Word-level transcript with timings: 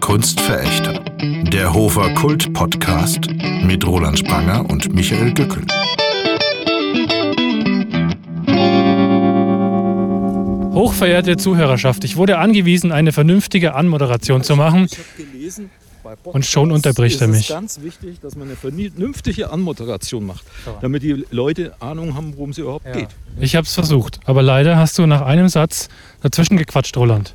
Kunstverächter. 0.00 1.04
Der 1.52 1.72
Hofer 1.72 2.12
Kult 2.14 2.52
Podcast 2.52 3.28
mit 3.62 3.86
Roland 3.86 4.18
Spranger 4.18 4.68
und 4.68 4.92
Michael 4.94 5.32
Dückel. 5.32 5.64
Hochverehrte 10.74 11.36
Zuhörerschaft, 11.36 12.04
ich 12.04 12.16
wurde 12.16 12.38
angewiesen, 12.38 12.92
eine 12.92 13.12
vernünftige 13.12 13.74
Anmoderation 13.74 14.42
zu 14.42 14.56
machen. 14.56 14.88
Und 16.24 16.44
schon 16.46 16.72
unterbricht 16.72 17.20
er 17.20 17.28
ist 17.28 17.34
mich. 17.34 17.50
Es 17.50 17.54
ganz 17.54 17.80
wichtig, 17.82 18.20
dass 18.20 18.36
man 18.36 18.48
eine 18.48 18.56
vernünftige 18.56 19.50
Anmoderation 19.50 20.26
macht, 20.26 20.44
damit 20.80 21.02
die 21.02 21.24
Leute 21.30 21.74
Ahnung 21.80 22.14
haben, 22.14 22.34
worum 22.36 22.50
es 22.50 22.58
überhaupt 22.58 22.92
geht. 22.92 23.08
Ich 23.40 23.56
habe 23.56 23.66
es 23.66 23.74
versucht, 23.74 24.20
aber 24.24 24.42
leider 24.42 24.76
hast 24.76 24.98
du 24.98 25.06
nach 25.06 25.22
einem 25.22 25.48
Satz 25.48 25.88
dazwischen 26.20 26.56
gequatscht, 26.56 26.96
Roland. 26.96 27.34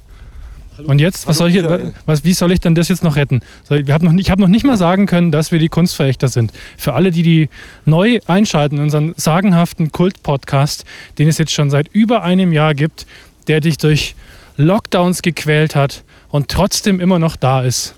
Und 0.85 0.99
jetzt, 0.99 1.27
was 1.27 1.39
Hallo, 1.39 1.49
soll 1.51 1.63
ich, 1.63 1.69
Michael. 1.69 1.93
was, 2.05 2.23
wie 2.23 2.33
soll 2.33 2.51
ich 2.51 2.59
denn 2.59 2.75
das 2.75 2.89
jetzt 2.89 3.03
noch 3.03 3.15
retten? 3.15 3.41
Wir 3.69 3.93
haben 3.93 4.05
noch, 4.05 4.13
ich 4.13 4.31
habe 4.31 4.41
noch 4.41 4.47
nicht 4.47 4.65
mal 4.65 4.77
sagen 4.77 5.05
können, 5.05 5.31
dass 5.31 5.51
wir 5.51 5.59
die 5.59 5.69
Kunstverächter 5.69 6.27
sind. 6.27 6.51
Für 6.77 6.93
alle, 6.93 7.11
die 7.11 7.23
die 7.23 7.49
neu 7.85 8.19
einschalten, 8.27 8.79
unseren 8.79 9.13
sagenhaften 9.15 9.91
Kult-Podcast, 9.91 10.85
den 11.17 11.27
es 11.27 11.37
jetzt 11.37 11.51
schon 11.51 11.69
seit 11.69 11.87
über 11.89 12.23
einem 12.23 12.51
Jahr 12.51 12.73
gibt, 12.73 13.05
der 13.47 13.59
dich 13.59 13.77
durch 13.77 14.15
Lockdowns 14.57 15.21
gequält 15.21 15.75
hat 15.75 16.03
und 16.29 16.49
trotzdem 16.49 16.99
immer 16.99 17.19
noch 17.19 17.35
da 17.35 17.61
ist. 17.61 17.95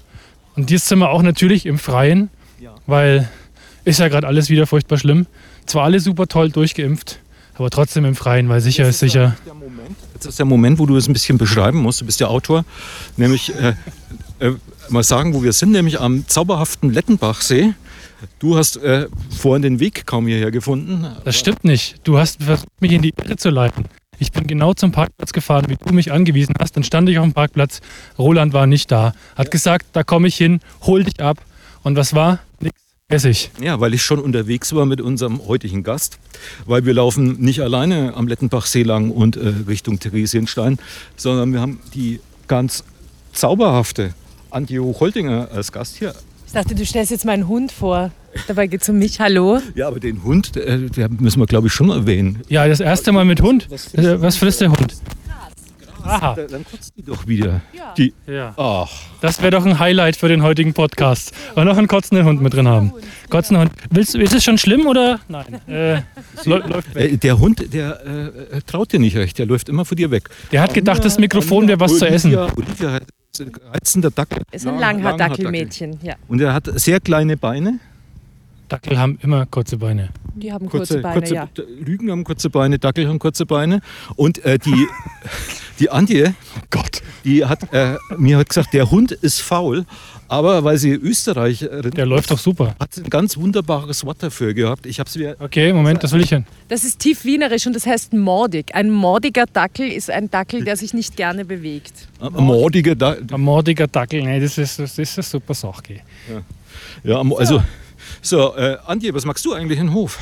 Und 0.55 0.69
sind 0.69 0.99
wir 0.99 1.09
auch 1.09 1.21
natürlich 1.21 1.65
im 1.65 1.77
Freien, 1.77 2.29
weil 2.87 3.29
ist 3.83 3.99
ja 3.99 4.07
gerade 4.07 4.27
alles 4.27 4.49
wieder 4.49 4.67
furchtbar 4.67 4.97
schlimm. 4.97 5.27
Zwar 5.65 5.83
alle 5.83 5.99
super 5.99 6.27
toll 6.27 6.49
durchgeimpft, 6.49 7.19
aber 7.55 7.69
trotzdem 7.69 8.05
im 8.05 8.15
Freien, 8.15 8.49
weil 8.49 8.61
sicher 8.61 8.87
ist 8.87 8.99
sicher. 8.99 9.35
Der 9.45 9.53
Moment, 9.53 9.97
jetzt 10.15 10.25
ist 10.25 10.39
der 10.39 10.45
Moment, 10.45 10.79
wo 10.79 10.85
du 10.85 10.95
es 10.95 11.07
ein 11.07 11.13
bisschen 11.13 11.37
beschreiben 11.37 11.79
musst. 11.79 12.01
Du 12.01 12.05
bist 12.05 12.19
der 12.19 12.29
Autor. 12.29 12.65
Nämlich 13.17 13.53
äh, 13.53 13.75
äh, 14.39 14.53
mal 14.89 15.03
sagen, 15.03 15.33
wo 15.33 15.43
wir 15.43 15.53
sind, 15.53 15.71
nämlich 15.71 15.99
am 15.99 16.27
zauberhaften 16.27 16.91
Lettenbachsee. 16.91 17.73
Du 18.39 18.57
hast 18.57 18.77
äh, 18.77 19.07
vorhin 19.29 19.61
den 19.61 19.79
Weg 19.79 20.07
kaum 20.07 20.25
hierher 20.25 20.49
gefunden. 20.49 21.05
Das 21.23 21.37
stimmt 21.37 21.63
nicht. 21.63 21.97
Du 22.03 22.17
hast 22.17 22.41
versucht, 22.41 22.67
mich 22.79 22.93
in 22.93 23.01
die 23.01 23.13
Irre 23.15 23.35
zu 23.35 23.49
leiten. 23.49 23.85
Ich 24.17 24.31
bin 24.31 24.47
genau 24.47 24.73
zum 24.73 24.93
Parkplatz 24.93 25.33
gefahren, 25.33 25.65
wie 25.67 25.75
du 25.75 25.93
mich 25.93 26.13
angewiesen 26.13 26.55
hast. 26.59 26.77
Dann 26.77 26.83
stand 26.83 27.09
ich 27.09 27.19
auf 27.19 27.25
dem 27.25 27.33
Parkplatz. 27.33 27.81
Roland 28.17 28.53
war 28.53 28.65
nicht 28.65 28.89
da. 28.89 29.13
Hat 29.35 29.51
gesagt, 29.51 29.87
da 29.91 30.03
komme 30.03 30.29
ich 30.29 30.37
hin, 30.37 30.61
hol 30.83 31.03
dich 31.03 31.21
ab. 31.21 31.37
Und 31.83 31.97
was 31.97 32.15
war? 32.15 32.39
Essig. 33.07 33.51
Ja, 33.61 33.79
weil 33.79 33.93
ich 33.93 34.01
schon 34.01 34.17
unterwegs 34.17 34.73
war 34.73 34.87
mit 34.87 34.99
unserem 34.99 35.45
heutigen 35.47 35.83
Gast. 35.83 36.17
Weil 36.65 36.85
wir 36.87 36.93
laufen 36.95 37.39
nicht 37.39 37.59
alleine 37.61 38.15
am 38.15 38.27
Lettenbachsee 38.27 38.81
lang 38.81 39.11
und 39.11 39.37
äh, 39.37 39.53
Richtung 39.67 39.99
Theresienstein, 39.99 40.79
sondern 41.15 41.53
wir 41.53 41.61
haben 41.61 41.79
die 41.93 42.19
ganz 42.47 42.83
zauberhafte 43.31 44.15
Antje 44.49 44.81
Hochholtinger 44.81 45.49
als 45.51 45.71
Gast 45.71 45.97
hier. 45.97 46.15
Ich 46.47 46.53
dachte, 46.53 46.73
du 46.73 46.83
stellst 46.83 47.11
jetzt 47.11 47.25
meinen 47.25 47.47
Hund 47.47 47.71
vor. 47.71 48.09
Dabei 48.47 48.65
geht 48.65 48.81
es 48.81 48.89
um 48.89 48.97
mich. 48.97 49.19
Hallo. 49.19 49.59
Ja, 49.75 49.87
aber 49.87 49.99
den 49.99 50.23
Hund, 50.23 50.57
äh, 50.57 50.89
der 50.89 51.07
müssen 51.09 51.39
wir, 51.39 51.45
glaube 51.45 51.67
ich, 51.67 51.73
schon 51.73 51.91
erwähnen. 51.91 52.41
Ja, 52.49 52.67
das 52.67 52.79
erste 52.79 53.11
Mal 53.11 53.23
mit 53.25 53.39
Hund. 53.39 53.67
Äh, 53.93 54.19
Was 54.19 54.37
frisst 54.37 54.61
der 54.61 54.71
Hund? 54.71 54.95
Aha. 56.05 56.35
Dann 56.49 56.63
kotzt 56.65 56.93
die 56.97 57.03
doch 57.03 57.27
wieder. 57.27 57.61
Ja. 57.73 57.93
Die, 57.97 58.13
Ja. 58.27 58.53
ach, 58.57 58.89
Das 59.21 59.41
wäre 59.41 59.51
doch 59.51 59.65
ein 59.65 59.79
Highlight 59.79 60.15
für 60.15 60.27
den 60.27 60.43
heutigen 60.43 60.73
Podcast. 60.73 61.33
Und 61.55 61.65
noch 61.65 61.77
einen 61.77 61.87
kotzenden 61.87 62.25
Hund 62.25 62.41
mit 62.41 62.53
drin 62.53 62.67
haben. 62.67 62.93
Kotzender 63.29 63.61
Hund. 63.61 63.71
Willst, 63.89 64.15
ist 64.15 64.33
es 64.33 64.43
schon 64.43 64.57
schlimm 64.57 64.85
oder? 64.87 65.19
Nein. 65.27 65.45
Äh, 65.67 66.01
läu- 66.45 66.67
läuft 66.67 66.93
weg. 66.95 67.13
äh, 67.13 67.17
der 67.17 67.39
Hund, 67.39 67.73
der 67.73 68.05
äh, 68.05 68.61
traut 68.65 68.91
dir 68.93 68.99
nicht 68.99 69.15
recht. 69.17 69.37
Der 69.39 69.45
läuft 69.45 69.67
immer 69.69 69.85
vor 69.85 69.95
dir 69.95 70.11
weg. 70.11 70.29
Der 70.51 70.61
hat 70.61 70.73
gedacht, 70.73 71.03
das 71.03 71.17
Mikrofon 71.17 71.67
wäre 71.67 71.79
was 71.79 71.97
zu 71.97 72.05
essen. 72.07 72.35
Olivia, 72.35 72.53
Olivia 72.55 72.91
hat 72.91 73.03
ein 73.39 73.51
reizender 73.73 74.11
Dackel. 74.11 74.43
Ist 74.51 74.65
ein 74.67 74.79
Lang- 74.79 75.01
Langhaar-Dackelmädchen. 75.01 75.97
Ja. 76.03 76.15
Und 76.27 76.39
er 76.41 76.53
hat 76.53 76.69
sehr 76.79 76.99
kleine 76.99 77.35
Beine. 77.37 77.79
Dackel 78.69 78.97
haben 78.97 79.19
immer 79.21 79.45
kurze 79.45 79.77
Beine. 79.77 80.09
Die 80.35 80.51
haben 80.51 80.67
kurze, 80.69 80.99
Beine, 80.99 81.19
kurze, 81.19 81.35
ja. 81.35 81.47
Lügen 81.79 82.09
haben 82.11 82.23
kurze 82.23 82.49
Beine, 82.49 82.79
Dackel 82.79 83.07
haben 83.07 83.19
kurze 83.19 83.45
Beine. 83.45 83.79
Und 84.15 84.43
äh, 84.43 84.57
die, 84.57 84.87
die 85.79 85.89
Antje, 85.89 86.33
Gott. 86.69 87.01
die 87.23 87.45
hat 87.45 87.71
äh, 87.73 87.95
mir 88.17 88.37
hat 88.37 88.49
gesagt, 88.49 88.73
der 88.73 88.89
Hund 88.91 89.11
ist 89.11 89.41
faul, 89.41 89.85
aber 90.27 90.63
weil 90.63 90.77
sie 90.77 90.91
Österreicherin 90.91 91.91
Der 91.91 92.05
läuft 92.05 92.31
doch 92.31 92.39
super. 92.39 92.75
hat 92.79 92.93
sie 92.93 93.03
ein 93.03 93.09
ganz 93.09 93.37
wunderbares 93.37 94.05
Wort 94.05 94.23
dafür 94.23 94.53
gehabt. 94.53 94.85
Ich 94.85 94.99
habe 94.99 95.07
es 95.09 95.15
mir 95.15 95.35
Okay, 95.39 95.71
Moment, 95.73 96.03
das 96.03 96.11
will 96.13 96.21
ich 96.21 96.29
hin. 96.29 96.45
Das 96.69 96.83
ist 96.83 96.99
tief 96.99 97.25
wienerisch 97.25 97.67
und 97.67 97.75
das 97.75 97.85
heißt 97.85 98.13
mordig. 98.13 98.73
Ein 98.73 98.89
mordiger 98.89 99.45
Dackel 99.45 99.91
ist 99.91 100.09
ein 100.09 100.29
Dackel, 100.31 100.63
der 100.63 100.77
sich 100.77 100.93
nicht 100.93 101.15
gerne 101.15 101.45
bewegt. 101.45 102.07
äh, 102.21 102.29
mordige 102.29 102.95
da, 102.95 103.15
Ein 103.31 103.41
mordiger 103.41 103.87
Dackel, 103.87 104.23
nee, 104.23 104.39
das 104.39 104.57
ist, 104.57 104.79
das 104.79 104.97
ist 104.97 105.17
eine 105.17 105.23
super 105.23 105.53
Sache. 105.53 105.81
gell. 105.83 106.01
ja, 107.03 107.19
am- 107.19 107.33
also 107.33 107.61
so 108.21 108.55
äh, 108.55 108.77
Antje, 108.85 109.13
was 109.13 109.25
magst 109.25 109.45
du 109.45 109.53
eigentlich 109.53 109.79
in 109.79 109.93
Hof? 109.93 110.17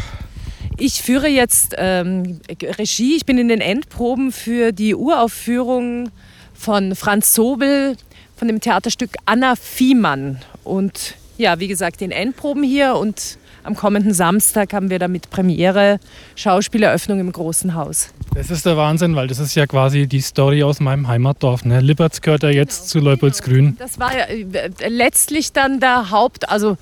Ich 0.78 1.01
führe 1.01 1.28
jetzt 1.28 1.75
ähm, 1.78 2.39
Regie. 2.61 3.16
Ich 3.16 3.25
bin 3.25 3.38
in 3.38 3.47
den 3.47 3.61
Endproben 3.61 4.31
für 4.31 4.72
die 4.72 4.95
Uraufführung 4.95 6.09
von 6.53 6.95
Franz 6.95 7.34
Sobel 7.34 7.95
von 8.35 8.47
dem 8.47 8.59
Theaterstück 8.59 9.11
Anna 9.25 9.56
Fiemann. 9.56 10.39
Und 10.63 11.16
ja, 11.38 11.59
wie 11.59 11.67
gesagt, 11.67 12.01
in 12.01 12.11
Endproben 12.11 12.63
hier 12.63 12.95
und 12.95 13.38
am 13.63 13.75
kommenden 13.75 14.13
Samstag 14.13 14.73
haben 14.73 14.89
wir 14.89 15.00
damit 15.00 15.29
Premiere, 15.29 16.00
Schauspieleröffnung 16.35 17.19
im 17.19 17.31
Großen 17.31 17.75
Haus. 17.75 18.09
Das 18.35 18.51
ist 18.51 18.66
der 18.66 18.75
Wahnsinn, 18.75 19.16
weil 19.16 19.28
das 19.28 19.40
ist 19.40 19.55
ja 19.55 19.67
quasi 19.67 20.07
die 20.07 20.19
Story 20.19 20.63
aus 20.63 20.79
meinem 20.79 21.07
Heimatdorf. 21.07 21.63
Ne? 21.63 21.79
Lippertz 21.79 22.22
gehört 22.22 22.44
ja 22.44 22.50
jetzt 22.50 22.90
zu 22.90 23.00
Leupoldsgrün. 23.00 23.78
Das 23.78 24.00
war 24.00 24.11
ja, 24.17 24.25
äh, 24.25 24.69
letztlich 24.90 25.53
dann 25.53 25.79
der 25.79 26.11
Haupt, 26.11 26.50
also 26.50 26.78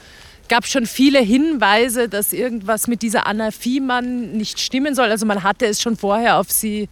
gab 0.52 0.68
schon 0.68 0.86
viele 0.86 1.20
Hinweise, 1.20 2.10
dass 2.10 2.34
irgendwas 2.34 2.88
mit 2.90 3.04
dieser 3.04 3.26
Anna 3.26 3.52
Fiemann 3.52 4.34
nicht 4.34 4.60
stimmen 4.60 4.96
soll. 4.96 5.10
Also 5.10 5.26
man 5.26 5.44
hatte 5.44 5.66
es 5.66 5.82
schon 5.82 5.96
vorher 5.96 6.40
auf 6.40 6.52
sie 6.52 6.90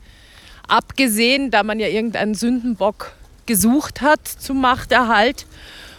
abgesehen, 0.70 1.52
da 1.52 1.64
man 1.64 1.78
ja 1.78 1.90
irgendeinen 1.90 2.36
Sündenbock 2.36 3.12
gesucht 3.48 4.00
hat 4.02 4.26
zum 4.26 4.62
Machterhalt. 4.62 5.46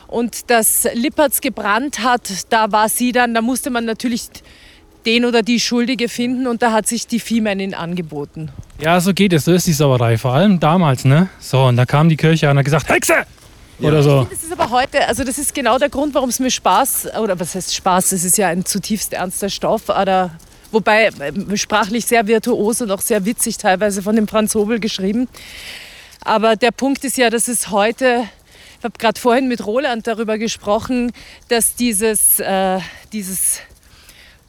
Und 0.07 0.51
dass 0.51 0.89
Lippertz 0.95 1.43
gebrannt 1.43 2.03
hat, 2.03 2.31
da 2.49 2.73
war 2.73 2.89
sie 2.89 3.13
dann, 3.13 3.35
da 3.35 3.43
musste 3.43 3.69
man 3.69 3.85
natürlich 3.85 4.31
den 5.05 5.27
oder 5.27 5.43
die 5.43 5.61
Schuldige 5.61 6.09
finden 6.09 6.47
und 6.47 6.63
da 6.63 6.73
hat 6.73 6.87
sich 6.87 7.09
die 7.09 7.21
Viehmännin 7.21 7.75
angeboten. 7.75 8.49
Ja, 8.81 8.99
so 9.03 9.13
geht 9.13 9.35
es, 9.35 9.45
so 9.45 9.53
ist 9.53 9.67
die 9.67 9.75
Sauerei. 9.75 10.17
Vor 10.17 10.33
allem 10.33 10.61
damals, 10.61 11.05
ne? 11.05 11.29
So, 11.39 11.65
und 11.65 11.77
da 11.77 11.85
kam 11.85 12.09
die 12.09 12.17
Kirche 12.17 12.49
an 12.49 12.53
und 12.53 12.61
hat 12.61 12.65
gesagt, 12.65 12.89
Hexe! 12.89 13.27
Oder 13.83 14.03
so. 14.03 14.27
Das 14.31 14.43
ist 14.43 14.53
aber 14.53 14.71
heute, 14.71 15.07
also 15.09 15.25
das 15.25 15.39
ist 15.39 15.55
genau 15.55 15.79
der 15.79 15.89
Grund, 15.89 16.15
warum 16.15 16.29
es 16.29 16.39
mir 16.39 16.51
Spaß, 16.51 17.15
oder 17.21 17.39
was 17.39 17.55
heißt 17.55 17.75
Spaß, 17.75 18.13
es 18.13 18.25
ist 18.25 18.39
ja 18.39 18.49
ein 18.49 18.65
zutiefst 18.65 19.13
ernster 19.13 19.49
Stoff, 19.49 19.89
oder, 19.89 20.33
wobei 20.71 21.11
ähm, 21.21 21.57
sprachlich 21.57 22.07
sehr 22.07 22.27
virtuos 22.27 22.81
und 22.81 22.91
auch 22.91 23.01
sehr 23.01 23.25
witzig 23.25 23.57
teilweise 23.59 24.03
von 24.03 24.17
dem 24.17 24.29
Franz 24.29 24.55
Hobel 24.55 24.81
geschrieben. 24.81 25.29
Aber 26.23 26.57
der 26.57 26.71
Punkt 26.71 27.05
ist 27.05 27.17
ja, 27.17 27.31
dass 27.31 27.49
es 27.49 27.71
heute, 27.71 28.25
ich 28.79 28.85
habe 28.85 28.99
gerade 28.99 29.19
vorhin 29.19 29.49
mit 29.49 29.65
Roland 29.65 30.07
darüber 30.07 30.37
gesprochen, 30.37 31.13
dass 31.49 31.75
dieses, 31.75 32.41
äh, 32.41 32.79
dieses 33.13 33.61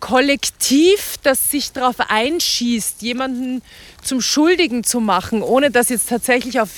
Kollektiv, 0.02 1.18
das 1.24 1.52
sich 1.52 1.72
darauf 1.72 1.96
einschießt, 2.00 3.02
jemanden 3.04 3.62
zum 4.04 4.22
Schuldigen 4.22 4.84
zu 4.84 5.00
machen, 5.00 5.42
ohne 5.42 5.72
dass 5.72 5.90
jetzt 5.90 6.10
tatsächlich 6.10 6.60
auf 6.60 6.70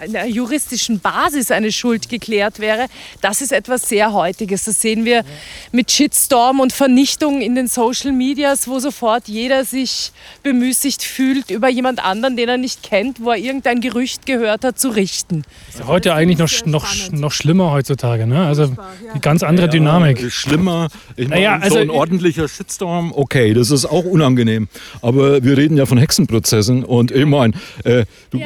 einer 0.00 0.26
juristischen 0.26 1.00
Basis 1.00 1.50
eine 1.50 1.72
Schuld 1.72 2.08
geklärt 2.08 2.58
wäre, 2.58 2.86
das 3.20 3.42
ist 3.42 3.52
etwas 3.52 3.88
sehr 3.88 4.12
Heutiges. 4.12 4.64
Das 4.64 4.80
sehen 4.80 5.04
wir 5.04 5.24
mit 5.72 5.90
Shitstorm 5.90 6.60
und 6.60 6.72
Vernichtung 6.72 7.40
in 7.40 7.54
den 7.54 7.66
Social 7.68 8.12
Medias, 8.12 8.66
wo 8.68 8.78
sofort 8.78 9.28
jeder 9.28 9.64
sich 9.64 10.12
bemüßigt 10.42 11.02
fühlt, 11.02 11.50
über 11.50 11.68
jemand 11.68 12.04
anderen, 12.04 12.36
den 12.36 12.48
er 12.48 12.56
nicht 12.56 12.82
kennt, 12.82 13.22
wo 13.22 13.30
er 13.30 13.36
irgendein 13.38 13.80
Gerücht 13.80 14.26
gehört 14.26 14.64
hat, 14.64 14.78
zu 14.78 14.88
richten. 14.88 15.42
Ist 15.68 15.80
ja 15.80 15.86
heute 15.86 16.14
eigentlich 16.14 16.38
noch, 16.38 16.50
noch, 16.66 17.12
noch 17.12 17.32
schlimmer 17.32 17.72
heutzutage. 17.72 18.26
Ne? 18.26 18.46
Also 18.46 18.72
die 19.14 19.20
ganz 19.20 19.42
andere 19.42 19.68
Dynamik. 19.68 20.22
Äh, 20.22 20.30
Schlimmer. 20.30 20.88
Ich 21.16 21.28
meine, 21.28 21.40
Naja, 21.42 21.58
also- 21.60 21.76
so 21.76 21.80
ein 21.80 21.90
ordentlicher 21.90 22.48
Shitstorm, 22.48 23.12
okay, 23.14 23.54
das 23.54 23.70
ist 23.70 23.86
auch 23.86 24.04
unangenehm. 24.04 24.68
Aber 25.02 25.42
wir 25.42 25.56
reden 25.56 25.76
ja 25.76 25.86
von 25.86 25.98
Hexenprozessen 25.98 26.69
und 26.84 27.10
ich 27.10 27.26
meine, 27.26 27.54
äh, 27.84 28.04
du, 28.30 28.40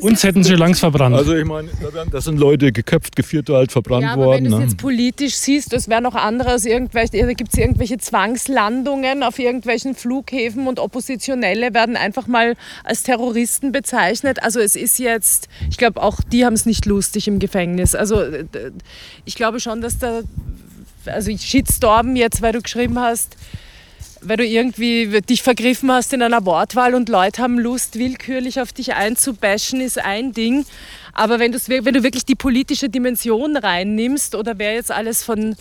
Uns 0.00 0.22
hätten 0.22 0.44
sie 0.44 0.54
langs 0.54 0.80
verbrannt. 0.80 1.14
also 1.16 1.34
ich 1.34 1.44
meine, 1.44 1.68
da 2.10 2.20
sind 2.20 2.38
Leute 2.38 2.72
geköpft, 2.72 3.16
gevierteilt, 3.16 3.72
verbrannt 3.72 4.04
Ja, 4.04 4.12
aber 4.12 4.26
worden. 4.26 4.44
wenn 4.44 4.50
du 4.50 4.56
es 4.56 4.58
ne? 4.58 4.64
jetzt 4.66 4.78
politisch 4.78 5.34
siehst, 5.34 5.72
es 5.72 5.88
wäre 5.88 6.02
noch 6.02 6.14
anderes, 6.14 6.64
irgendwelche, 6.64 7.26
da 7.26 7.32
gibt 7.32 7.52
es 7.52 7.58
irgendwelche 7.58 7.98
Zwangslandungen 7.98 9.22
auf 9.22 9.38
irgendwelchen 9.38 9.94
Flughäfen 9.94 10.66
und 10.66 10.78
Oppositionelle 10.78 11.74
werden 11.74 11.96
einfach 11.96 12.26
mal 12.26 12.54
als 12.84 13.02
Terroristen 13.02 13.72
bezeichnet. 13.72 14.42
Also 14.42 14.60
es 14.60 14.76
ist 14.76 14.98
jetzt, 14.98 15.48
ich 15.70 15.76
glaube 15.76 16.02
auch 16.02 16.20
die 16.32 16.44
haben 16.44 16.54
es 16.54 16.66
nicht 16.66 16.86
lustig 16.86 17.28
im 17.28 17.38
Gefängnis. 17.38 17.94
Also 17.94 18.20
äh, 18.20 18.44
ich 19.24 19.34
glaube 19.34 19.60
schon, 19.60 19.80
dass 19.80 19.98
da, 19.98 20.20
also 21.06 21.30
Shitstorm 21.36 22.16
jetzt, 22.16 22.42
weil 22.42 22.52
du 22.52 22.60
geschrieben 22.60 22.98
hast, 22.98 23.36
weil 24.22 24.36
du 24.36 24.44
irgendwie 24.44 25.20
dich 25.22 25.42
vergriffen 25.42 25.90
hast 25.90 26.12
in 26.12 26.22
einer 26.22 26.44
Wortwahl 26.44 26.94
und 26.94 27.08
Leute 27.08 27.42
haben 27.42 27.58
Lust, 27.58 27.98
willkürlich 27.98 28.60
auf 28.60 28.72
dich 28.72 28.94
einzubashen, 28.94 29.80
ist 29.80 29.98
ein 29.98 30.32
Ding. 30.32 30.64
Aber 31.18 31.40
wenn, 31.40 31.52
wenn 31.52 31.94
du 31.94 32.04
wirklich 32.04 32.24
die 32.24 32.36
politische 32.36 32.88
Dimension 32.88 33.56
reinnimmst 33.56 34.36
oder 34.36 34.56
wer 34.56 34.74
jetzt 34.74 34.92
alles 34.92 35.24
von, 35.24 35.56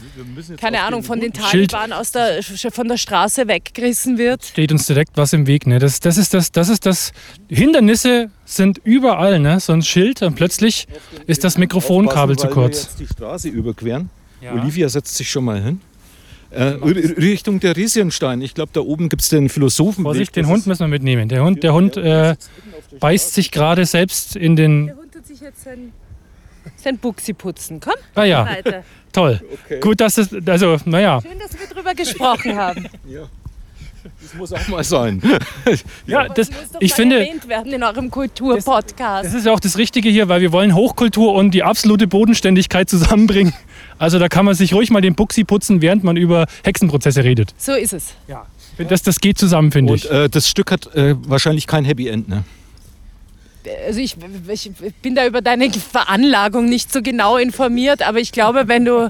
keine 0.58 0.82
Ahnung, 0.82 1.02
von 1.02 1.20
den. 1.20 1.34
Taliban 1.34 1.94
aus 1.94 2.12
der, 2.12 2.44
von 2.44 2.88
der 2.88 2.98
Straße 2.98 3.48
weggerissen 3.48 4.20
wird. 4.20 4.46
Steht 4.46 4.72
uns 4.72 4.86
direkt 4.86 5.18
was 5.18 5.34
im 5.34 5.48
Weg. 5.48 5.66
Ne? 5.66 5.80
Das, 5.80 6.00
das, 6.00 6.18
ist 6.18 6.36
das, 6.36 6.52
das 6.52 6.70
ist 6.70 6.86
das. 6.86 7.12
Hindernisse 7.50 8.30
sind 8.46 8.80
überall. 8.84 9.40
Ne? 9.40 9.60
So 9.60 9.74
ein 9.74 9.82
Schild 9.82 10.22
und 10.22 10.36
plötzlich 10.36 10.88
ist 11.26 11.44
das 11.44 11.58
Mikrofonkabel 11.58 12.36
zu 12.36 12.44
weil 12.44 12.50
wir 12.52 12.54
kurz. 12.54 12.84
jetzt 12.84 13.00
die 13.00 13.08
Straße 13.08 13.50
überqueren. 13.50 14.12
Ja. 14.42 14.54
Olivia 14.54 14.88
setzt 14.90 15.16
sich 15.16 15.30
schon 15.30 15.46
mal 15.46 15.60
hin. 15.60 15.82
Äh, 16.50 16.64
Richtung 16.64 17.60
der 17.60 17.76
Riesienstein. 17.76 18.42
Ich 18.42 18.54
glaube, 18.54 18.72
da 18.74 18.80
oben 18.80 19.10
gibt 19.10 19.22
es 19.22 19.30
den 19.30 19.50
Philosophenweg. 19.50 20.04
Vorsicht, 20.06 20.36
den 20.36 20.48
Hund 20.48 20.66
müssen 20.66 20.80
wir 20.82 20.88
mitnehmen. 20.88 21.28
Der 21.28 21.44
Hund, 21.44 21.62
der 21.64 21.74
Hund 21.74 21.98
äh, 21.98 22.36
beißt 23.00 23.34
sich 23.34 23.52
gerade 23.52 23.86
selbst 23.86 24.36
in 24.36 24.56
den. 24.56 24.88
Der 24.88 24.96
Hund 24.96 25.14
tut 25.14 25.26
sich 25.26 25.42
jetzt 25.42 25.64
sein, 25.64 25.92
sein 26.78 26.98
Buxi 26.98 27.34
putzen. 27.34 27.80
Komm, 27.80 27.96
Ah 28.16 28.24
ja, 28.24 28.46
weiter. 28.46 28.84
toll. 29.12 29.42
Okay. 29.66 29.80
Gut, 29.82 30.00
dass 30.00 30.18
es. 30.18 30.30
Also, 30.48 30.78
naja. 30.86 31.22
Schön, 31.22 31.38
dass 31.40 31.60
wir 31.60 31.68
drüber 31.68 31.94
gesprochen 31.94 32.56
haben. 32.56 32.88
Ja. 33.08 33.28
Das 34.22 34.34
muss 34.34 34.54
auch 34.54 34.68
mal 34.68 34.84
sein. 34.84 35.22
Ja, 36.06 36.28
das, 36.28 36.50
muss 36.50 36.72
doch 36.74 36.82
ich 36.82 36.92
mal 36.92 36.96
finde. 36.96 37.20
erwähnt 37.20 37.48
werden 37.48 37.74
in 37.74 37.84
eurem 37.84 38.10
Kulturpodcast. 38.12 39.26
Das 39.26 39.34
ist 39.34 39.46
ja 39.46 39.52
auch 39.52 39.60
das 39.60 39.78
Richtige 39.78 40.10
hier, 40.10 40.30
weil 40.30 40.42
wir 40.42 40.52
wollen 40.52 40.76
Hochkultur 40.76 41.34
und 41.34 41.52
die 41.52 41.64
absolute 41.64 42.08
Bodenständigkeit 42.08 42.90
zusammenbringen. 42.90 43.54
Also 44.00 44.20
da 44.20 44.28
kann 44.30 44.46
man 44.46 44.54
sich 44.56 44.74
ruhig 44.74 44.90
mal 44.92 45.02
den 45.02 45.16
Buxi 45.16 45.44
putzen, 45.44 45.82
während 45.82 46.04
man 46.04 46.18
über 46.18 46.46
Hexenprozesse 46.64 47.24
redet. 47.24 47.54
So 47.58 47.74
ist 47.74 47.94
es. 47.94 48.14
Das, 48.78 49.02
das 49.02 49.20
geht 49.20 49.38
zusammen, 49.40 49.72
finde 49.72 49.94
Und 49.94 50.06
ich. 50.06 50.12
äh, 50.12 50.30
das 50.30 50.48
Stück 50.48 50.72
hat 50.72 50.94
äh, 50.96 51.16
wahrscheinlich 51.28 51.66
kein 51.66 51.84
Happy 51.84 52.08
End. 52.08 52.30
Ne? 52.30 52.44
Also 53.86 54.00
ich, 54.00 54.16
ich 54.48 54.72
bin 55.02 55.16
da 55.16 55.26
über 55.26 55.42
deine 55.42 55.70
Veranlagung 55.72 56.70
nicht 56.70 56.94
so 56.94 57.02
genau 57.02 57.38
informiert, 57.38 58.02
aber 58.02 58.20
ich 58.20 58.32
glaube, 58.32 58.68
wenn 58.68 58.86
du 58.86 59.10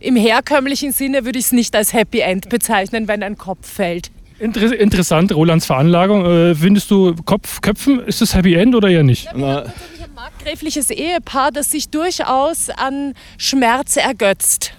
im 0.00 0.16
herkömmlichen 0.16 0.92
Sinne 0.92 1.24
würde 1.24 1.38
ich 1.38 1.46
es 1.46 1.52
nicht 1.52 1.74
als 1.74 1.92
Happy 1.92 2.20
End 2.20 2.48
bezeichnen, 2.48 3.08
wenn 3.08 3.22
ein 3.22 3.38
Kopf 3.38 3.66
fällt. 3.70 4.10
Inter 4.44 4.78
interessant, 4.78 5.32
Rolands 5.34 5.64
Veranlagung. 5.64 6.26
Äh, 6.26 6.54
findest 6.54 6.90
du 6.90 7.14
Kopf, 7.24 7.62
Köpfen, 7.62 8.00
ist 8.00 8.20
das 8.20 8.34
Happy 8.34 8.54
End 8.54 8.74
oder 8.74 8.88
eher 8.88 9.02
nicht? 9.02 9.28
Na, 9.34 9.62
ein 9.62 9.72
markgräfliches 10.14 10.90
Ehepaar, 10.90 11.50
das 11.50 11.70
sich 11.70 11.88
durchaus 11.88 12.68
an 12.68 13.14
Schmerz 13.38 13.96
ergötzt. 13.96 14.74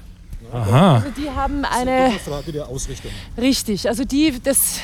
Aha. 0.54 0.98
Also 0.98 1.08
die 1.18 1.30
haben 1.30 1.66
eine. 1.66 2.12
Frage 2.24 2.52
der 2.52 2.68
Ausrichtung. 2.68 3.10
Richtig, 3.38 3.88
also 3.90 4.06
die, 4.06 4.36
das. 4.44 4.82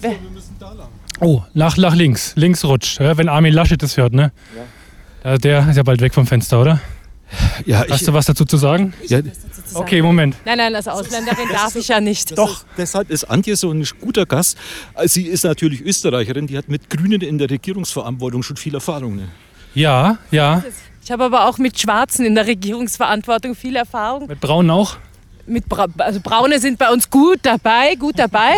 wir 0.00 0.10
müssen 0.34 0.56
da 0.58 0.72
lang. 0.72 0.88
Oh, 1.20 1.42
nach, 1.54 1.76
nach 1.76 1.94
links. 1.94 2.32
Links 2.34 2.64
rutscht. 2.64 2.98
Ja, 2.98 3.16
wenn 3.16 3.28
Armin 3.28 3.52
Laschet 3.52 3.80
das 3.80 3.96
hört, 3.96 4.12
ne? 4.12 4.32
Ja. 5.24 5.38
Der 5.38 5.68
ist 5.68 5.76
ja 5.76 5.82
bald 5.84 6.00
weg 6.00 6.14
vom 6.14 6.26
Fenster, 6.26 6.60
oder? 6.60 6.80
Ja, 7.64 7.84
Hast 7.88 8.08
du 8.08 8.12
was 8.12 8.26
dazu 8.26 8.44
zu 8.44 8.56
sagen? 8.56 8.92
ja, 9.06 9.20
Okay, 9.74 10.02
Moment. 10.02 10.36
Nein, 10.44 10.58
nein, 10.58 10.74
als 10.74 10.88
Ausländerin 10.88 11.48
darf 11.52 11.74
ich 11.76 11.88
ja 11.88 12.00
nicht. 12.00 12.36
Doch. 12.36 12.64
Deshalb 12.76 13.10
ist 13.10 13.24
Antje 13.24 13.56
so 13.56 13.70
ein 13.70 13.86
guter 14.00 14.26
Gast. 14.26 14.56
Sie 15.04 15.26
ist 15.26 15.44
natürlich 15.44 15.80
Österreicherin, 15.82 16.46
die 16.46 16.56
hat 16.56 16.68
mit 16.68 16.90
Grünen 16.90 17.20
in 17.20 17.38
der 17.38 17.50
Regierungsverantwortung 17.50 18.42
schon 18.42 18.56
viel 18.56 18.74
Erfahrung. 18.74 19.16
Ne? 19.16 19.28
Ja, 19.74 20.18
ja. 20.30 20.62
Ich 21.02 21.10
habe 21.10 21.24
aber 21.24 21.48
auch 21.48 21.58
mit 21.58 21.78
Schwarzen 21.78 22.24
in 22.24 22.34
der 22.34 22.46
Regierungsverantwortung 22.46 23.54
viel 23.54 23.76
Erfahrung. 23.76 24.26
Mit 24.26 24.40
Braun 24.40 24.70
auch? 24.70 24.96
Mit 25.46 25.68
Bra 25.68 25.86
also 25.98 26.20
Braune 26.20 26.60
sind 26.60 26.78
bei 26.78 26.90
uns 26.90 27.10
gut 27.10 27.40
dabei, 27.42 27.94
gut 27.96 28.18
dabei, 28.18 28.54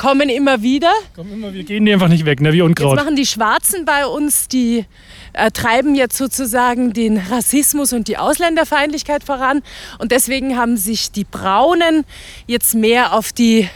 kommen 0.00 0.30
immer 0.30 0.62
wieder. 0.62 0.90
Komm 1.14 1.30
immer, 1.30 1.52
wir 1.52 1.62
gehen 1.62 1.84
die 1.84 1.92
einfach 1.92 2.08
nicht 2.08 2.24
weg, 2.24 2.40
ne? 2.40 2.54
Wie 2.54 2.56
Jetzt 2.56 2.64
Unkraut. 2.64 2.96
machen 2.96 3.16
die 3.16 3.26
Schwarzen 3.26 3.84
bei 3.84 4.06
uns, 4.06 4.48
die 4.48 4.86
äh, 5.34 5.50
treiben 5.50 5.94
jetzt 5.94 6.16
sozusagen 6.16 6.94
den 6.94 7.18
Rassismus 7.18 7.92
und 7.92 8.08
die 8.08 8.16
Ausländerfeindlichkeit 8.16 9.22
voran. 9.24 9.60
Und 9.98 10.10
deswegen 10.10 10.56
haben 10.56 10.78
sich 10.78 11.12
die 11.12 11.24
Braunen 11.24 12.06
jetzt 12.46 12.74
mehr 12.74 13.12
auf 13.12 13.34
die, 13.34 13.68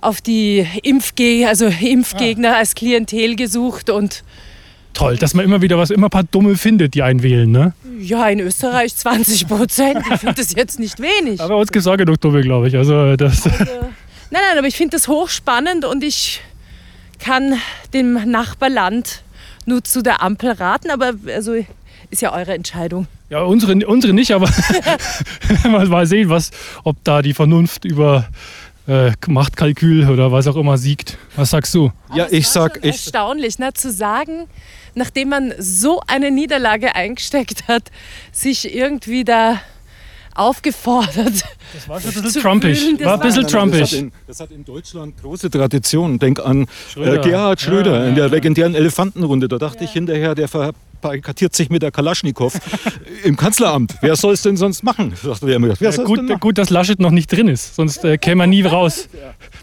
auf 0.00 0.20
die 0.20 0.64
Impfge 0.84 1.48
also 1.48 1.66
Impfgegner 1.66 2.56
als 2.56 2.76
Klientel 2.76 3.34
gesucht. 3.34 3.90
Und 3.90 4.22
Toll, 4.92 5.16
dass 5.16 5.34
man 5.34 5.44
immer 5.44 5.62
wieder 5.62 5.78
was, 5.78 5.90
immer 5.90 6.06
ein 6.06 6.10
paar 6.10 6.24
Dumme 6.24 6.54
findet, 6.54 6.94
die 6.94 7.02
einen 7.02 7.24
wählen, 7.24 7.50
ne? 7.50 7.72
ja, 8.00 8.28
in 8.28 8.40
Österreich 8.40 8.94
20 8.96 9.46
Prozent. 9.48 9.98
Ich 10.12 10.20
finde 10.20 10.34
das 10.34 10.54
jetzt 10.54 10.78
nicht 10.78 11.00
wenig. 11.00 11.40
Aber 11.40 11.56
uns 11.56 11.70
gibt 11.70 11.80
es 11.80 11.86
auch 11.86 11.96
genug 11.96 12.20
Dumme, 12.20 12.40
glaube 12.40 12.68
ich. 12.68 12.76
Also 12.76 13.16
das. 13.16 13.48
Nein, 14.30 14.42
nein, 14.48 14.58
aber 14.58 14.66
ich 14.66 14.76
finde 14.76 14.96
das 14.96 15.08
hochspannend 15.08 15.84
und 15.84 16.04
ich 16.04 16.40
kann 17.18 17.58
dem 17.92 18.30
Nachbarland 18.30 19.22
nur 19.66 19.84
zu 19.84 20.02
der 20.02 20.22
Ampel 20.22 20.52
raten, 20.52 20.90
aber 20.90 21.12
also 21.34 21.54
ist 22.10 22.22
ja 22.22 22.32
eure 22.32 22.54
Entscheidung. 22.54 23.06
Ja, 23.28 23.42
unsere, 23.42 23.74
unsere 23.86 24.12
nicht, 24.12 24.32
aber 24.32 24.48
mal, 25.64 25.86
mal 25.86 26.06
sehen, 26.06 26.28
was, 26.28 26.50
ob 26.84 27.02
da 27.04 27.22
die 27.22 27.34
Vernunft 27.34 27.84
über 27.84 28.28
äh, 28.86 29.12
Machtkalkül 29.28 30.08
oder 30.08 30.32
was 30.32 30.46
auch 30.46 30.56
immer 30.56 30.78
siegt. 30.78 31.18
Was 31.36 31.50
sagst 31.50 31.74
du? 31.74 31.92
Ja, 32.14 32.24
Aber 32.24 32.26
es 32.26 32.32
ich 32.32 32.48
sag, 32.48 32.74
schon 32.74 32.84
ich, 32.84 33.04
erstaunlich, 33.04 33.58
ne, 33.58 33.72
zu 33.72 33.92
sagen, 33.92 34.46
nachdem 34.94 35.28
man 35.28 35.54
so 35.58 36.02
eine 36.06 36.30
Niederlage 36.30 36.94
eingesteckt 36.94 37.68
hat, 37.68 37.84
sich 38.32 38.74
irgendwie 38.74 39.24
da 39.24 39.60
aufgefordert. 40.40 41.44
Das 41.72 41.88
war 41.88 42.00
schon 42.00 42.10
ein 42.16 42.22
bisschen 42.22 42.42
trumpig. 42.42 42.80
fühlen, 42.80 42.98
das 42.98 43.06
War 43.06 43.14
ein 43.14 43.20
bisschen 43.20 43.42
Das 43.42 43.52
hat, 43.54 43.60
trumpig. 43.60 43.98
in, 43.98 44.12
das 44.26 44.40
hat 44.40 44.50
in 44.50 44.64
Deutschland 44.64 45.20
große 45.22 45.50
Tradition. 45.50 46.18
Denk 46.18 46.40
an 46.40 46.66
Schröder. 46.90 47.24
Äh, 47.24 47.28
Gerhard 47.28 47.60
Schröder 47.60 47.92
Ja, 47.98 48.02
in 48.04 48.08
ja, 48.10 48.14
der 48.14 48.26
ja. 48.26 48.30
legendären 48.32 48.74
Elefantenrunde. 48.74 49.46
Da 49.48 49.58
dachte 49.58 49.84
ich 49.84 49.92
hinterher, 49.92 50.34
der 50.34 50.48
verbarrikadiert 51.00 51.54
sich 51.54 51.70
mit 51.70 51.82
der 51.82 51.90
Kalaschnikow 51.90 52.52
im 53.24 53.36
Kanzleramt. 53.36 53.94
Wer 54.02 54.16
soll 54.16 54.34
es 54.34 54.42
denn 54.42 54.56
sonst 54.56 54.82
machen? 54.84 55.12
Sagte 55.20 55.46
der 55.46 55.56
immer. 55.56 55.68
Wer 55.78 55.90
Ja, 55.90 56.04
gut, 56.04 56.18
denn 56.18 56.26
machen? 56.26 56.40
gut, 56.40 56.58
dass 56.58 56.70
Laschet 56.70 57.00
noch 57.00 57.10
nicht 57.10 57.32
drin 57.32 57.48
ist, 57.48 57.74
sonst 57.74 58.04
äh, 58.04 58.18
käme 58.18 58.44
er 58.44 58.46
nie 58.46 58.62
raus. 58.62 59.08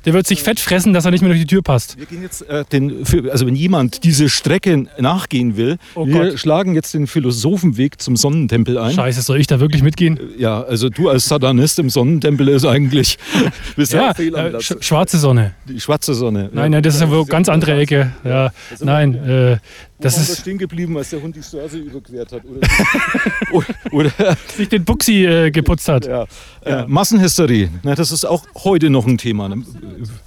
Der 0.06 0.14
wird 0.14 0.26
sich 0.28 0.42
fett 0.42 0.60
fressen, 0.60 0.94
dass 0.94 1.06
er 1.06 1.12
nicht 1.12 1.22
mehr 1.22 1.30
durch 1.30 1.42
die 1.42 1.48
Tür 1.48 1.62
passt. 1.62 1.98
Wir 1.98 2.06
gehen 2.06 2.22
jetzt 2.24 2.42
äh, 2.50 2.66
den, 2.72 3.06
für, 3.06 3.32
also 3.32 3.46
wenn 3.46 3.56
jemand 3.56 4.04
diese 4.04 4.30
Strecke 4.30 4.88
nachgehen 5.00 5.58
will, 5.58 5.78
Oh 5.96 6.06
wir 6.08 6.30
Gott. 6.32 6.40
schlagen 6.40 6.74
jetzt 6.76 6.94
den 6.94 7.08
Philosophenweg 7.08 8.02
zum 8.02 8.16
Sonnentempel 8.16 8.78
ein. 8.78 8.94
Scheiße, 8.94 9.22
soll 9.22 9.40
ich 9.40 9.48
da 9.48 9.60
wirklich 9.60 9.84
mitgehen? 9.84 10.20
Ja, 10.38 10.62
also 10.64 10.90
du 10.90 11.10
als 11.10 11.26
Satanist 11.28 11.80
im 11.80 11.90
Sonnentempel 11.90 12.48
ist 12.50 12.66
eigentlich 12.66 13.18
bist 13.76 13.94
Ja, 13.94 14.12
auch 14.12 14.16
fehl 14.16 14.36
am 14.36 14.56
äh, 14.56 14.62
sch 14.62 14.74
schwarze 14.82 15.18
Sonne. 15.18 15.54
Die 15.68 15.80
schwarze 15.80 16.14
Sonne. 16.14 16.50
Nein, 16.54 16.72
nein, 16.72 16.84
das 16.84 16.96
ist 16.96 17.02
aber 17.02 17.26
ganz 17.26 17.50
andere 17.50 17.74
Ecke. 17.78 18.12
Ja, 18.24 18.52
nein, 18.80 19.14
äh, 19.16 19.58
das 20.00 20.18
ist 20.18 20.42
stehen 20.42 20.58
geblieben, 20.58 20.96
als 20.98 21.10
der 21.10 21.22
Hund 21.22 21.36
die 21.36 21.42
Straße 21.44 21.78
überquert 21.78 22.32
hat. 22.32 22.44
Oder, 22.46 22.68
oder, 23.52 23.68
oder 23.92 24.38
sich 24.56 24.70
den 24.70 24.86
Buxi 24.86 25.26
äh, 25.26 25.52
geputzt 25.52 25.88
hat. 25.88 26.06
ja. 26.06 26.26
Äh, 26.64 26.86
Massenhysterie. 26.88 27.70
Na, 27.84 27.96
das 27.96 28.12
ist 28.12 28.26
auch 28.26 28.44
heute 28.64 28.90
noch 28.90 29.08
ein 29.08 29.18
Thema. 29.18 29.50
Ne? 29.50 29.64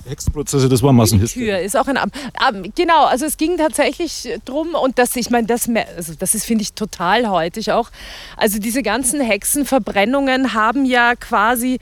Hexenprozesse, 0.09 0.68
das 0.68 0.83
war 0.83 0.92
Massenhysterie. 0.92 1.47
Tür 1.47 1.61
ist 1.61 1.76
auch 1.76 1.87
ein 1.87 1.97
Am 1.97 2.11
Am- 2.38 2.62
Genau, 2.75 3.04
also 3.04 3.26
es 3.26 3.37
ging 3.37 3.56
tatsächlich 3.59 4.28
drum 4.45 4.75
und 4.75 4.99
das, 4.99 5.14
ich 5.16 5.30
meine, 5.30 5.47
das, 5.47 5.68
also 5.97 6.14
das 6.18 6.35
ist, 6.35 6.45
finde 6.47 6.62
ich, 6.62 6.73
total 6.73 7.28
heutig 7.28 7.71
auch. 7.73 7.90
Also 8.37 8.59
diese 8.59 8.83
ganzen 8.83 9.21
Hexenverbrennungen 9.21 10.54
haben 10.54 10.85
ja 10.85 11.14
quasi, 11.14 11.78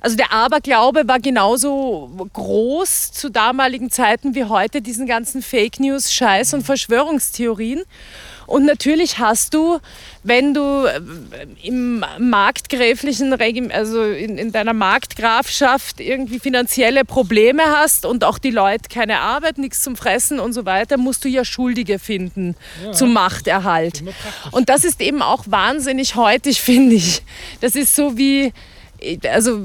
also 0.00 0.16
der 0.16 0.32
Aberglaube 0.32 1.06
war 1.06 1.20
genauso 1.20 2.28
groß 2.32 3.12
zu 3.12 3.30
damaligen 3.30 3.90
Zeiten 3.90 4.34
wie 4.34 4.44
heute, 4.44 4.82
diesen 4.82 5.06
ganzen 5.06 5.42
Fake 5.42 5.80
News, 5.80 6.12
Scheiß 6.12 6.54
und 6.54 6.62
Verschwörungstheorien. 6.64 7.82
Und 8.48 8.64
natürlich 8.64 9.18
hast 9.18 9.52
du, 9.52 9.78
wenn 10.22 10.54
du 10.54 10.86
äh, 10.86 11.00
im 11.62 12.02
marktgräflichen 12.18 13.34
Regime, 13.34 13.74
also 13.74 14.02
in, 14.02 14.38
in 14.38 14.52
deiner 14.52 14.72
Marktgrafschaft 14.72 16.00
irgendwie 16.00 16.38
finanzielle 16.38 17.04
Probleme 17.04 17.62
hast 17.66 18.06
und 18.06 18.24
auch 18.24 18.38
die 18.38 18.50
Leute 18.50 18.88
keine 18.88 19.20
Arbeit, 19.20 19.58
nichts 19.58 19.82
zum 19.82 19.96
Fressen 19.96 20.40
und 20.40 20.54
so 20.54 20.64
weiter, 20.64 20.96
musst 20.96 21.26
du 21.26 21.28
ja 21.28 21.44
Schuldige 21.44 21.98
finden 21.98 22.56
zum 22.92 23.12
Machterhalt. 23.12 24.02
Und 24.50 24.70
das 24.70 24.84
ist 24.84 25.02
eben 25.02 25.20
auch 25.20 25.44
wahnsinnig 25.46 26.14
heutig, 26.14 26.62
finde 26.62 26.94
ich. 26.94 27.22
Das 27.60 27.74
ist 27.74 27.94
so 27.94 28.16
wie 28.16 28.54
also 29.30 29.60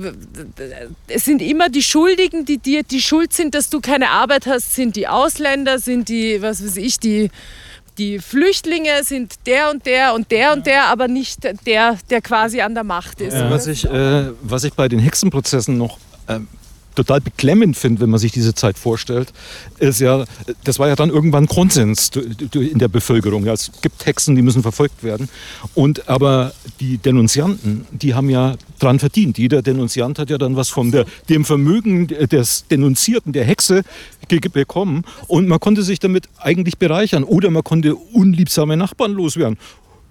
es 1.07 1.25
sind 1.25 1.41
immer 1.41 1.69
die 1.69 1.83
Schuldigen, 1.83 2.45
die 2.45 2.57
dir 2.57 2.83
die 2.83 3.01
schuld 3.01 3.33
sind, 3.33 3.55
dass 3.55 3.69
du 3.69 3.81
keine 3.81 4.09
Arbeit 4.09 4.45
hast, 4.45 4.75
sind 4.75 4.95
die 4.95 5.07
Ausländer, 5.07 5.79
sind 5.79 6.09
die, 6.09 6.41
was 6.41 6.63
weiß 6.63 6.77
ich, 6.77 6.99
die, 6.99 7.31
die 7.97 8.19
Flüchtlinge, 8.19 9.03
sind 9.03 9.35
der 9.45 9.71
und 9.71 9.85
der 9.85 10.13
und 10.13 10.31
der 10.31 10.53
und 10.53 10.65
der, 10.65 10.85
aber 10.85 11.07
nicht 11.07 11.43
der, 11.65 11.97
der 12.09 12.21
quasi 12.21 12.61
an 12.61 12.73
der 12.73 12.83
Macht 12.83 13.21
ist. 13.21 13.33
Was, 13.33 13.67
ich, 13.67 13.85
äh, 13.85 14.31
was 14.41 14.63
ich 14.63 14.73
bei 14.73 14.87
den 14.87 14.99
Hexenprozessen 14.99 15.77
noch 15.77 15.97
ähm, 16.27 16.47
total 16.95 17.21
beklemmend 17.21 17.77
finde, 17.77 18.01
wenn 18.01 18.09
man 18.09 18.19
sich 18.19 18.31
diese 18.31 18.53
Zeit 18.53 18.77
vorstellt, 18.77 19.33
ist 19.79 19.99
ja, 19.99 20.25
das 20.63 20.79
war 20.79 20.87
ja 20.87 20.95
dann 20.95 21.09
irgendwann 21.09 21.47
Konsens 21.47 22.11
in 22.53 22.79
der 22.79 22.87
Bevölkerung. 22.87 23.45
Ja, 23.45 23.53
es 23.53 23.71
gibt 23.81 24.05
Hexen, 24.05 24.35
die 24.35 24.41
müssen 24.41 24.61
verfolgt 24.61 25.03
werden. 25.03 25.29
Und 25.73 26.09
aber 26.09 26.53
die 26.79 26.97
Denunzianten, 26.97 27.85
die 27.91 28.13
haben 28.13 28.29
ja 28.29 28.55
dran 28.79 28.99
verdient. 28.99 29.37
Jeder 29.37 29.61
Denunziant 29.61 30.19
hat 30.19 30.29
ja 30.29 30.37
dann 30.37 30.55
was 30.55 30.69
von 30.69 30.91
der, 30.91 31.05
dem 31.29 31.45
Vermögen 31.45 32.07
des 32.07 32.65
Denunzierten, 32.69 33.33
der 33.33 33.45
Hexe, 33.45 33.83
bekommen. 34.53 35.03
Und 35.27 35.47
man 35.47 35.59
konnte 35.59 35.83
sich 35.83 35.99
damit 35.99 36.27
eigentlich 36.39 36.77
bereichern. 36.77 37.23
Oder 37.23 37.51
man 37.51 37.63
konnte 37.63 37.95
unliebsame 37.95 38.77
Nachbarn 38.77 39.13
loswerden. 39.13 39.57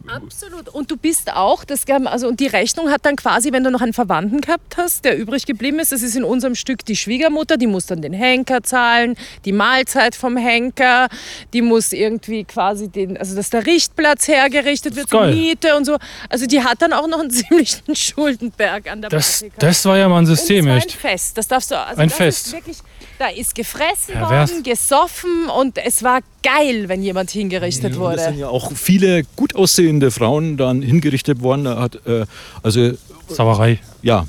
Absolut. 0.06 0.68
Und 0.68 0.90
du 0.90 0.96
bist 0.96 1.32
auch, 1.32 1.64
das, 1.64 1.84
also 1.88 2.28
und 2.28 2.40
die 2.40 2.46
Rechnung 2.46 2.90
hat 2.90 3.04
dann 3.04 3.16
quasi, 3.16 3.52
wenn 3.52 3.64
du 3.64 3.70
noch 3.70 3.80
einen 3.80 3.92
Verwandten 3.92 4.40
gehabt 4.40 4.76
hast, 4.76 5.04
der 5.04 5.16
übrig 5.18 5.46
geblieben 5.46 5.78
ist, 5.78 5.92
das 5.92 6.02
ist 6.02 6.16
in 6.16 6.24
unserem 6.24 6.54
Stück 6.54 6.84
die 6.84 6.96
Schwiegermutter, 6.96 7.56
die 7.56 7.66
muss 7.66 7.86
dann 7.86 8.02
den 8.02 8.12
Henker 8.12 8.62
zahlen, 8.62 9.16
die 9.44 9.52
Mahlzeit 9.52 10.14
vom 10.14 10.36
Henker, 10.36 11.08
die 11.52 11.62
muss 11.62 11.92
irgendwie 11.92 12.44
quasi 12.44 12.88
den, 12.88 13.16
also 13.16 13.36
dass 13.36 13.50
der 13.50 13.66
Richtplatz 13.66 14.28
hergerichtet 14.28 14.96
wird, 14.96 15.12
die 15.12 15.34
Miete 15.34 15.76
und 15.76 15.84
so. 15.84 15.98
Also 16.28 16.46
die 16.46 16.62
hat 16.62 16.82
dann 16.82 16.92
auch 16.92 17.06
noch 17.06 17.20
einen 17.20 17.30
ziemlichen 17.42 17.94
Schuldenberg 17.94 18.90
an 18.90 19.00
der 19.00 19.10
das, 19.10 19.44
Das 19.58 19.84
war 19.84 19.98
ja 19.98 20.08
mal 20.08 20.18
ein 20.18 20.26
System, 20.26 20.66
und 20.66 20.76
echt. 20.76 20.90
Ein 20.90 20.98
Fest. 20.98 21.38
Das 21.38 21.48
darfst 21.48 21.70
du, 21.70 21.78
also 21.78 22.00
ein 22.00 22.08
das 22.08 22.16
Fest. 22.16 22.52
Wirklich, 22.52 22.78
da 23.22 23.28
ist 23.28 23.54
gefressen 23.54 24.20
worden, 24.20 24.64
gesoffen 24.64 25.46
und 25.56 25.78
es 25.78 26.02
war 26.02 26.20
geil, 26.42 26.88
wenn 26.88 27.04
jemand 27.04 27.30
hingerichtet 27.30 27.96
wurde. 27.96 28.16
Es 28.16 28.24
sind 28.24 28.38
ja 28.38 28.48
auch 28.48 28.72
viele 28.72 29.22
gut 29.36 29.54
aussehende 29.54 30.10
Frauen 30.10 30.56
dann 30.56 30.82
hingerichtet 30.82 31.40
worden. 31.40 31.68
Hat, 31.68 32.04
äh, 32.04 32.26
also, 32.64 32.92
Sauerei. 33.28 33.78
Ja. 34.02 34.26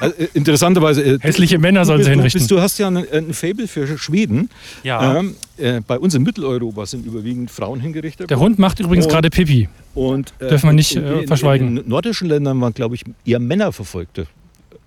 Also, 0.00 0.16
äh, 0.16 0.28
interessanterweise. 0.32 1.02
Äh, 1.02 1.18
Hässliche 1.20 1.58
Männer 1.58 1.84
sollen 1.84 2.02
sie 2.02 2.08
hinrichten. 2.08 2.40
Du, 2.40 2.44
bist, 2.44 2.50
du 2.50 2.60
hast 2.60 2.78
ja 2.78 2.88
ein, 2.88 2.96
ein 2.96 3.34
Fable 3.34 3.68
für 3.68 3.98
Schweden. 3.98 4.48
Ja. 4.82 5.18
Ähm, 5.18 5.36
äh, 5.58 5.80
bei 5.86 5.98
uns 5.98 6.14
in 6.14 6.22
Mitteleuropa 6.22 6.86
sind 6.86 7.04
überwiegend 7.04 7.50
Frauen 7.50 7.80
hingerichtet. 7.80 8.30
Der 8.30 8.38
Hund 8.38 8.58
macht 8.58 8.80
übrigens 8.80 9.08
gerade 9.08 9.28
Pipi. 9.28 9.68
Und, 9.94 10.32
äh, 10.38 10.48
Dürfen 10.48 10.70
wir 10.70 10.72
nicht 10.72 10.96
äh, 10.96 11.26
verschweigen. 11.26 11.76
In, 11.76 11.84
in, 11.84 11.88
nordischen 11.88 12.28
Ländern 12.28 12.58
waren, 12.62 12.72
glaube 12.72 12.94
ich, 12.94 13.02
eher 13.26 13.40
Männer 13.40 13.72
verfolgte. 13.72 14.26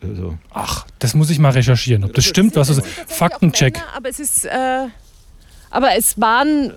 Also. 0.10 0.38
Ach, 0.54 0.86
das 1.00 1.14
muss 1.14 1.30
ich 1.30 1.40
mal 1.40 1.52
recherchieren, 1.52 2.04
ob 2.04 2.14
das, 2.14 2.24
das 2.24 2.30
stimmt. 2.30 2.56
Was 2.56 2.70
ist 2.70 2.82
Faktencheck. 3.08 3.76
Männer, 3.76 3.88
aber 3.96 4.10
es 4.10 4.20
ist, 4.20 4.46
äh, 4.46 4.88
aber 5.70 5.96
es 5.98 6.20
waren 6.20 6.74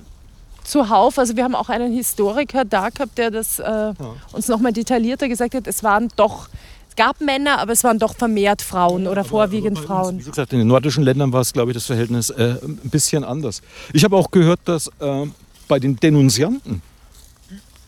zuhauf, 0.64 1.18
also 1.18 1.37
wir 1.37 1.44
haben 1.44 1.54
auch 1.54 1.68
einen 1.68 1.92
Historiker 1.92 2.64
da 2.64 2.90
gehabt, 2.90 3.16
der 3.18 3.30
das 3.30 3.58
äh, 3.58 3.64
ja. 3.64 3.94
uns 4.32 4.49
nochmal 4.49 4.73
detaillierter 4.73 5.28
gesagt 5.28 5.54
hat. 5.54 5.66
Es 5.66 5.82
waren 5.82 6.08
doch 6.16 6.49
es 6.88 6.97
gab 6.97 7.20
Männer, 7.20 7.61
aber 7.61 7.73
es 7.73 7.85
waren 7.85 7.99
doch 7.99 8.16
vermehrt 8.16 8.61
Frauen 8.61 9.06
oder 9.06 9.20
aber, 9.20 9.28
vorwiegend 9.28 9.78
aber 9.78 9.87
Frauen. 9.87 10.18
Wie 10.18 10.25
gesagt, 10.25 10.52
in 10.52 10.58
den 10.58 10.68
nordischen 10.68 11.04
Ländern 11.04 11.32
war 11.32 11.42
es, 11.42 11.52
glaube 11.52 11.70
ich, 11.70 11.76
das 11.76 11.87
Verhältnis 11.87 12.30
äh, 12.30 12.56
ein 12.62 12.90
bisschen 12.90 13.23
anders. 13.23 13.62
Ich 13.92 14.02
habe 14.04 14.16
auch 14.16 14.30
gehört, 14.30 14.61
dass 14.64 14.88
äh, 14.99 15.26
bei 15.68 15.78
den 15.78 15.97
Denunzianten 15.97 16.82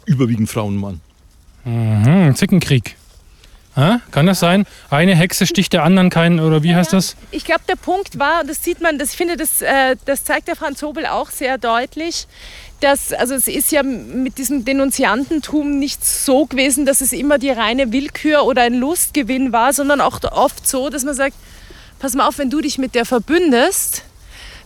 überwiegend 0.06 0.48
Frauen 0.48 0.80
waren. 0.80 1.00
Mhm, 1.64 2.34
Zickenkrieg. 2.36 2.96
Ha? 3.76 4.00
Kann 4.10 4.26
das 4.26 4.40
sein? 4.40 4.66
Eine 4.90 5.14
Hexe 5.14 5.46
sticht 5.46 5.72
der 5.72 5.84
anderen 5.84 6.10
keinen, 6.10 6.40
oder 6.40 6.62
wie 6.62 6.74
heißt 6.74 6.92
das? 6.92 7.14
Ich 7.30 7.44
glaube, 7.44 7.62
der 7.68 7.76
Punkt 7.76 8.18
war, 8.18 8.42
das 8.44 8.64
sieht 8.64 8.80
man, 8.80 8.98
das, 8.98 9.10
ich 9.10 9.16
finde, 9.16 9.36
das, 9.36 9.62
äh, 9.62 9.96
das 10.04 10.24
zeigt 10.24 10.48
der 10.48 10.56
Franz 10.56 10.82
Hobel 10.82 11.06
auch 11.06 11.30
sehr 11.30 11.56
deutlich, 11.56 12.26
dass, 12.80 13.12
also 13.12 13.34
es 13.34 13.46
ist 13.46 13.70
ja 13.70 13.82
mit 13.82 14.38
diesem 14.38 14.64
Denunziantentum 14.64 15.78
nicht 15.78 16.04
so 16.04 16.46
gewesen, 16.46 16.84
dass 16.84 17.00
es 17.00 17.12
immer 17.12 17.38
die 17.38 17.50
reine 17.50 17.92
Willkür 17.92 18.44
oder 18.44 18.62
ein 18.62 18.74
Lustgewinn 18.74 19.52
war, 19.52 19.72
sondern 19.72 20.00
auch 20.00 20.20
oft 20.32 20.66
so, 20.66 20.88
dass 20.88 21.04
man 21.04 21.14
sagt, 21.14 21.36
pass 21.98 22.14
mal 22.14 22.26
auf, 22.26 22.38
wenn 22.38 22.50
du 22.50 22.60
dich 22.60 22.78
mit 22.78 22.94
der 22.94 23.04
verbündest, 23.04 24.02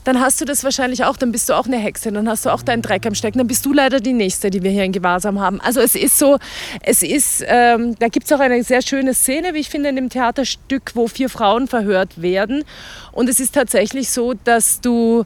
dann 0.05 0.21
hast 0.21 0.41
du 0.41 0.45
das 0.45 0.63
wahrscheinlich 0.65 1.05
auch, 1.05 1.17
dann 1.17 1.33
bist 1.33 1.49
du 1.49 1.55
auch 1.55 1.67
eine 1.67 1.79
Hexe, 1.79 2.13
dann 2.13 2.29
hast 2.29 2.45
du 2.45 2.51
auch 2.51 2.63
deinen 2.63 2.83
Dreck 2.83 3.07
am 3.07 3.15
Stecken, 3.15 3.39
dann 3.39 3.47
bist 3.47 3.65
du 3.65 3.73
leider 3.73 4.01
die 4.01 4.13
Nächste, 4.13 4.51
die 4.51 4.63
wir 4.63 4.71
hier 4.71 4.85
in 4.85 4.93
Gewahrsam 4.93 5.41
haben. 5.41 5.61
Also 5.61 5.81
es 5.81 5.95
ist 5.95 6.19
so, 6.19 6.39
es 6.83 7.03
ist, 7.03 7.43
ähm, 7.47 7.97
da 7.99 8.09
gibt 8.09 8.27
es 8.27 8.33
auch 8.33 8.41
eine 8.41 8.63
sehr 8.63 8.83
schöne 8.83 9.15
Szene, 9.15 9.55
wie 9.55 9.61
ich 9.61 9.71
finde, 9.71 9.89
in 9.89 9.97
dem 9.97 10.11
Theaterstück, 10.11 10.93
wo 10.95 11.09
vier 11.09 11.31
Frauen 11.31 11.67
verhört 11.67 12.21
werden. 12.21 12.65
Und 13.13 13.31
es 13.31 13.41
ist 13.41 13.55
tatsächlich 13.55 14.11
so, 14.11 14.35
dass 14.35 14.81
du, 14.83 15.25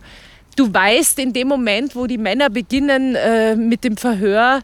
du 0.55 0.73
weißt 0.73 1.19
in 1.19 1.33
dem 1.33 1.49
Moment, 1.49 1.97
wo 1.97 2.07
die 2.07 2.19
Männer 2.19 2.49
beginnen 2.49 3.17
äh, 3.17 3.57
mit 3.57 3.83
dem 3.83 3.97
Verhör, 3.97 4.61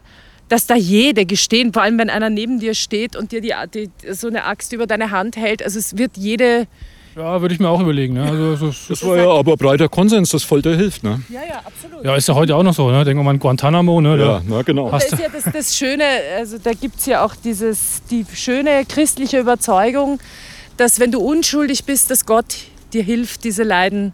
dass 0.47 0.65
da 0.65 0.75
jede 0.75 1.25
gestehen, 1.25 1.73
vor 1.73 1.81
allem 1.81 1.97
wenn 1.97 2.09
einer 2.09 2.29
neben 2.29 2.59
dir 2.59 2.73
steht 2.75 3.15
und 3.15 3.31
dir 3.31 3.41
die, 3.41 3.53
die, 3.73 3.89
so 4.13 4.27
eine 4.27 4.45
Axt 4.45 4.71
über 4.71 4.87
deine 4.87 5.11
Hand 5.11 5.35
hält. 5.35 5.61
Also 5.61 5.79
es 5.79 5.97
wird 5.97 6.11
jede 6.15 6.67
ja, 7.15 7.41
würde 7.41 7.53
ich 7.53 7.59
mir 7.59 7.69
auch 7.69 7.81
überlegen. 7.81 8.15
Ne? 8.15 8.23
Also, 8.23 8.67
das, 8.67 8.87
das 8.89 9.05
war 9.05 9.17
ja 9.17 9.29
aber 9.29 9.55
breiter 9.55 9.87
Konsens, 9.87 10.29
dass 10.29 10.43
Folter 10.43 10.75
hilft. 10.75 11.03
Ne? 11.03 11.21
Ja, 11.29 11.41
ja, 11.47 11.61
absolut. 11.65 12.03
Ja, 12.03 12.15
ist 12.15 12.27
ja 12.27 12.35
heute 12.35 12.55
auch 12.55 12.63
noch 12.63 12.73
so. 12.73 12.89
Ne? 12.89 13.03
Denken 13.05 13.19
wir 13.19 13.23
mal 13.23 13.31
an 13.31 13.39
Guantanamo. 13.39 14.01
Ne? 14.01 14.17
Ja, 14.17 14.41
na, 14.45 14.61
genau. 14.61 14.91
Das 14.91 15.11
ist 15.11 15.19
ja 15.19 15.29
das, 15.29 15.43
das 15.51 15.77
Schöne, 15.77 16.03
also 16.37 16.57
da 16.57 16.73
gibt 16.73 16.99
es 16.99 17.05
ja 17.05 17.23
auch 17.23 17.35
dieses, 17.35 18.01
die 18.09 18.25
schöne 18.33 18.85
christliche 18.85 19.39
Überzeugung, 19.39 20.19
dass 20.77 20.99
wenn 20.99 21.11
du 21.11 21.19
unschuldig 21.19 21.85
bist, 21.85 22.11
dass 22.11 22.25
Gott 22.25 22.57
dir 22.91 23.03
hilft, 23.03 23.43
diese 23.43 23.63
Leiden 23.63 24.11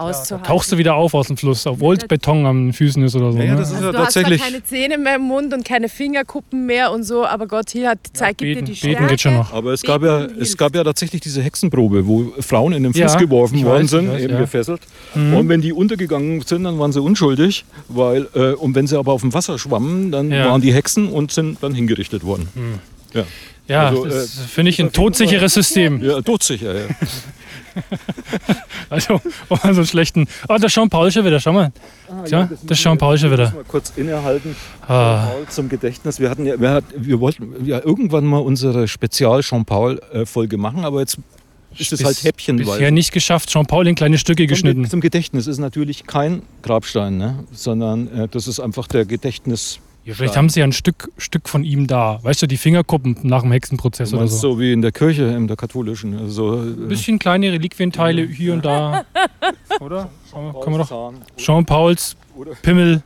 auszuhalten. 0.00 0.44
Ja, 0.44 0.54
tauchst 0.54 0.72
du 0.72 0.78
wieder 0.78 0.94
auf 0.94 1.14
aus 1.14 1.28
dem 1.28 1.36
Fluss, 1.36 1.66
obwohl 1.66 1.96
es 1.96 2.06
Beton 2.06 2.46
an 2.46 2.66
den 2.66 2.72
Füßen 2.72 3.02
ist 3.02 3.14
oder 3.14 3.32
so. 3.32 3.38
Ja, 3.38 3.44
ja 3.44 3.50
ne? 3.52 3.58
das 3.58 3.70
ist 3.70 3.76
also 3.76 3.86
ja 3.86 3.92
du 3.92 3.98
tatsächlich. 3.98 4.40
hast 4.40 4.50
keine 4.50 4.64
Zähne 4.64 4.98
mehr 4.98 5.16
im 5.16 5.22
Mund 5.22 5.52
und 5.52 5.64
keine 5.64 5.88
Fingerkuppen 5.88 6.66
mehr 6.66 6.92
und 6.92 7.04
so, 7.04 7.26
aber 7.26 7.46
Gott 7.46 7.70
hier 7.70 7.90
hat 7.90 7.98
zeigt 8.12 8.40
beten, 8.40 8.60
dir 8.60 8.72
die 8.72 8.76
Stärke. 8.76 8.96
Beten 8.96 9.08
geht 9.08 9.20
schon 9.20 9.34
noch. 9.34 9.52
Aber 9.52 9.72
es 9.72 9.82
gab, 9.82 10.02
ja, 10.02 10.24
es 10.24 10.56
gab 10.56 10.74
ja 10.74 10.84
tatsächlich 10.84 11.20
diese 11.20 11.42
Hexenprobe, 11.42 12.06
wo 12.06 12.32
Frauen 12.40 12.72
in 12.72 12.82
den 12.82 12.94
Fluss 12.94 13.16
geworfen 13.16 13.64
worden 13.64 13.84
weiß, 13.84 13.90
sind, 13.90 14.10
weiß, 14.10 14.22
eben 14.22 14.38
gefesselt. 14.38 14.80
Mhm. 15.14 15.34
Und 15.34 15.48
wenn 15.48 15.60
die 15.60 15.72
untergegangen 15.72 16.40
sind, 16.42 16.64
dann 16.64 16.78
waren 16.78 16.92
sie 16.92 17.00
unschuldig, 17.00 17.64
weil 17.88 18.28
äh, 18.34 18.52
und 18.52 18.74
wenn 18.74 18.86
sie 18.86 18.98
aber 18.98 19.12
auf 19.12 19.22
dem 19.22 19.34
Wasser 19.34 19.58
schwammen, 19.58 20.12
dann 20.12 20.30
waren 20.30 20.60
die 20.60 20.72
Hexen 20.72 21.08
und 21.08 21.32
sind 21.32 21.62
dann 21.62 21.74
hingerichtet 21.74 22.24
worden. 22.24 22.48
Mhm. 22.54 22.78
Ja. 23.14 23.24
Ja, 23.68 23.88
also, 23.88 24.06
das 24.06 24.38
äh, 24.38 24.48
finde 24.48 24.70
ich 24.70 24.80
ein 24.80 24.92
todsicheres 24.92 25.52
System. 25.52 26.02
Ja, 26.02 26.22
todsicher, 26.22 26.74
ja. 26.74 26.86
also, 28.90 29.20
oh, 29.48 29.56
so 29.56 29.68
einen 29.68 29.86
schlechten. 29.86 30.26
Oh, 30.48 30.54
das 30.54 30.64
ist 30.64 30.72
schon 30.72 30.88
Paul 30.88 31.10
schon 31.10 31.24
wieder, 31.24 31.40
schau 31.40 31.52
mal. 31.52 31.72
Ah, 32.08 32.24
ja, 32.26 32.44
das, 32.44 32.60
das 32.62 32.78
ist 32.78 32.80
schon 32.80 32.98
Paul 32.98 33.18
schon 33.18 33.32
wieder. 33.32 33.52
Mal 33.52 33.64
kurz 33.66 33.92
innehalten. 33.96 34.56
Ah. 34.86 35.26
Paul 35.26 35.46
zum 35.48 35.68
Gedächtnis. 35.68 36.20
Wir, 36.20 36.30
hatten 36.30 36.46
ja, 36.46 36.60
wir, 36.60 36.70
hat, 36.70 36.84
wir 36.94 37.20
wollten 37.20 37.64
ja 37.64 37.84
irgendwann 37.84 38.24
mal 38.24 38.38
unsere 38.38 38.88
Spezial-Jean-Paul-Folge 38.88 40.56
machen, 40.56 40.84
aber 40.84 41.00
jetzt 41.00 41.18
ist 41.76 41.92
es 41.92 42.04
halt 42.04 42.22
häppchenweise. 42.22 42.70
Bisher 42.72 42.90
nicht 42.90 43.12
geschafft, 43.12 43.50
Jean-Paul 43.50 43.86
in 43.86 43.94
kleine 43.94 44.18
Stücke 44.18 44.46
geschnitten. 44.46 44.84
Zum, 44.84 44.90
zum 44.90 45.00
Gedächtnis 45.00 45.46
ist 45.46 45.58
natürlich 45.58 46.06
kein 46.06 46.42
Grabstein, 46.62 47.18
ne? 47.18 47.44
sondern 47.52 48.08
äh, 48.08 48.28
das 48.28 48.48
ist 48.48 48.60
einfach 48.60 48.88
der 48.88 49.04
Gedächtnis. 49.04 49.80
Ja, 50.08 50.14
vielleicht 50.14 50.38
haben 50.38 50.48
sie 50.48 50.60
ja 50.60 50.66
ein 50.66 50.72
Stück, 50.72 51.12
Stück 51.18 51.50
von 51.50 51.64
ihm 51.64 51.86
da. 51.86 52.18
Weißt 52.22 52.40
du, 52.40 52.46
die 52.46 52.56
Fingerkuppen 52.56 53.18
nach 53.24 53.42
dem 53.42 53.52
Hexenprozess 53.52 54.14
oder 54.14 54.26
so. 54.26 54.54
so 54.54 54.58
wie 54.58 54.72
in 54.72 54.80
der 54.80 54.90
Kirche, 54.90 55.24
in 55.24 55.48
der 55.48 55.56
katholischen. 55.58 56.18
Also, 56.18 56.54
ein 56.54 56.88
bisschen 56.88 57.18
kleine 57.18 57.52
Reliquienteile 57.52 58.22
ja. 58.22 58.28
hier 58.28 58.54
und 58.54 58.64
da. 58.64 59.04
oder? 59.80 60.08
Kann 60.32 60.72
man 60.72 60.80
doch. 60.80 61.12
Jean-Pauls 62.38 62.58
Pimmel. 62.62 63.02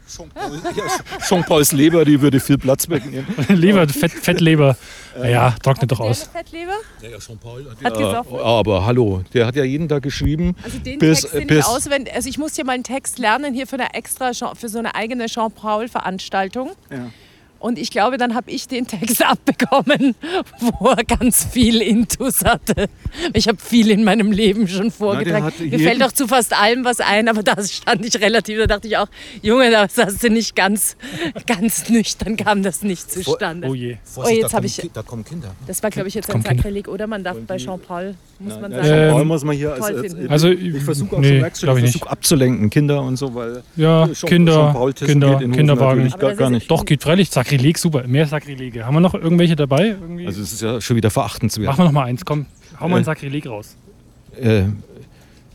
Jean-Pauls 1.26 1.72
Leber, 1.72 2.04
die 2.04 2.20
würde 2.20 2.40
viel 2.40 2.58
Platz 2.58 2.88
wegnehmen. 2.88 3.26
Leber, 3.48 3.88
Fett, 3.88 4.12
Fettleber. 4.12 4.76
Naja, 5.18 5.54
trocknet 5.62 5.90
doch 5.90 6.00
aus. 6.00 6.24
Fettleber? 6.24 6.74
Ja, 7.00 7.08
ja, 7.10 7.18
Jean-Paul 7.18 7.70
hat, 7.70 7.84
hat 7.84 8.00
ja, 8.00 8.24
Aber 8.42 8.84
hallo, 8.84 9.22
der 9.32 9.46
hat 9.46 9.56
ja 9.56 9.64
jeden 9.64 9.88
Tag 9.88 10.02
geschrieben. 10.02 10.54
Also 10.62 10.78
den 10.78 10.98
bis, 10.98 11.22
Text 11.22 11.46
bis, 11.46 11.58
ich 11.58 11.64
auswendig. 11.64 12.14
Also 12.14 12.28
ich 12.28 12.38
musste 12.38 12.60
ja 12.60 12.64
mal 12.64 12.72
einen 12.72 12.84
Text 12.84 13.18
lernen 13.18 13.54
hier 13.54 13.66
für 13.66 13.76
eine 13.76 13.94
extra, 13.94 14.32
für 14.54 14.68
so 14.68 14.78
eine 14.78 14.94
eigene 14.94 15.26
Jean-Paul-Veranstaltung. 15.26 16.72
Ja. 16.90 17.10
Und 17.58 17.78
ich 17.78 17.90
glaube, 17.90 18.18
dann 18.18 18.34
habe 18.34 18.50
ich 18.50 18.66
den 18.66 18.86
Text 18.86 19.22
abbekommen, 19.24 20.16
wo 20.60 20.88
er 20.88 21.04
ganz 21.04 21.44
viel 21.44 21.80
Intus 21.80 22.44
hatte. 22.44 22.88
Ich 23.32 23.48
habe 23.48 23.58
viel 23.58 23.90
in 23.90 24.04
meinem 24.04 24.32
Leben 24.32 24.68
schon 24.68 24.90
vorgetragen. 24.90 25.52
Mir 25.58 25.78
fällt 25.78 26.02
auch 26.02 26.12
zu 26.12 26.26
fast 26.26 26.58
allem 26.58 26.84
was 26.84 27.00
ein, 27.00 27.28
aber 27.28 27.42
da 27.42 27.62
stand 27.62 28.04
ich 28.04 28.20
relativ, 28.20 28.58
da 28.58 28.66
dachte 28.66 28.88
ich 28.88 28.96
auch, 28.96 29.08
Junge, 29.42 29.70
das 29.70 29.96
hast 29.98 30.22
du 30.22 30.30
nicht 30.30 30.54
ganz, 30.54 30.96
ganz 31.46 31.88
nüchtern, 31.88 32.36
kam 32.36 32.62
das 32.62 32.82
nicht 32.82 33.10
zustande. 33.10 33.68
Oh 33.68 33.74
je. 33.74 33.96
Oh, 34.16 34.28
jetzt 34.28 34.54
habe 34.54 34.66
ich, 34.66 34.90
da 34.92 35.02
kommen 35.02 35.24
Kinder. 35.24 35.54
Das 35.66 35.82
war, 35.82 35.90
glaube 35.90 36.08
ich, 36.08 36.14
jetzt 36.14 36.34
ein 36.34 36.42
Sakrileg, 36.42 36.88
oder? 36.88 37.06
Man 37.06 37.24
darf 37.24 37.36
bei 37.46 37.56
Jean-Paul, 37.56 38.14
muss 38.38 38.60
man 38.60 38.72
sagen. 38.72 38.86
Jean-Paul 38.86 39.22
ähm, 39.22 39.28
muss 39.28 39.44
man 39.44 39.56
hier, 39.56 39.72
als, 39.74 39.84
als, 39.84 40.14
also, 40.28 40.48
ich 40.50 40.82
versuche 40.82 41.16
auch 41.16 41.20
nee, 41.20 41.40
schon, 41.54 41.76
ich 41.76 41.82
versuch 41.92 42.06
abzulenken, 42.06 42.70
Kinder 42.70 43.02
und 43.02 43.16
so, 43.16 43.34
weil 43.34 43.62
ja, 43.76 44.08
Kinder, 44.26 44.92
Kinder, 44.94 45.38
Kinderwagen. 45.38 46.12
Gar, 46.18 46.34
gar 46.34 46.50
nicht. 46.50 46.70
Doch, 46.70 46.84
geht 46.84 47.02
freilich, 47.02 47.30
Sakrileg 47.30 47.52
Sakrileg, 47.52 47.78
super. 47.78 48.06
Mehr 48.06 48.26
Sakrilege. 48.26 48.86
Haben 48.86 48.94
wir 48.94 49.00
noch 49.00 49.14
irgendwelche 49.14 49.56
dabei? 49.56 49.88
Irgendwie? 49.88 50.26
Also 50.26 50.42
es 50.42 50.52
ist 50.52 50.62
ja 50.62 50.80
schon 50.80 50.96
wieder 50.96 51.10
verachtenswert. 51.10 51.66
Machen 51.66 51.80
wir 51.80 51.84
noch 51.84 51.92
mal 51.92 52.04
eins, 52.04 52.24
komm. 52.24 52.46
Hau 52.82 52.88
mal 52.88 52.96
ein 52.96 53.02
äh, 53.02 53.04
Sakrileg 53.04 53.46
raus. 53.46 53.76
Äh, 54.40 54.64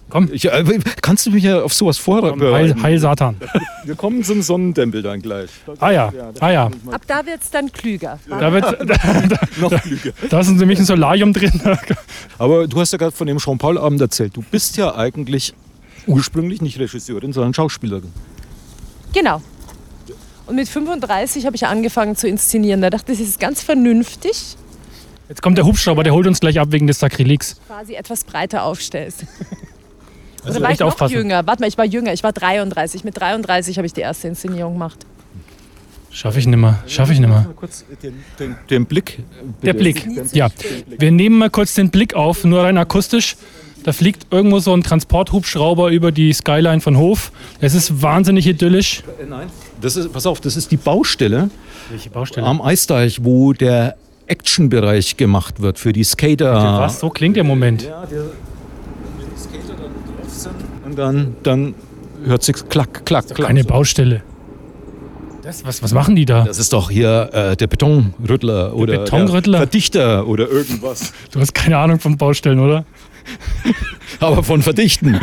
Komm. 0.10 0.30
Ich, 0.32 0.46
äh, 0.46 0.80
kannst 1.02 1.26
du 1.26 1.32
mich 1.32 1.44
ja 1.44 1.62
auf 1.62 1.74
sowas 1.74 2.02
Komm, 2.04 2.16
Heil, 2.16 2.30
vorbereiten? 2.30 2.82
Heil 2.82 3.00
Satan. 3.00 3.36
Wir 3.84 3.96
kommen 3.96 4.24
zum 4.24 4.42
Sonnentempel 4.42 5.02
dann 5.02 5.22
gleich. 5.22 5.50
Ah 5.80 5.92
ja, 5.92 6.14
ah 6.40 6.50
ja. 6.50 6.66
Ab 6.92 7.02
da 7.08 7.26
wird 7.26 7.42
es 7.42 7.52
dann 7.52 7.72
klüger. 7.72 8.18
Da, 8.30 8.54
wird, 8.54 8.64
da, 8.64 8.76
da, 8.86 9.40
Noch 9.58 9.82
klüger. 9.82 10.14
da 10.30 10.40
ist 10.40 10.50
nämlich 10.50 10.80
ein 10.80 10.86
Solarium 10.86 11.34
drin. 11.34 11.62
Aber 12.38 12.68
du 12.68 12.80
hast 12.80 12.94
ja 12.94 12.98
gerade 12.98 13.12
von 13.12 13.28
dem 13.28 13.38
Jean-Paul-Abend 13.38 14.00
erzählt. 14.00 14.36
Du 14.38 14.44
bist 14.50 14.78
ja 14.78 14.96
eigentlich 14.96 15.54
ursprünglich 16.06 16.62
nicht 16.62 16.80
Regisseurin, 16.80 17.34
sondern 17.34 17.54
Schauspielerin. 17.54 18.12
Genau. 19.14 19.42
Und 20.46 20.56
mit 20.56 20.70
35 20.70 21.46
habe 21.46 21.58
ich 21.58 21.68
angefangen 21.68 22.16
zu 22.16 22.30
inszenieren. 22.30 22.82
Da 22.82 22.90
dachte 22.90 23.12
ich, 23.12 23.20
das 23.20 23.28
ist 23.28 23.40
ganz 23.42 23.62
vernünftig, 23.62 24.56
Jetzt 25.30 25.42
kommt 25.42 25.58
der 25.58 25.66
Hubschrauber, 25.66 26.04
der 26.04 26.14
holt 26.14 26.26
uns 26.28 26.40
gleich 26.40 26.60
ab 26.60 26.70
wegen 26.72 26.88
des 26.88 27.00
Sakrilegs. 27.00 27.58
quasi 27.68 27.96
etwas 27.96 28.24
breiter 28.24 28.64
aufstellst. 28.64 29.26
Also 30.46 30.60
Oder 30.60 30.68
war 30.68 30.72
ich 30.74 30.80
noch 30.80 30.88
aufpassen. 30.88 31.14
jünger? 31.16 31.46
Warte 31.46 31.62
mal, 31.62 31.68
ich 31.68 31.78
war 31.78 31.84
jünger. 31.84 32.14
Ich 32.14 32.24
war 32.24 32.32
33. 32.32 33.04
Mit 33.04 33.20
33 33.20 33.76
habe 33.78 33.86
ich 33.86 33.92
die 33.92 34.00
erste 34.00 34.30
Inszenierung 34.30 34.74
gemacht. 34.74 35.00
Schaffe 36.10 36.40
ich 36.40 36.48
nimmer. 36.48 36.80
Schaffe 36.88 37.12
ich 37.12 37.20
nimmer. 37.20 37.42
Mal 37.42 37.54
kurz 37.54 37.84
den, 38.02 38.24
den, 38.40 38.56
den 38.70 38.86
Blick. 38.86 39.20
Der. 39.64 39.74
Blick. 39.74 40.08
Ja. 40.32 40.48
Wir 40.88 41.12
nehmen 41.12 41.38
mal 41.40 41.50
kurz 41.50 41.74
den 41.74 41.90
Blick 41.90 42.14
auf, 42.14 42.46
nur 42.46 42.64
rein 42.64 42.78
akustisch. 42.78 43.36
Da 43.84 43.92
fliegt 43.92 44.28
irgendwo 44.32 44.60
so 44.60 44.74
ein 44.74 44.84
Transporthubschrauber 44.84 45.90
über 45.90 46.14
die 46.14 46.32
Skyline 46.32 46.80
von 46.80 46.96
Hof. 46.98 47.34
Es 47.60 47.74
ist 47.74 48.02
wahnsinnig 48.02 48.48
idyllisch. 48.48 49.04
Nein. 49.28 49.48
Das 49.82 49.98
ist, 49.98 50.14
pass 50.14 50.26
auf, 50.26 50.40
das 50.40 50.56
ist 50.56 50.72
die 50.72 50.78
Baustelle 50.78 51.50
Welche 51.90 52.10
Baustelle? 52.10 52.48
am 52.48 52.62
Eisteich, 52.62 53.26
wo 53.26 53.52
der 53.52 53.98
Actionbereich 54.28 55.18
gemacht 55.18 55.62
wird 55.62 55.80
für 55.80 55.94
die 55.94 56.04
Skater. 56.04 56.80
Was? 56.80 57.00
So 57.00 57.10
klingt 57.10 57.36
der 57.36 57.44
Moment. 57.44 57.84
Ja, 57.84 58.06
der, 58.06 58.20
wenn 58.20 59.30
die 59.34 59.40
Skater 59.40 59.76
dann 59.82 59.92
drauf 60.18 60.30
sind 60.30 60.56
und 60.86 60.98
dann, 60.98 61.36
dann 61.44 61.76
hört 62.26 62.44
sich 62.44 62.56
klack, 62.70 63.06
klack, 63.06 63.28
klack. 63.34 63.50
Eine 63.50 63.64
so. 63.64 63.70
Baustelle. 63.70 64.24
Das, 65.48 65.66
was, 65.66 65.82
was 65.82 65.94
machen 65.94 66.18
die 66.18 66.26
da? 66.26 66.44
Das 66.44 66.60
ist 66.60 66.74
doch 66.74 66.92
hier 66.92 67.30
äh, 67.32 67.56
der 67.56 67.68
Betonrüttler 67.68 68.76
oder 68.76 69.00
Betonrüttler? 69.00 69.60
der 69.60 69.68
Verdichter 69.68 70.28
oder 70.28 70.50
irgendwas. 70.50 71.14
Du 71.32 71.40
hast 71.40 71.54
keine 71.54 71.78
Ahnung 71.78 72.02
von 72.02 72.18
Baustellen, 72.18 72.60
oder? 72.60 72.84
Aber 74.20 74.44
von 74.44 74.62
Verdichten. 74.62 75.20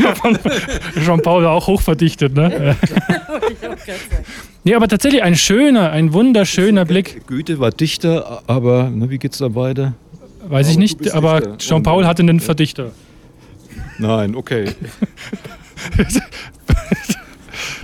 Jean-Paul 1.04 1.44
war 1.44 1.52
auch 1.52 1.66
hochverdichtet, 1.66 2.34
ne? 2.34 2.76
nee, 4.64 4.75
aber 4.75 4.87
tatsächlich 4.88 5.23
ein 5.23 5.34
schöner, 5.34 5.90
ein 5.90 6.12
wunderschöner 6.12 6.84
Blick. 6.84 7.26
Goethe 7.26 7.58
war 7.58 7.70
Dichter, 7.70 8.42
aber 8.46 8.90
na, 8.94 9.11
wie 9.11 9.18
geht's 9.18 9.38
da 9.38 9.54
weiter? 9.54 9.94
Weiß 10.46 10.68
ich 10.68 10.78
nicht, 10.78 11.12
aber 11.12 11.40
Dichter. 11.40 11.58
Jean-Paul 11.58 12.06
hatte 12.06 12.23
einen 12.23 12.40
Verdichter. 12.40 12.92
Nein, 13.99 14.34
okay. 14.37 14.66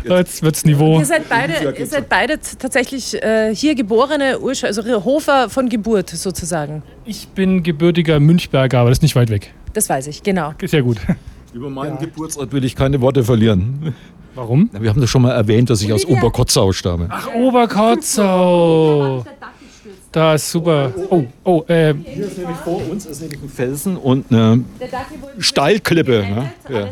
Jetzt 0.05 0.43
wird's 0.43 0.65
Niveau. 0.65 0.99
Ihr 0.99 1.05
seid 1.05 1.29
beide, 1.29 1.75
ihr 1.79 1.87
seid 1.87 2.09
beide 2.09 2.39
tatsächlich 2.59 3.23
äh, 3.23 3.55
hier 3.55 3.75
geborene 3.75 4.39
Ursch 4.41 4.65
also 4.65 4.83
Hofer 5.05 5.51
von 5.51 5.69
Geburt 5.69 6.11
sozusagen. 6.11 6.83
Ich 7.05 7.29
bin 7.29 7.63
gebürtiger 7.63 8.19
Münchberger, 8.19 8.79
aber 8.79 8.89
das 8.89 8.99
ist 8.99 9.03
nicht 9.03 9.17
weit 9.17 9.31
weg. 9.31 9.53
Das 9.73 9.89
weiß 9.89 10.07
ich, 10.09 10.23
genau. 10.23 10.53
Ist 10.61 10.73
ja 10.73 10.81
gut. 10.81 10.99
Über 11.53 11.71
meinen 11.71 11.99
Geburtsort 11.99 12.53
will 12.53 12.65
ich 12.65 12.77
keine 12.77 13.01
Worte 13.01 13.25
verlieren. 13.25 13.95
Warum? 14.35 14.71
Na, 14.73 14.81
Wir 14.81 14.91
haben 14.91 15.01
das 15.01 15.11
schon 15.11 15.23
mal 15.23 15.33
erwähnt, 15.33 15.71
dass 15.71 15.83
ich 15.83 15.93
aus. 15.93 16.05
Oberkotzau 16.05 16.73
stamme. 16.73 17.07
Ach, 17.11 17.35
Oberkotzau. 17.35 19.25
Da 20.13 20.35
ist 20.35 20.51
super. 20.51 20.93
Oh, 21.09 21.25
oh, 21.45 21.65
äh, 21.69 21.95
Hier 21.95 22.27
ist 22.27 22.37
nämlich 22.39 22.57
vor 22.59 22.81
uns 22.91 23.07
ist 23.07 23.21
nämlich 23.21 23.41
ein 23.43 23.49
Felsen 23.49 23.97
und 23.97 24.27
eine 24.31 24.65
Steilklippe. 25.39 26.25
Ne? 26.29 26.53
Ja. 26.69 26.89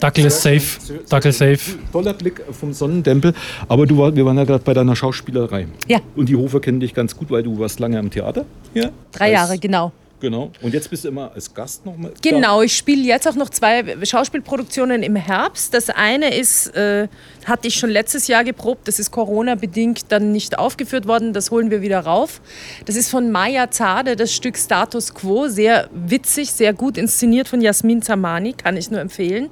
Dackel 0.00 0.24
ist 0.24 0.40
safe. 0.40 0.78
Dackel 1.08 1.32
safe. 1.32 1.58
Toller 1.92 2.14
Blick 2.14 2.40
vom 2.50 2.72
Sonnentempel. 2.72 3.34
Aber 3.68 3.86
du 3.86 3.98
war, 3.98 4.16
wir 4.16 4.24
waren 4.24 4.38
ja 4.38 4.44
gerade 4.44 4.64
bei 4.64 4.72
deiner 4.72 4.96
Schauspielerei. 4.96 5.66
Ja. 5.86 5.98
Und 6.16 6.30
die 6.30 6.36
Hofer 6.36 6.60
kennen 6.60 6.80
dich 6.80 6.94
ganz 6.94 7.14
gut, 7.14 7.30
weil 7.30 7.42
du 7.42 7.58
warst 7.58 7.78
lange 7.78 7.98
am 7.98 8.10
Theater. 8.10 8.46
Ja. 8.72 8.88
Drei 9.12 9.32
Jahre, 9.32 9.58
genau. 9.58 9.92
Genau. 10.20 10.52
Und 10.60 10.74
jetzt 10.74 10.90
bist 10.90 11.04
du 11.04 11.08
immer 11.08 11.32
als 11.34 11.52
Gast 11.52 11.84
nochmal. 11.86 12.12
Genau, 12.22 12.62
ich 12.62 12.76
spiele 12.76 13.02
jetzt 13.02 13.26
auch 13.26 13.34
noch 13.34 13.48
zwei 13.48 13.96
Schauspielproduktionen 14.04 15.02
im 15.02 15.16
Herbst. 15.16 15.72
Das 15.72 15.88
eine 15.90 16.36
ist, 16.36 16.74
äh, 16.76 17.08
hatte 17.46 17.68
ich 17.68 17.74
schon 17.74 17.90
letztes 17.90 18.28
Jahr 18.28 18.44
geprobt, 18.44 18.86
das 18.86 18.98
ist 18.98 19.10
Corona-bedingt 19.10 20.06
dann 20.10 20.32
nicht 20.32 20.58
aufgeführt 20.58 21.06
worden, 21.06 21.32
das 21.32 21.50
holen 21.50 21.70
wir 21.70 21.80
wieder 21.80 22.00
rauf. 22.00 22.40
Das 22.84 22.96
ist 22.96 23.10
von 23.10 23.30
Maya 23.30 23.70
Zade, 23.70 24.14
das 24.14 24.34
Stück 24.34 24.56
Status 24.58 25.14
Quo, 25.14 25.48
sehr 25.48 25.88
witzig, 25.92 26.52
sehr 26.52 26.74
gut 26.74 26.98
inszeniert 26.98 27.48
von 27.48 27.60
Jasmin 27.60 28.02
Zamani, 28.02 28.52
kann 28.52 28.76
ich 28.76 28.90
nur 28.90 29.00
empfehlen. 29.00 29.50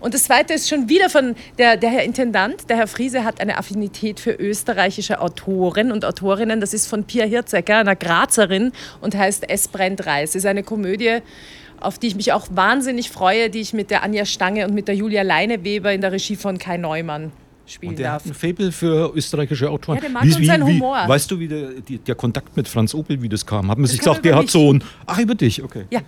Und 0.00 0.14
das 0.14 0.24
zweite 0.24 0.54
ist 0.54 0.68
schon 0.68 0.88
wieder 0.88 1.10
von 1.10 1.34
der, 1.58 1.76
der 1.76 1.90
Herr 1.90 2.04
Intendant, 2.04 2.68
der 2.70 2.78
Herr 2.78 2.86
Friese 2.86 3.24
hat 3.24 3.40
eine 3.40 3.58
Affinität 3.58 4.18
für 4.18 4.32
österreichische 4.32 5.20
Autoren 5.20 5.92
und 5.92 6.04
Autorinnen. 6.04 6.60
Das 6.60 6.72
ist 6.72 6.86
von 6.86 7.04
Pia 7.04 7.26
Hirzecker, 7.26 7.78
einer 7.78 7.96
Grazerin 7.96 8.72
und 9.02 9.14
heißt 9.14 9.44
Es 9.48 9.68
brennt 9.68 10.06
Reis. 10.06 10.30
Es 10.30 10.36
ist 10.36 10.46
eine 10.46 10.62
Komödie, 10.62 11.18
auf 11.80 11.98
die 11.98 12.06
ich 12.06 12.16
mich 12.16 12.32
auch 12.32 12.46
wahnsinnig 12.50 13.10
freue, 13.10 13.50
die 13.50 13.60
ich 13.60 13.74
mit 13.74 13.90
der 13.90 14.02
Anja 14.02 14.24
Stange 14.24 14.66
und 14.66 14.74
mit 14.74 14.88
der 14.88 14.94
Julia 14.94 15.22
Leineweber 15.22 15.92
in 15.92 16.00
der 16.00 16.12
Regie 16.12 16.36
von 16.36 16.58
Kai 16.58 16.78
Neumann 16.78 17.32
spielen 17.66 17.90
Und 17.90 17.98
der 17.98 18.12
darf. 18.12 18.24
hat 18.24 18.30
ein 18.30 18.34
Faible 18.34 18.72
für 18.72 19.12
österreichische 19.14 19.70
Autoren. 19.70 19.96
Ja, 19.96 20.00
der 20.00 20.10
mag 20.10 20.22
unseren 20.24 20.64
Humor. 20.66 21.04
weißt 21.06 21.30
du, 21.30 21.38
wie 21.38 21.48
der, 21.48 21.68
die, 21.86 21.98
der 21.98 22.14
Kontakt 22.14 22.56
mit 22.56 22.68
Franz 22.68 22.94
Opel, 22.94 23.20
wie 23.22 23.28
das 23.28 23.44
kam? 23.44 23.70
Hat 23.70 23.78
man 23.78 23.86
sich 23.86 23.98
gesagt, 23.98 24.24
der 24.24 24.34
hat 24.34 24.48
so 24.48 24.72
ein. 24.72 24.82
Ach, 25.06 25.18
über 25.18 25.34
dich, 25.34 25.62
okay. 25.62 25.84
Ja. 25.90 26.00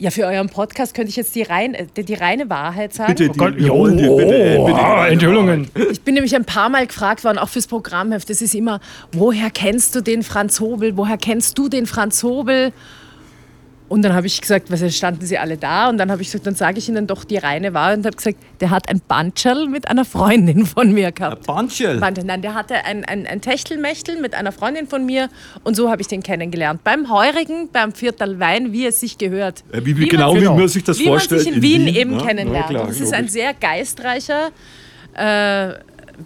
Ja, 0.00 0.10
für 0.10 0.24
euren 0.24 0.48
Podcast 0.48 0.94
könnte 0.94 1.10
ich 1.10 1.16
jetzt 1.16 1.34
die, 1.34 1.42
rein, 1.42 1.74
äh, 1.74 1.84
die, 1.94 2.04
die 2.04 2.14
reine 2.14 2.48
Wahrheit 2.48 2.94
sagen. 2.94 3.14
Bitte, 3.14 3.30
Oh 3.30 3.34
Gott, 3.34 3.54
jo, 3.58 3.86
dir 3.86 4.16
bitte, 4.16 4.56
oh, 4.58 4.64
bitte, 4.64 4.78
ah, 4.78 5.06
Enthüllungen. 5.06 5.68
Ich 5.92 6.00
bin 6.00 6.14
nämlich 6.14 6.34
ein 6.34 6.46
paar 6.46 6.70
Mal 6.70 6.86
gefragt 6.86 7.22
worden, 7.22 7.36
auch 7.36 7.50
fürs 7.50 7.66
Programmheft. 7.66 8.30
Das 8.30 8.40
ist 8.40 8.54
immer, 8.54 8.80
woher 9.12 9.50
kennst 9.50 9.94
du 9.94 10.00
den 10.00 10.22
Franz 10.22 10.58
Hobel? 10.58 10.96
Woher 10.96 11.18
kennst 11.18 11.58
du 11.58 11.68
den 11.68 11.84
Franz 11.84 12.22
Hobel? 12.22 12.72
Und 13.90 14.02
dann 14.02 14.12
habe 14.14 14.28
ich 14.28 14.40
gesagt, 14.40 14.70
was 14.70 14.96
standen 14.96 15.26
sie 15.26 15.36
alle 15.36 15.56
da? 15.56 15.88
Und 15.88 15.98
dann 15.98 16.12
habe 16.12 16.22
ich 16.22 16.28
gesagt, 16.28 16.46
dann 16.46 16.54
sage 16.54 16.78
ich 16.78 16.88
ihnen 16.88 17.08
doch 17.08 17.24
die 17.24 17.38
reine 17.38 17.74
Wahrheit 17.74 17.98
und 17.98 18.06
habe 18.06 18.16
gesagt, 18.16 18.38
der 18.60 18.70
hat 18.70 18.88
ein 18.88 19.00
Bandscherl 19.08 19.66
mit 19.66 19.88
einer 19.88 20.04
Freundin 20.04 20.64
von 20.64 20.92
mir 20.92 21.10
gehabt. 21.10 21.44
Banchel. 21.48 22.00
Warte, 22.00 22.24
Nein, 22.24 22.40
der 22.40 22.54
hatte 22.54 22.76
ein, 22.84 23.04
ein, 23.04 23.26
ein 23.26 23.40
Techtelmechtel 23.40 24.20
mit 24.20 24.36
einer 24.36 24.52
Freundin 24.52 24.86
von 24.86 25.04
mir 25.04 25.28
und 25.64 25.74
so 25.74 25.90
habe 25.90 26.00
ich 26.02 26.06
den 26.06 26.22
kennengelernt. 26.22 26.84
Beim 26.84 27.10
Heurigen, 27.10 27.68
beim 27.72 27.92
Viertel 27.92 28.38
Wein, 28.38 28.72
wie 28.72 28.86
es 28.86 29.00
sich 29.00 29.18
gehört. 29.18 29.64
Äh, 29.72 29.80
Wie, 29.84 29.96
wie, 29.96 30.02
Wie 30.02 30.08
genau, 30.08 30.34
man- 30.34 30.42
wie 30.42 30.46
man 30.60 30.68
sich 30.68 30.84
das 30.84 30.96
wie 31.00 31.06
man 31.06 31.14
vorstellt. 31.14 31.42
sich 31.42 31.56
in 31.56 31.60
Wien, 31.62 31.88
eben 31.88 32.16
ne? 32.16 32.22
kennenlernt. 32.22 32.70
Ja, 32.70 32.78
klar, 32.82 32.88
es 32.90 33.00
ist 33.00 33.12
ein 33.12 33.26
sehr 33.26 33.54
geistreicher, 33.54 34.50
äh, 35.14 35.74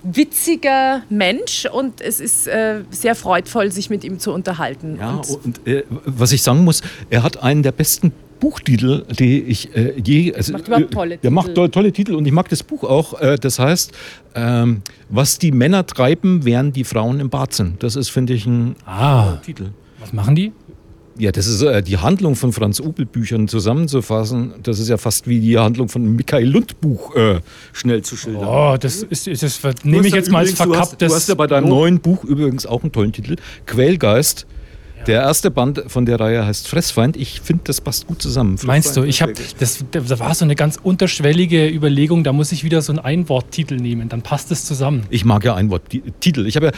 witziger 0.02 1.02
Mensch 1.10 1.66
und 1.72 2.00
es 2.00 2.20
ist 2.20 2.46
äh, 2.46 2.80
sehr 2.90 3.14
freudvoll, 3.14 3.70
sich 3.70 3.90
mit 3.90 4.04
ihm 4.04 4.18
zu 4.18 4.32
unterhalten. 4.32 4.96
Ja, 4.98 5.10
und 5.16 5.44
und 5.44 5.66
äh, 5.66 5.84
was 6.04 6.32
ich 6.32 6.42
sagen 6.42 6.64
muss, 6.64 6.82
er 7.10 7.22
hat 7.22 7.42
einen 7.42 7.62
der 7.62 7.72
besten 7.72 8.12
Buchtitel, 8.40 9.04
die 9.18 9.40
ich 9.42 9.74
äh, 9.76 9.94
je. 10.04 10.34
Also, 10.34 10.52
Macht 10.52 10.66
überhaupt 10.68 10.90
tolle 10.92 11.18
äh, 11.22 11.30
macht 11.30 11.46
Titel. 11.46 11.54
tolle, 11.54 11.70
tolle 11.70 11.92
Titel 11.92 12.14
und 12.14 12.26
ich 12.26 12.32
mag 12.32 12.48
das 12.48 12.62
Buch 12.62 12.82
auch. 12.84 13.18
Äh, 13.20 13.36
das 13.38 13.58
heißt, 13.58 13.92
ähm, 14.34 14.82
was 15.08 15.38
die 15.38 15.52
Männer 15.52 15.86
treiben, 15.86 16.44
während 16.44 16.76
die 16.76 16.84
Frauen 16.84 17.20
im 17.20 17.30
Bad 17.30 17.54
sind. 17.54 17.82
Das 17.82 17.96
ist, 17.96 18.10
finde 18.10 18.34
ich, 18.34 18.44
ein 18.46 18.76
Ah, 18.84 19.36
Titel. 19.36 19.68
was 20.00 20.12
machen 20.12 20.34
die? 20.34 20.52
Ja, 21.16 21.30
das 21.30 21.46
ist 21.46 21.62
äh, 21.62 21.82
die 21.82 21.98
Handlung 21.98 22.34
von 22.34 22.52
Franz 22.52 22.80
Opel 22.80 23.06
Büchern 23.06 23.46
zusammenzufassen. 23.46 24.54
Das 24.62 24.80
ist 24.80 24.88
ja 24.88 24.96
fast 24.96 25.28
wie 25.28 25.38
die 25.38 25.56
Handlung 25.58 25.88
von 25.88 26.02
einem 26.02 26.16
Michael 26.16 26.48
Lund 26.48 26.80
Buch 26.80 27.14
äh, 27.14 27.40
schnell 27.72 28.02
zu 28.02 28.16
schildern. 28.16 28.44
Oh, 28.48 28.76
das 28.78 29.02
ist, 29.04 29.26
das 29.28 29.60
nehme 29.84 30.06
ich 30.08 30.14
jetzt 30.14 30.30
mal 30.32 30.40
als 30.40 30.50
übrigens- 30.50 30.66
du 30.66 30.76
hast, 30.76 30.88
verkapptes. 30.88 31.08
du 31.08 31.14
hast 31.14 31.28
ja 31.28 31.34
bei 31.36 31.46
deinem 31.46 31.68
neuen 31.68 32.00
Buch 32.00 32.24
übrigens 32.24 32.66
auch 32.66 32.82
einen 32.82 32.90
tollen 32.92 33.12
Titel, 33.12 33.36
Quellgeist. 33.66 34.46
Der 35.06 35.20
erste 35.20 35.50
Band 35.50 35.84
von 35.88 36.06
der 36.06 36.18
Reihe 36.18 36.46
heißt 36.46 36.66
Fressfeind. 36.66 37.18
Ich 37.18 37.42
finde, 37.42 37.64
das 37.66 37.82
passt 37.82 38.06
gut 38.06 38.22
zusammen. 38.22 38.58
Meinst 38.62 38.96
du, 38.96 39.02
Fressfeind, 39.02 39.08
ich 39.10 39.22
habe, 39.22 39.34
das, 39.58 39.84
da 39.90 40.18
war 40.18 40.34
so 40.34 40.46
eine 40.46 40.54
ganz 40.54 40.78
unterschwellige 40.82 41.68
Überlegung, 41.68 42.24
da 42.24 42.32
muss 42.32 42.52
ich 42.52 42.64
wieder 42.64 42.80
so 42.80 42.90
einen 42.92 43.00
Einworttitel 43.00 43.76
nehmen, 43.76 44.08
dann 44.08 44.22
passt 44.22 44.50
es 44.50 44.64
zusammen. 44.64 45.02
Ich 45.10 45.26
mag 45.26 45.44
ja 45.44 45.54
Einworttitel. 45.54 46.46
Ich 46.46 46.56
habe 46.56 46.66
ja 46.66 46.72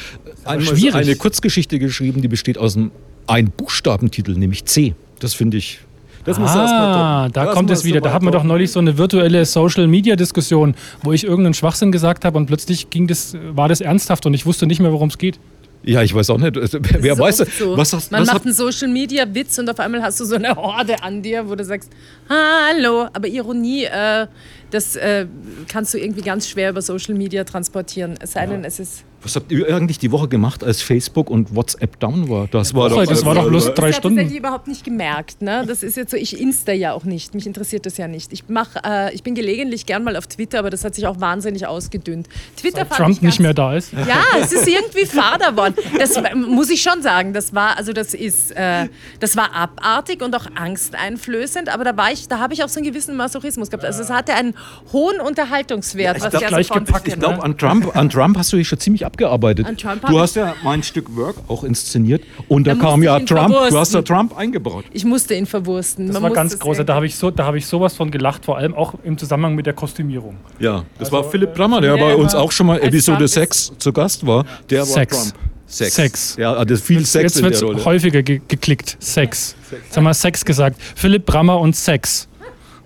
eine 0.44 1.14
Kurzgeschichte 1.16 1.78
geschrieben, 1.78 2.20
die 2.20 2.28
besteht 2.28 2.58
aus 2.58 2.76
einem 2.76 2.90
Ein-Buchstabentitel, 3.26 4.32
nämlich 4.32 4.64
C. 4.64 4.94
Das 5.20 5.34
finde 5.34 5.56
ich. 5.56 5.80
Das 6.24 6.38
muss 6.40 6.48
erst 6.48 6.72
mal 6.72 6.92
Ah, 6.94 7.20
toppen. 7.22 7.32
da 7.34 7.44
Das 7.46 7.54
kommt 7.54 7.70
es 7.70 7.84
wieder. 7.84 8.00
Da 8.00 8.08
mal 8.08 8.14
hat 8.16 8.22
man 8.22 8.32
doch 8.32 8.42
neulich 8.42 8.72
so 8.72 8.80
eine 8.80 8.98
virtuelle 8.98 9.44
Social-Media-Diskussion, 9.44 10.74
wo 11.02 11.12
ich 11.12 11.22
irgendeinen 11.24 11.54
Schwachsinn 11.54 11.92
gesagt 11.92 12.24
habe 12.24 12.36
und 12.36 12.46
plötzlich 12.46 12.90
ging 12.90 13.06
das, 13.06 13.36
war 13.52 13.68
das 13.68 13.80
ernsthaft 13.80 14.26
und 14.26 14.34
ich 14.34 14.44
wusste 14.44 14.66
nicht 14.66 14.80
mehr, 14.80 14.92
worum 14.92 15.08
es 15.08 15.18
geht. 15.18 15.38
Ja, 15.84 16.02
ich 16.02 16.12
weiß 16.12 16.30
auch 16.30 16.38
nicht. 16.38 16.56
Also, 16.58 16.80
das 16.80 16.92
Wer 17.00 17.12
ist 17.12 17.18
weiß, 17.20 17.36
so. 17.60 17.76
was 17.76 17.92
hast 17.92 18.10
Man 18.10 18.22
was 18.22 18.26
macht 18.26 18.36
hat, 18.38 18.44
einen 18.44 18.54
Social 18.54 18.88
Media 18.88 19.24
Witz 19.32 19.56
und 19.58 19.70
auf 19.70 19.78
einmal 19.78 20.02
hast 20.02 20.18
du 20.18 20.24
so 20.24 20.34
eine 20.34 20.56
Horde 20.56 21.00
an 21.00 21.22
dir, 21.22 21.48
wo 21.48 21.54
du 21.54 21.64
sagst, 21.64 21.90
hallo. 22.28 23.06
Aber 23.12 23.28
Ironie, 23.28 23.84
äh, 23.84 24.26
das 24.72 24.96
äh, 24.96 25.26
kannst 25.68 25.94
du 25.94 25.98
irgendwie 25.98 26.22
ganz 26.22 26.48
schwer 26.48 26.70
über 26.70 26.82
Social 26.82 27.14
Media 27.14 27.44
transportieren. 27.44 28.14
Es 28.20 28.32
sei 28.32 28.46
denn, 28.46 28.64
es 28.64 28.80
ist. 28.80 29.04
Was 29.26 29.34
habt 29.34 29.50
ihr 29.50 29.66
eigentlich 29.74 29.98
die 29.98 30.12
Woche 30.12 30.28
gemacht, 30.28 30.62
als 30.62 30.82
Facebook 30.82 31.30
und 31.30 31.52
WhatsApp 31.52 31.98
down 31.98 32.28
war? 32.28 32.46
Das 32.46 32.74
war 32.74 32.92
Woche, 32.92 33.06
das 33.06 33.24
war 33.24 33.34
doch 33.34 33.48
bloß 33.48 33.74
drei 33.74 33.88
das 33.88 33.96
Stunden. 33.96 34.18
Das 34.18 34.24
hätte 34.26 34.34
ich 34.34 34.38
überhaupt 34.38 34.68
nicht 34.68 34.84
gemerkt. 34.84 35.42
Ne? 35.42 35.64
Das 35.66 35.82
ist 35.82 35.96
jetzt 35.96 36.12
so, 36.12 36.16
ich 36.16 36.40
insta 36.40 36.70
ja 36.70 36.92
auch 36.92 37.02
nicht. 37.02 37.34
Mich 37.34 37.44
interessiert 37.44 37.86
das 37.86 37.96
ja 37.96 38.06
nicht. 38.06 38.32
Ich, 38.32 38.44
mach, 38.46 38.76
äh, 38.84 39.12
ich 39.12 39.24
bin 39.24 39.34
gelegentlich 39.34 39.84
gern 39.84 40.04
mal 40.04 40.14
auf 40.14 40.28
Twitter, 40.28 40.60
aber 40.60 40.70
das 40.70 40.84
hat 40.84 40.94
sich 40.94 41.08
auch 41.08 41.18
wahnsinnig 41.20 41.66
ausgedünnt. 41.66 42.28
Twitter 42.56 42.78
Seit 42.78 42.88
fand 42.88 42.98
Trump 42.98 43.16
ich 43.16 43.22
nicht 43.22 43.40
mehr 43.40 43.52
da 43.52 43.74
ist. 43.74 43.92
Ja, 43.94 44.22
es 44.40 44.52
ist 44.52 44.68
irgendwie 44.68 45.06
fader 45.06 45.50
geworden. 45.50 45.74
Das 45.98 46.14
muss 46.36 46.70
ich 46.70 46.80
schon 46.80 47.02
sagen. 47.02 47.32
Das 47.32 47.52
war, 47.52 47.76
also 47.76 47.92
das 47.92 48.14
ist, 48.14 48.52
äh, 48.52 48.86
das 49.18 49.36
war 49.36 49.52
abartig 49.56 50.22
und 50.22 50.36
auch 50.36 50.46
angsteinflößend, 50.54 51.68
aber 51.68 51.82
da 51.82 51.96
war 51.96 52.12
ich, 52.12 52.28
da 52.28 52.38
habe 52.38 52.54
ich 52.54 52.62
auch 52.62 52.68
so 52.68 52.78
einen 52.78 52.88
gewissen 52.88 53.16
Masochismus 53.16 53.70
gehabt. 53.70 53.84
Also 53.84 54.02
es 54.02 54.10
hatte 54.10 54.34
einen 54.34 54.54
hohen 54.92 55.20
Unterhaltungswert, 55.20 56.20
was 56.20 56.30
glaub, 56.30 56.42
ja 56.42 56.48
gleich 56.48 56.68
sofort 56.68 56.86
gepackt, 56.86 57.08
Ich 57.08 57.18
glaube, 57.18 57.42
an 57.42 57.58
Trump, 57.58 57.96
an 57.96 58.08
Trump 58.08 58.38
hast 58.38 58.52
du 58.52 58.56
dich 58.56 58.68
schon 58.68 58.78
ziemlich 58.78 59.04
abgearbeitet. 59.16 59.66
Du 60.08 60.20
hast 60.20 60.36
ja 60.36 60.54
mein 60.62 60.82
Stück 60.82 61.14
Work 61.16 61.36
auch 61.48 61.64
inszeniert 61.64 62.22
und 62.48 62.66
da, 62.66 62.74
Da 62.74 62.80
kam 62.80 63.02
ja 63.02 63.18
Trump. 63.20 63.48
Du 63.48 63.54
hast 63.60 63.68
verwursten. 63.70 64.04
da 64.04 64.14
Trump 64.14 64.36
eingebaut. 64.36 64.84
Ich 64.92 65.04
musste 65.04 65.34
ihn 65.34 65.46
verwursten. 65.46 66.06
Das 66.06 66.14
Man 66.14 66.22
war 66.24 66.30
ganz 66.30 66.52
das 66.52 66.60
groß. 66.60 66.76
sehen. 66.78 66.86
Da 66.86 66.94
habe 66.94 67.06
ich, 67.06 67.16
so, 67.16 67.30
da 67.30 67.46
hab 67.46 67.54
ich 67.54 67.66
sowas 67.66 67.94
von 67.94 68.10
gelacht, 68.10 68.44
vor 68.44 68.58
allem 68.58 68.74
auch 68.74 68.94
im 69.04 69.16
Zusammenhang 69.18 69.54
mit 69.54 69.66
der 69.66 69.72
Kostümierung. 69.72 70.36
Ja, 70.58 70.84
das 70.98 71.08
Also, 71.08 71.12
war 71.12 71.30
Philipp 71.30 71.54
Brammer, 71.54 71.80
der 71.80 71.96
ja, 71.96 72.02
bei 72.04 72.14
uns 72.14 72.34
auch 72.34 72.52
schon 72.52 72.66
mal 72.66 72.78
Episode 72.80 73.18
Trump 73.18 73.24
ist- 73.24 73.34
6 73.34 73.72
zu 73.78 73.92
Gast 73.92 74.26
war. 74.26 74.44
Der 74.70 74.80
war 74.80 74.86
Sex. 74.86 75.16
Trump. 75.18 75.34
Sex. 75.68 75.94
Sex. 75.94 76.36
Ja, 76.38 76.64
das 76.64 76.80
viel 76.80 77.04
Sex 77.04 77.22
Jetzt 77.22 77.36
in 77.38 77.44
wird 77.44 77.60
der 77.60 77.70
es 77.70 77.84
häufiger 77.84 78.22
ge 78.22 78.40
geklickt. 78.46 78.96
Sex. 79.00 79.56
Jetzt 79.72 79.96
haben 79.96 80.04
wir 80.04 80.14
Sex 80.14 80.44
gesagt. 80.44 80.80
Philipp 80.94 81.26
Brammer 81.26 81.58
und 81.58 81.74
Sex. 81.74 82.28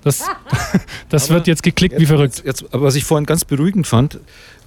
Das, 0.03 0.25
das 1.11 1.29
wird 1.29 1.47
jetzt 1.47 1.63
geklickt 1.63 1.99
wie 1.99 2.07
verrückt. 2.07 2.43
Jetzt, 2.47 2.65
aber 2.73 2.85
was 2.85 2.95
ich 2.95 3.05
vorhin 3.05 3.27
ganz 3.27 3.45
beruhigend 3.45 3.87
fand, 3.87 4.19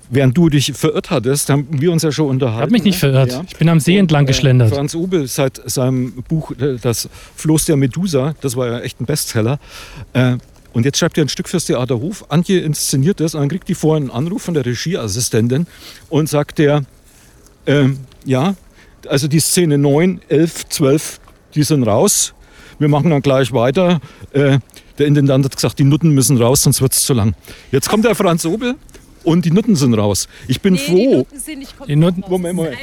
während 0.09 0.37
du 0.37 0.49
dich 0.49 0.73
verirrt 0.73 1.09
hattest, 1.09 1.49
haben 1.49 1.67
wir 1.71 1.91
uns 1.91 2.03
ja 2.03 2.11
schon 2.11 2.27
unterhalten. 2.29 2.57
Ich 2.59 2.61
habe 2.63 2.71
mich 2.71 2.83
nicht 2.83 2.95
ne? 2.95 2.99
verirrt. 3.11 3.31
Ja. 3.31 3.43
Ich 3.47 3.57
bin 3.57 3.69
am 3.69 3.79
See 3.79 3.97
entlang 3.97 4.23
Äh, 4.25 4.27
geschlendert. 4.27 4.73
Franz 4.73 4.95
Obel 4.95 5.27
seit 5.27 5.61
seinem 5.69 6.23
Buch 6.27 6.51
äh, 6.51 6.77
Das 6.81 7.09
Floß 7.35 7.65
der 7.65 7.77
Medusa, 7.77 8.35
das 8.41 8.55
war 8.55 8.67
ja 8.67 8.79
echt 8.79 8.99
ein 9.01 9.05
Bestseller. 9.05 9.59
Äh, 10.13 10.37
Und 10.73 10.85
jetzt 10.85 10.97
schreibt 10.97 11.17
er 11.17 11.25
ein 11.25 11.29
Stück 11.29 11.47
fürs 11.49 11.65
Theater 11.65 11.99
Hof. 11.99 12.25
Antje 12.29 12.59
inszeniert 12.59 13.19
das 13.19 13.35
und 13.35 13.41
dann 13.41 13.49
kriegt 13.49 13.69
die 13.69 13.75
vorher 13.75 14.01
einen 14.01 14.09
Anruf 14.11 14.41
von 14.43 14.53
der 14.55 14.65
Regieassistentin 14.65 15.67
und 16.09 16.29
sagt 16.29 16.57
der, 16.57 16.83
ähm, 17.67 17.99
ja, 18.25 18.55
also 19.07 19.27
die 19.27 19.39
Szene 19.39 19.77
9, 19.77 20.21
11, 20.29 20.69
12, 20.69 21.19
die 21.55 21.63
sind 21.63 21.83
raus. 21.83 22.33
Wir 22.79 22.87
machen 22.89 23.11
dann 23.11 23.21
gleich 23.21 23.51
weiter. 23.53 24.01
Äh, 24.31 24.57
der 24.97 25.07
Intendant 25.07 25.45
hat 25.45 25.55
gesagt, 25.55 25.77
die 25.79 25.83
Nutten 25.83 26.09
müssen 26.11 26.37
raus, 26.37 26.63
sonst 26.63 26.81
wird 26.81 26.93
es 26.93 27.05
zu 27.05 27.13
lang. 27.13 27.35
Jetzt 27.71 27.87
kommt 27.89 28.05
der 28.05 28.15
Franz 28.15 28.45
Obel 28.45 28.75
und 29.23 29.45
die 29.45 29.51
Nutten 29.51 29.75
sind 29.75 29.93
raus. 29.93 30.27
Ich 30.47 30.61
bin 30.61 30.73
Nee, 30.73 30.79
die 30.79 30.91
froh. 30.91 31.15
Noten 31.17 31.39
sind 31.39 31.59
nicht 31.59 31.73
Die 31.87 31.95
Noten- 31.95 32.21
raus. 32.23 32.29
Moment, 32.29 32.59
Das 32.59 32.79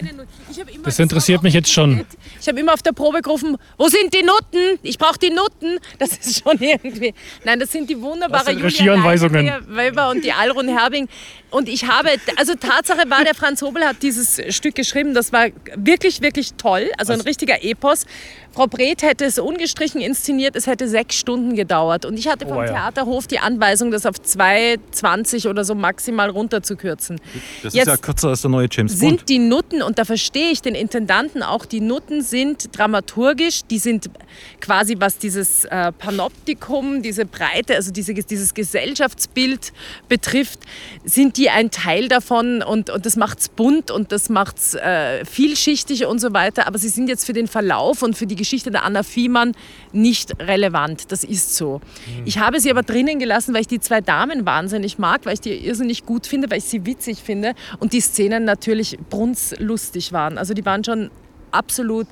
Moment. 0.76 0.98
interessiert 1.00 1.42
mich 1.42 1.54
jetzt 1.54 1.72
schon. 1.72 2.04
Ich 2.40 2.48
habe 2.48 2.58
immer 2.60 2.72
auf 2.74 2.82
der 2.82 2.92
Probe 2.92 3.20
gerufen, 3.22 3.56
wo 3.78 3.88
sind 3.88 4.12
die 4.14 4.22
Noten? 4.22 4.78
Ich 4.82 4.98
brauche 4.98 5.18
die 5.18 5.30
Noten. 5.30 5.78
Das 5.98 6.10
ist 6.16 6.42
schon 6.42 6.58
irgendwie. 6.60 7.14
Nein, 7.44 7.60
das 7.60 7.72
sind 7.72 7.88
die 7.90 8.00
wunderbare 8.00 8.44
Das 8.44 8.46
sind 8.46 8.56
Julia 8.58 8.92
Regieanweisungen. 8.94 9.52
Weber 9.68 10.10
und 10.10 10.24
die 10.24 10.32
Alrun 10.32 10.68
Herbing. 10.68 11.08
Und 11.50 11.68
ich 11.68 11.86
habe, 11.86 12.10
also 12.36 12.54
Tatsache 12.54 13.08
war, 13.10 13.24
der 13.24 13.34
Franz 13.34 13.60
Hobel 13.62 13.82
hat 13.84 14.02
dieses 14.02 14.40
Stück 14.54 14.74
geschrieben. 14.76 15.14
Das 15.14 15.32
war 15.32 15.46
wirklich, 15.76 16.20
wirklich 16.22 16.54
toll. 16.54 16.90
Also 16.96 17.12
ein 17.12 17.20
richtiger 17.20 17.62
Epos. 17.64 18.06
Frau 18.52 18.66
Breth 18.66 19.02
hätte 19.02 19.24
es 19.24 19.38
ungestrichen 19.38 20.00
inszeniert. 20.00 20.56
Es 20.56 20.66
hätte 20.66 20.88
sechs 20.88 21.16
Stunden 21.16 21.54
gedauert. 21.54 22.04
Und 22.04 22.18
ich 22.18 22.28
hatte 22.28 22.46
vom 22.46 22.58
Oh 22.58 22.62
ja. 22.62 22.68
Theaterhof 22.72 23.26
die 23.26 23.38
Anweisung, 23.38 23.90
das 23.90 24.06
auf 24.06 24.16
2,20 24.16 25.48
oder 25.48 25.64
so 25.64 25.74
maximal 25.74 26.30
runterzukürzen. 26.30 27.20
Das 27.62 27.74
Jetzt- 27.74 27.86
ist 27.86 27.92
ja 27.92 27.96
kürzer 27.96 28.28
als 28.28 28.42
der 28.42 28.50
neue 28.50 28.68
James 28.70 28.98
Bond. 28.98 29.18
sind 29.20 29.28
die 29.28 29.38
Nutten, 29.38 29.82
und 29.82 29.98
da 29.98 30.04
verstehe 30.04 30.50
ich 30.50 30.62
den 30.62 30.74
Intendanten 30.74 31.42
auch, 31.42 31.64
die 31.64 31.80
Nutten 31.80 32.22
sind 32.22 32.76
dramaturgisch, 32.76 33.60
die 33.70 33.78
sind 33.78 34.10
quasi, 34.60 34.96
was 34.98 35.18
dieses 35.18 35.64
äh, 35.66 35.92
Panoptikum, 35.92 37.02
diese 37.02 37.26
Breite, 37.26 37.76
also 37.76 37.90
diese, 37.92 38.14
dieses 38.14 38.54
Gesellschaftsbild 38.54 39.72
betrifft, 40.08 40.60
sind 41.04 41.36
die 41.36 41.50
ein 41.50 41.70
Teil 41.70 42.08
davon 42.08 42.62
und, 42.62 42.90
und 42.90 43.06
das 43.06 43.16
macht 43.16 43.38
es 43.40 43.48
bunt 43.48 43.90
und 43.90 44.12
das 44.12 44.28
macht 44.28 44.58
es 44.58 44.74
äh, 44.74 45.24
vielschichtig 45.24 46.06
und 46.06 46.20
so 46.20 46.32
weiter. 46.32 46.66
Aber 46.66 46.78
sie 46.78 46.88
sind 46.88 47.08
jetzt 47.08 47.24
für 47.24 47.32
den 47.32 47.46
Verlauf 47.46 48.02
und 48.02 48.16
für 48.16 48.26
die 48.26 48.36
Geschichte 48.40 48.70
der 48.72 48.84
Anna 48.84 49.02
Fiemann 49.04 49.52
nicht 49.92 50.32
relevant. 50.40 51.12
Das 51.12 51.22
ist 51.22 51.54
so. 51.54 51.80
Ich 52.24 52.38
habe 52.38 52.58
sie 52.58 52.70
aber 52.70 52.82
drinnen 52.82 53.18
gelassen, 53.18 53.54
weil 53.54 53.60
ich 53.60 53.68
die 53.68 53.80
zwei 53.80 54.00
Damen 54.00 54.46
wahnsinnig 54.46 54.98
mag, 54.98 55.26
weil 55.26 55.34
ich 55.34 55.40
die 55.40 55.52
irrsinnig 55.52 56.04
gut 56.06 56.26
finde, 56.26 56.50
weil 56.50 56.58
ich 56.58 56.64
sie 56.64 56.84
witzig 56.86 57.18
finde 57.22 57.54
und 57.78 57.92
die 57.92 58.00
Szenen 58.00 58.44
natürlich 58.44 58.98
brunzlustig 59.10 60.12
waren. 60.12 60.38
Also 60.38 60.54
die 60.54 60.64
waren 60.64 60.82
schon 60.84 61.10
absolut 61.52 62.06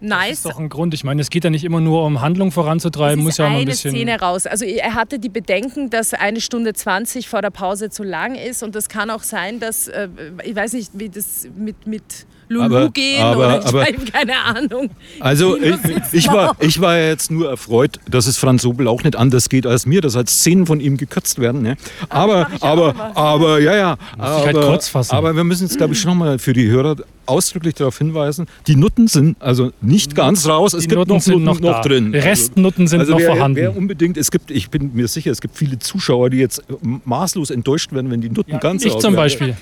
Das 0.00 0.08
nice. 0.08 0.32
ist 0.32 0.46
doch 0.46 0.58
ein 0.58 0.68
Grund. 0.68 0.94
Ich 0.94 1.04
meine, 1.04 1.20
es 1.22 1.30
geht 1.30 1.44
ja 1.44 1.50
nicht 1.50 1.64
immer 1.64 1.80
nur 1.80 2.04
um 2.04 2.20
Handlung 2.20 2.52
voranzutreiben, 2.52 3.22
muss 3.24 3.38
ja 3.38 3.46
auch 3.46 3.50
mal 3.50 3.56
ein 3.56 3.62
eine 3.62 3.70
bisschen. 3.70 3.92
Szene 3.92 4.20
raus. 4.20 4.46
Also 4.46 4.64
er 4.64 4.94
hatte 4.94 5.18
die 5.18 5.28
Bedenken, 5.30 5.90
dass 5.90 6.14
eine 6.14 6.40
Stunde 6.40 6.72
20 6.74 7.28
vor 7.28 7.42
der 7.42 7.50
Pause 7.50 7.90
zu 7.90 8.02
lang 8.02 8.34
ist 8.34 8.62
und 8.62 8.76
es 8.76 8.88
kann 8.88 9.10
auch 9.10 9.22
sein, 9.22 9.58
dass, 9.60 9.88
äh, 9.88 10.08
ich 10.44 10.54
weiß 10.54 10.74
nicht, 10.74 10.90
wie 10.94 11.08
das 11.08 11.48
mit, 11.56 11.86
mit 11.86 12.26
Lulu 12.48 12.64
Aber- 12.64 12.88
gehen 12.90 13.22
aber- 13.22 13.36
oder 13.38 13.58
ich 13.60 13.66
aber- 13.66 13.82
habe 13.84 13.92
keine 14.12 14.36
Ahnung. 14.44 14.90
Also 15.20 15.56
ich, 15.56 15.74
ich, 16.12 16.28
war, 16.28 16.56
ich 16.60 16.80
war 16.80 16.96
ja 16.96 17.08
jetzt 17.08 17.30
nur 17.30 17.48
erfreut, 17.50 17.98
dass 18.08 18.26
es 18.26 18.36
Franz 18.38 18.62
Sobel 18.62 18.86
auch 18.88 19.02
nicht 19.02 19.16
anders 19.16 19.48
geht 19.48 19.66
als 19.66 19.84
mir, 19.86 20.00
dass 20.00 20.14
halt 20.14 20.30
Szenen 20.30 20.66
von 20.66 20.78
ihm 20.80 20.96
gekürzt 20.96 21.40
werden. 21.40 21.62
Ne? 21.62 21.76
Aber, 22.08 22.48
aber, 22.60 22.90
immer. 22.90 23.16
aber, 23.16 23.58
ja, 23.60 23.76
ja. 23.76 23.96
sich 24.12 24.18
Aber, 24.22 24.44
halt 24.46 24.56
kurz 24.60 24.88
fassen. 24.88 25.14
aber 25.14 25.34
wir 25.34 25.44
müssen 25.44 25.64
jetzt, 25.64 25.76
glaube 25.76 25.94
ich, 25.94 26.00
schon 26.00 26.10
nochmal 26.12 26.38
für 26.38 26.52
die 26.52 26.68
Hörer 26.68 26.96
ausdrücklich 27.26 27.74
darauf 27.74 27.98
hinweisen, 27.98 28.46
die 28.66 28.76
Nutten 28.76 29.08
sind 29.08 29.36
also 29.40 29.72
nicht 29.80 30.14
ganz 30.14 30.46
raus, 30.48 30.72
es 30.74 30.82
Die 30.82 30.88
gibt 30.88 30.98
Nutten 30.98 31.12
noch 31.14 31.20
sind 31.20 31.44
Nutten 31.44 31.62
noch 31.64 31.72
noch, 31.76 31.80
drin. 31.82 32.14
Restnutten 32.14 32.86
sind 32.86 33.00
also 33.00 33.12
noch 33.12 33.20
wer, 33.20 33.30
vorhanden. 33.30 33.56
Wer 33.56 33.76
unbedingt, 33.76 34.16
es 34.16 34.30
gibt, 34.30 34.50
ich 34.50 34.70
bin 34.70 34.92
mir 34.94 35.08
sicher, 35.08 35.30
es 35.30 35.40
gibt 35.40 35.56
viele 35.56 35.78
Zuschauer, 35.78 36.30
die 36.30 36.38
jetzt 36.38 36.62
maßlos 37.04 37.50
enttäuscht 37.50 37.92
werden, 37.92 38.10
wenn 38.10 38.20
die 38.20 38.30
Nutten 38.30 38.58
ganz 38.60 38.84
ich 38.84 38.92
raus 38.92 39.02
zum 39.02 39.14
werden. 39.14 39.22
Beispiel. 39.24 39.56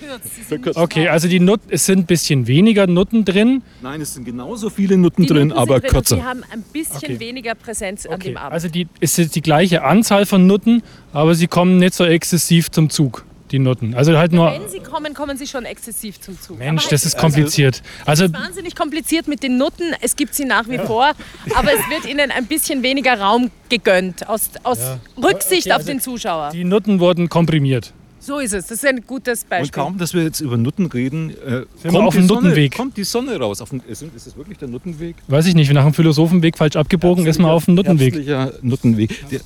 Okay, 0.75 1.09
also 1.09 1.29
die 1.29 1.41
Nut 1.41 1.61
es 1.69 1.87
sind 1.87 2.01
ein 2.01 2.07
bisschen 2.07 2.47
weniger 2.47 2.87
Nutten 2.87 3.25
drin. 3.25 3.63
Nein, 3.83 4.01
es 4.01 4.15
sind 4.15 4.25
genauso 4.25 4.71
viele 4.71 4.97
Nutten 4.97 5.23
Die 5.23 5.29
drin, 5.29 5.49
Nutten 5.49 5.59
aber 5.61 5.75
sind 5.75 5.83
drin 5.85 5.89
und 5.89 5.93
kürzer. 5.95 6.17
Die 6.17 6.23
haben 6.23 6.43
ein 6.53 6.63
bisschen 6.73 6.97
Okay. 6.97 7.21
weniger 7.21 7.55
Präsenz 7.55 8.07
an 8.07 8.15
Okay, 8.15 8.29
dem 8.31 8.37
Abend. 8.37 8.53
also 8.53 8.69
die, 8.69 8.87
es 9.01 9.19
ist 9.19 9.35
die 9.35 9.43
gleiche 9.43 9.83
Anzahl 9.85 10.27
von 10.27 10.47
Nutten, 10.47 10.83
aber 11.13 11.35
sie 11.35 11.47
kommen 11.47 11.79
nicht 11.79 11.95
so 11.95 12.05
exzessiv 12.05 12.71
zum 12.71 12.89
Zug, 12.91 13.25
die 13.51 13.59
Nutten. 13.59 13.95
Also 13.95 14.17
halt 14.17 14.33
nur, 14.33 14.51
Wenn 14.51 14.69
sie 14.69 14.81
kommen, 14.81 15.15
kommen 15.15 15.37
sie 15.37 15.47
schon 15.47 15.65
exzessiv 15.65 16.21
zum 16.21 16.41
Zug. 16.41 16.59
Mensch, 16.59 16.83
Aber 16.85 16.91
das 16.91 17.03
halt 17.05 17.15
ist 17.15 17.19
kompliziert. 17.21 17.83
Also 18.07 18.33
wahnsinnig 18.33 18.75
kompliziert 18.75 19.29
mit 19.29 19.43
den 19.43 19.59
Nutten. 19.59 19.95
Es 20.01 20.17
gibt 20.17 20.35
sie 20.35 20.45
nach 20.45 20.69
wie 20.69 20.79
vor, 20.79 21.13
aber 21.55 21.73
es 21.73 21.81
wird 21.91 22.07
ihnen 22.07 22.31
ein 22.31 22.47
bisschen 22.47 22.83
weniger 22.83 23.19
Raum 23.21 23.51
gegönnt 23.69 24.29
aus, 24.29 24.51
aus 24.63 24.79
Rücksicht 25.23 25.67
Okay, 25.67 25.73
auf 25.73 25.77
also 25.79 25.89
den 25.93 26.01
Zuschauer. 26.01 26.51
die 26.53 26.65
Nutten 26.65 27.01
wurden 27.01 27.29
komprimiert. 27.29 27.93
So 28.25 28.39
ist 28.39 28.55
es. 28.55 28.67
Das 28.67 28.79
ist 28.79 28.87
ein 28.87 29.03
gutes 29.07 29.43
Und 29.43 29.51
Beispiel. 29.51 29.71
kaum, 29.71 29.99
dass 29.99 30.15
wir 30.15 30.23
jetzt 30.23 30.41
über 30.41 30.57
Nutten 30.57 30.87
reden, 30.87 31.31
äh, 31.31 31.65
kommt, 31.89 32.07
auf 32.07 32.15
Sonne, 32.15 32.27
Nuttenweg. 32.27 32.75
kommt 32.75 32.97
die 32.97 33.05
Sonne 33.05 33.39
raus. 33.39 33.61
Auf 33.61 33.71
dem, 33.71 33.83
ist, 33.87 34.03
ist 34.03 34.27
es 34.27 34.37
wirklich 34.37 34.57
der 34.59 34.69
Nuttenweg? 34.69 35.17
Weiß 35.29 35.47
ich 35.47 35.55
nicht, 35.55 35.71
nach 35.73 35.85
dem 35.85 35.93
Philosophenweg 35.93 36.57
falsch 36.57 36.77
abgebogen, 36.77 37.27
ist 37.27 37.39
man 37.39 37.51
auf 37.51 37.67
dem 37.67 37.75
Nuttenweg. 37.75 38.15
Nuttenweg. 38.63 39.29
Der, 39.31 39.41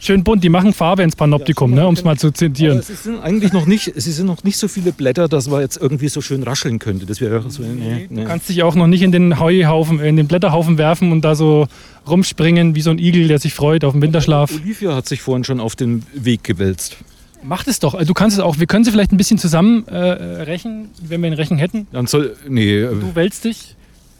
Schön 0.00 0.22
bunt, 0.22 0.44
die 0.44 0.50
machen 0.50 0.74
Farbe 0.74 1.02
ins 1.02 1.16
Panoptikum, 1.16 1.70
ne, 1.70 1.88
um 1.88 1.94
es 1.94 2.04
mal 2.04 2.18
zu 2.18 2.26
aber 2.26 2.34
zitieren. 2.34 2.78
es 2.80 3.04
sind 3.04 3.22
eigentlich 3.22 3.54
noch 3.54 3.64
nicht, 3.64 3.88
es 3.88 4.04
sind 4.04 4.26
noch 4.26 4.44
nicht 4.44 4.58
so 4.58 4.68
viele 4.68 4.92
Blätter, 4.92 5.28
dass 5.28 5.48
man 5.48 5.62
jetzt 5.62 5.78
irgendwie 5.78 6.08
so 6.08 6.20
schön 6.20 6.42
rascheln 6.42 6.78
könnte. 6.78 7.06
Das 7.06 7.22
wäre 7.22 7.50
so, 7.50 7.62
nee, 7.62 8.06
nee. 8.10 8.20
Du 8.22 8.28
kannst 8.28 8.50
dich 8.50 8.62
auch 8.62 8.74
noch 8.74 8.86
nicht 8.86 9.00
in 9.00 9.12
den 9.12 9.40
Heuhaufen, 9.40 10.00
in 10.00 10.18
den 10.18 10.28
Blätterhaufen 10.28 10.76
werfen 10.76 11.10
und 11.10 11.22
da 11.22 11.34
so 11.34 11.68
rumspringen 12.06 12.74
wie 12.74 12.82
so 12.82 12.90
ein 12.90 12.98
Igel, 12.98 13.28
der 13.28 13.38
sich 13.38 13.54
freut 13.54 13.82
auf 13.82 13.94
den 13.94 14.02
Winterschlaf. 14.02 14.52
Olivia 14.52 14.94
hat 14.94 15.08
sich 15.08 15.22
vorhin 15.22 15.42
schon 15.42 15.58
auf 15.58 15.74
den 15.74 16.02
Weg 16.12 16.44
gewälzt. 16.44 16.98
Mach 17.46 17.62
das 17.62 17.78
doch. 17.78 17.94
Also 17.94 18.06
Du 18.06 18.14
kannst 18.14 18.36
es 18.38 18.42
auch. 18.42 18.58
Wir 18.58 18.66
können 18.66 18.84
sie 18.84 18.90
vielleicht 18.90 19.12
ein 19.12 19.16
bisschen 19.18 19.38
zusammen 19.38 19.86
äh, 19.88 19.96
rechnen, 19.98 20.90
wenn 21.02 21.20
wir 21.22 21.30
ein 21.30 21.34
Rechen 21.34 21.58
hätten. 21.58 21.86
Dann 21.92 22.06
soll, 22.06 22.36
nee, 22.48 22.78
äh, 22.78 22.88
Du 22.94 23.14
wälzt 23.14 23.44
dich. 23.44 23.76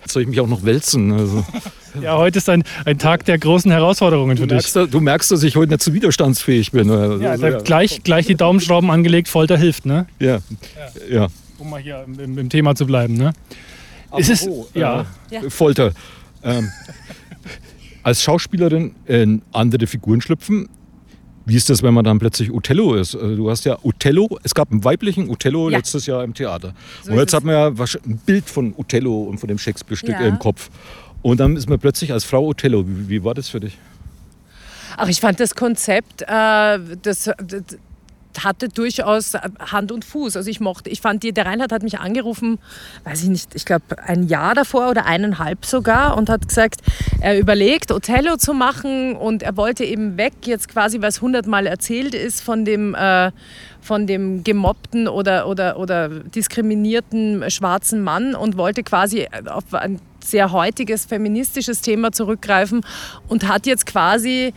soll 0.07 0.23
ich 0.23 0.29
mich 0.29 0.41
auch 0.41 0.47
noch 0.49 0.65
wälzen? 0.65 1.13
Also, 1.13 1.45
Ja, 2.03 2.17
heute 2.19 2.39
ist 2.39 2.49
ein, 2.49 2.65
ein 2.85 2.99
Tag 2.99 3.25
der 3.25 3.39
großen 3.39 3.71
Herausforderungen 3.71 4.35
du, 4.37 4.43
für 4.43 4.49
dich. 4.49 4.75
merkst, 4.75 4.93
du 4.95 5.01
merkst, 5.01 5.31
dass 5.31 5.43
ich 5.45 5.55
heute 5.57 5.73
nicht 5.73 5.83
so 5.83 5.95
widerstandsfähig 5.95 6.73
bin. 6.73 6.91
Also, 6.91 7.23
Ja, 7.23 7.37
da 7.37 7.49
ja. 7.49 7.59
gleich, 7.61 8.03
gleich 8.03 8.27
die 8.27 8.35
Daumenschrauben 8.35 8.91
angelegt, 8.91 9.29
Folter 9.29 9.57
hilft, 9.57 9.87
ne? 9.87 10.07
ja. 10.19 10.39
ja. 11.09 11.29
Um 11.59 11.71
mal 11.71 11.81
hier 11.81 12.05
im, 12.07 12.37
im, 12.37 12.49
Thema 12.51 12.75
zu 12.75 12.85
bleiben, 12.85 13.15
ne? 13.15 13.33
Ist 14.19 14.29
es- 14.29 14.43
Apropos, 14.43 14.71
ja. 14.75 15.01
Äh, 15.31 15.35
Ja. 15.37 15.41
Folter. 15.51 15.93
Ähm, 16.43 16.69
als 18.03 18.23
Schauspielerin 18.23 18.95
in 19.07 19.43
andere 19.53 19.87
Figuren 19.87 20.21
schlüpfen. 20.21 20.69
Wie 21.47 21.57
ist 21.57 21.69
das, 21.69 21.83
wenn 21.83 21.93
man 21.93 22.05
dann 22.05 22.19
plötzlich 22.19 22.51
Othello 22.51 22.95
ist? 22.95 23.15
Also 23.15 23.37
Du 23.37 23.51
hast 23.51 23.65
ja 23.65 23.77
Othello, 23.83 24.39
es 24.43 24.55
gab 24.55 24.71
einen 24.73 24.83
weiblichen 24.85 25.29
Othello 25.29 25.69
Ja. 25.69 25.79
letztes 25.79 26.07
Jahr 26.07 26.25
im 26.25 26.33
Theater. 26.35 26.75
So 27.03 27.13
und 27.13 27.19
jetzt 27.19 27.35
hat 27.35 27.45
man 27.45 27.55
ja 27.55 27.67
ein 27.69 28.17
Bild 28.25 28.49
von 28.49 28.75
Othello 28.77 29.25
und 29.25 29.39
von 29.39 29.49
dem 29.49 29.59
Shakespeare-Stück 29.59 30.11
Ja. 30.11 30.21
im 30.27 30.39
Kopf. 30.39 30.71
Und 31.23 31.41
dann 31.41 31.57
ist 31.57 31.69
man 31.69 31.79
plötzlich 31.79 32.13
als 32.13 32.25
Frau 32.25 32.47
Othello. 32.47 32.85
Wie, 32.87 33.09
wie 33.09 33.25
war 33.25 33.35
das 33.35 33.49
für 33.49 33.61
dich? 33.61 33.77
Ach, 34.97 35.09
ich 35.09 35.21
fand 35.21 35.41
das 35.41 35.55
Konzept, 35.55 36.23
äh, 36.23 36.27
das, 36.27 37.25
das 37.25 37.35
hatte 38.43 38.69
durchaus 38.69 39.35
Hand 39.35 39.93
und 39.93 40.05
Fuß. 40.05 40.37
Also 40.37 40.51
ich 40.51 40.61
mochte, 40.61 40.91
ich 40.91 41.01
fand, 41.01 41.23
der 41.23 41.47
Reinhard 41.47 41.73
hat 41.73 41.83
mich 41.83 41.99
angerufen, 41.99 42.59
weiß 43.05 43.23
ich 43.23 43.29
nicht, 43.29 43.55
ich 43.55 43.65
glaube 43.65 43.99
ein 44.05 44.27
Jahr 44.27 44.55
davor 44.55 44.91
oder 44.91 45.07
eineinhalb 45.07 45.65
sogar 45.65 46.17
und 46.17 46.29
hat 46.29 46.49
gesagt, 46.49 46.81
er 47.21 47.39
überlegt, 47.39 47.93
Othello 47.93 48.37
zu 48.37 48.55
machen 48.55 49.17
und 49.17 49.43
er 49.43 49.57
wollte 49.57 49.85
eben 49.85 50.17
weg, 50.17 50.33
jetzt 50.45 50.69
quasi, 50.69 51.01
weil 51.01 51.11
es 51.11 51.21
hundertmal 51.21 51.67
erzählt 51.67 52.15
ist 52.15 52.41
von 52.41 52.65
dem, 52.65 52.95
äh, 52.95 53.31
von 53.81 54.07
dem 54.07 54.43
gemobbten 54.43 55.09
oder, 55.09 55.47
oder, 55.47 55.79
oder 55.79 56.09
diskriminierten 56.09 57.51
schwarzen 57.51 58.03
Mann 58.03 58.35
und 58.35 58.57
wollte 58.57 58.83
quasi 58.83 59.29
auf 59.47 59.73
ein 59.75 60.01
sehr 60.23 60.53
heutiges 60.53 61.05
feministisches 61.05 61.83
Thema 61.83 62.13
zurückgreifen 62.13 62.81
und 63.29 63.47
hat 63.47 63.67
jetzt 63.67 63.87
quasi 63.87 64.55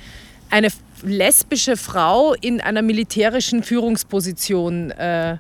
eine 0.49 0.69
lesbische 1.03 1.77
Frau 1.77 2.33
in 2.33 2.62
einer 2.62 2.81
militärischen 2.81 3.63
Führungsposition 3.63 4.91
äh, 4.91 5.38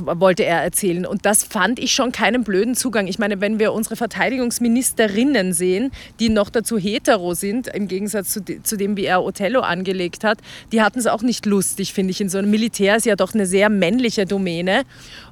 wollte 0.00 0.44
er 0.44 0.62
erzählen. 0.62 1.06
Und 1.06 1.26
das 1.26 1.44
fand 1.44 1.78
ich 1.78 1.92
schon 1.92 2.12
keinen 2.12 2.44
blöden 2.44 2.74
Zugang. 2.74 3.06
Ich 3.06 3.18
meine, 3.18 3.40
wenn 3.40 3.58
wir 3.58 3.72
unsere 3.72 3.96
Verteidigungsministerinnen 3.96 5.52
sehen, 5.52 5.92
die 6.18 6.28
noch 6.28 6.50
dazu 6.50 6.78
hetero 6.78 7.34
sind, 7.34 7.68
im 7.68 7.88
Gegensatz 7.88 8.32
zu, 8.32 8.42
zu 8.62 8.76
dem, 8.76 8.96
wie 8.96 9.04
er 9.04 9.22
Othello 9.22 9.60
angelegt 9.60 10.24
hat, 10.24 10.38
die 10.72 10.82
hatten 10.82 10.98
es 10.98 11.06
auch 11.06 11.22
nicht 11.22 11.46
lustig, 11.46 11.92
finde 11.92 12.10
ich. 12.10 12.20
In 12.20 12.28
so 12.28 12.38
einem 12.38 12.50
Militär 12.50 12.96
ist 12.96 13.06
ja 13.06 13.16
doch 13.16 13.34
eine 13.34 13.46
sehr 13.46 13.68
männliche 13.68 14.26
Domäne. 14.26 14.82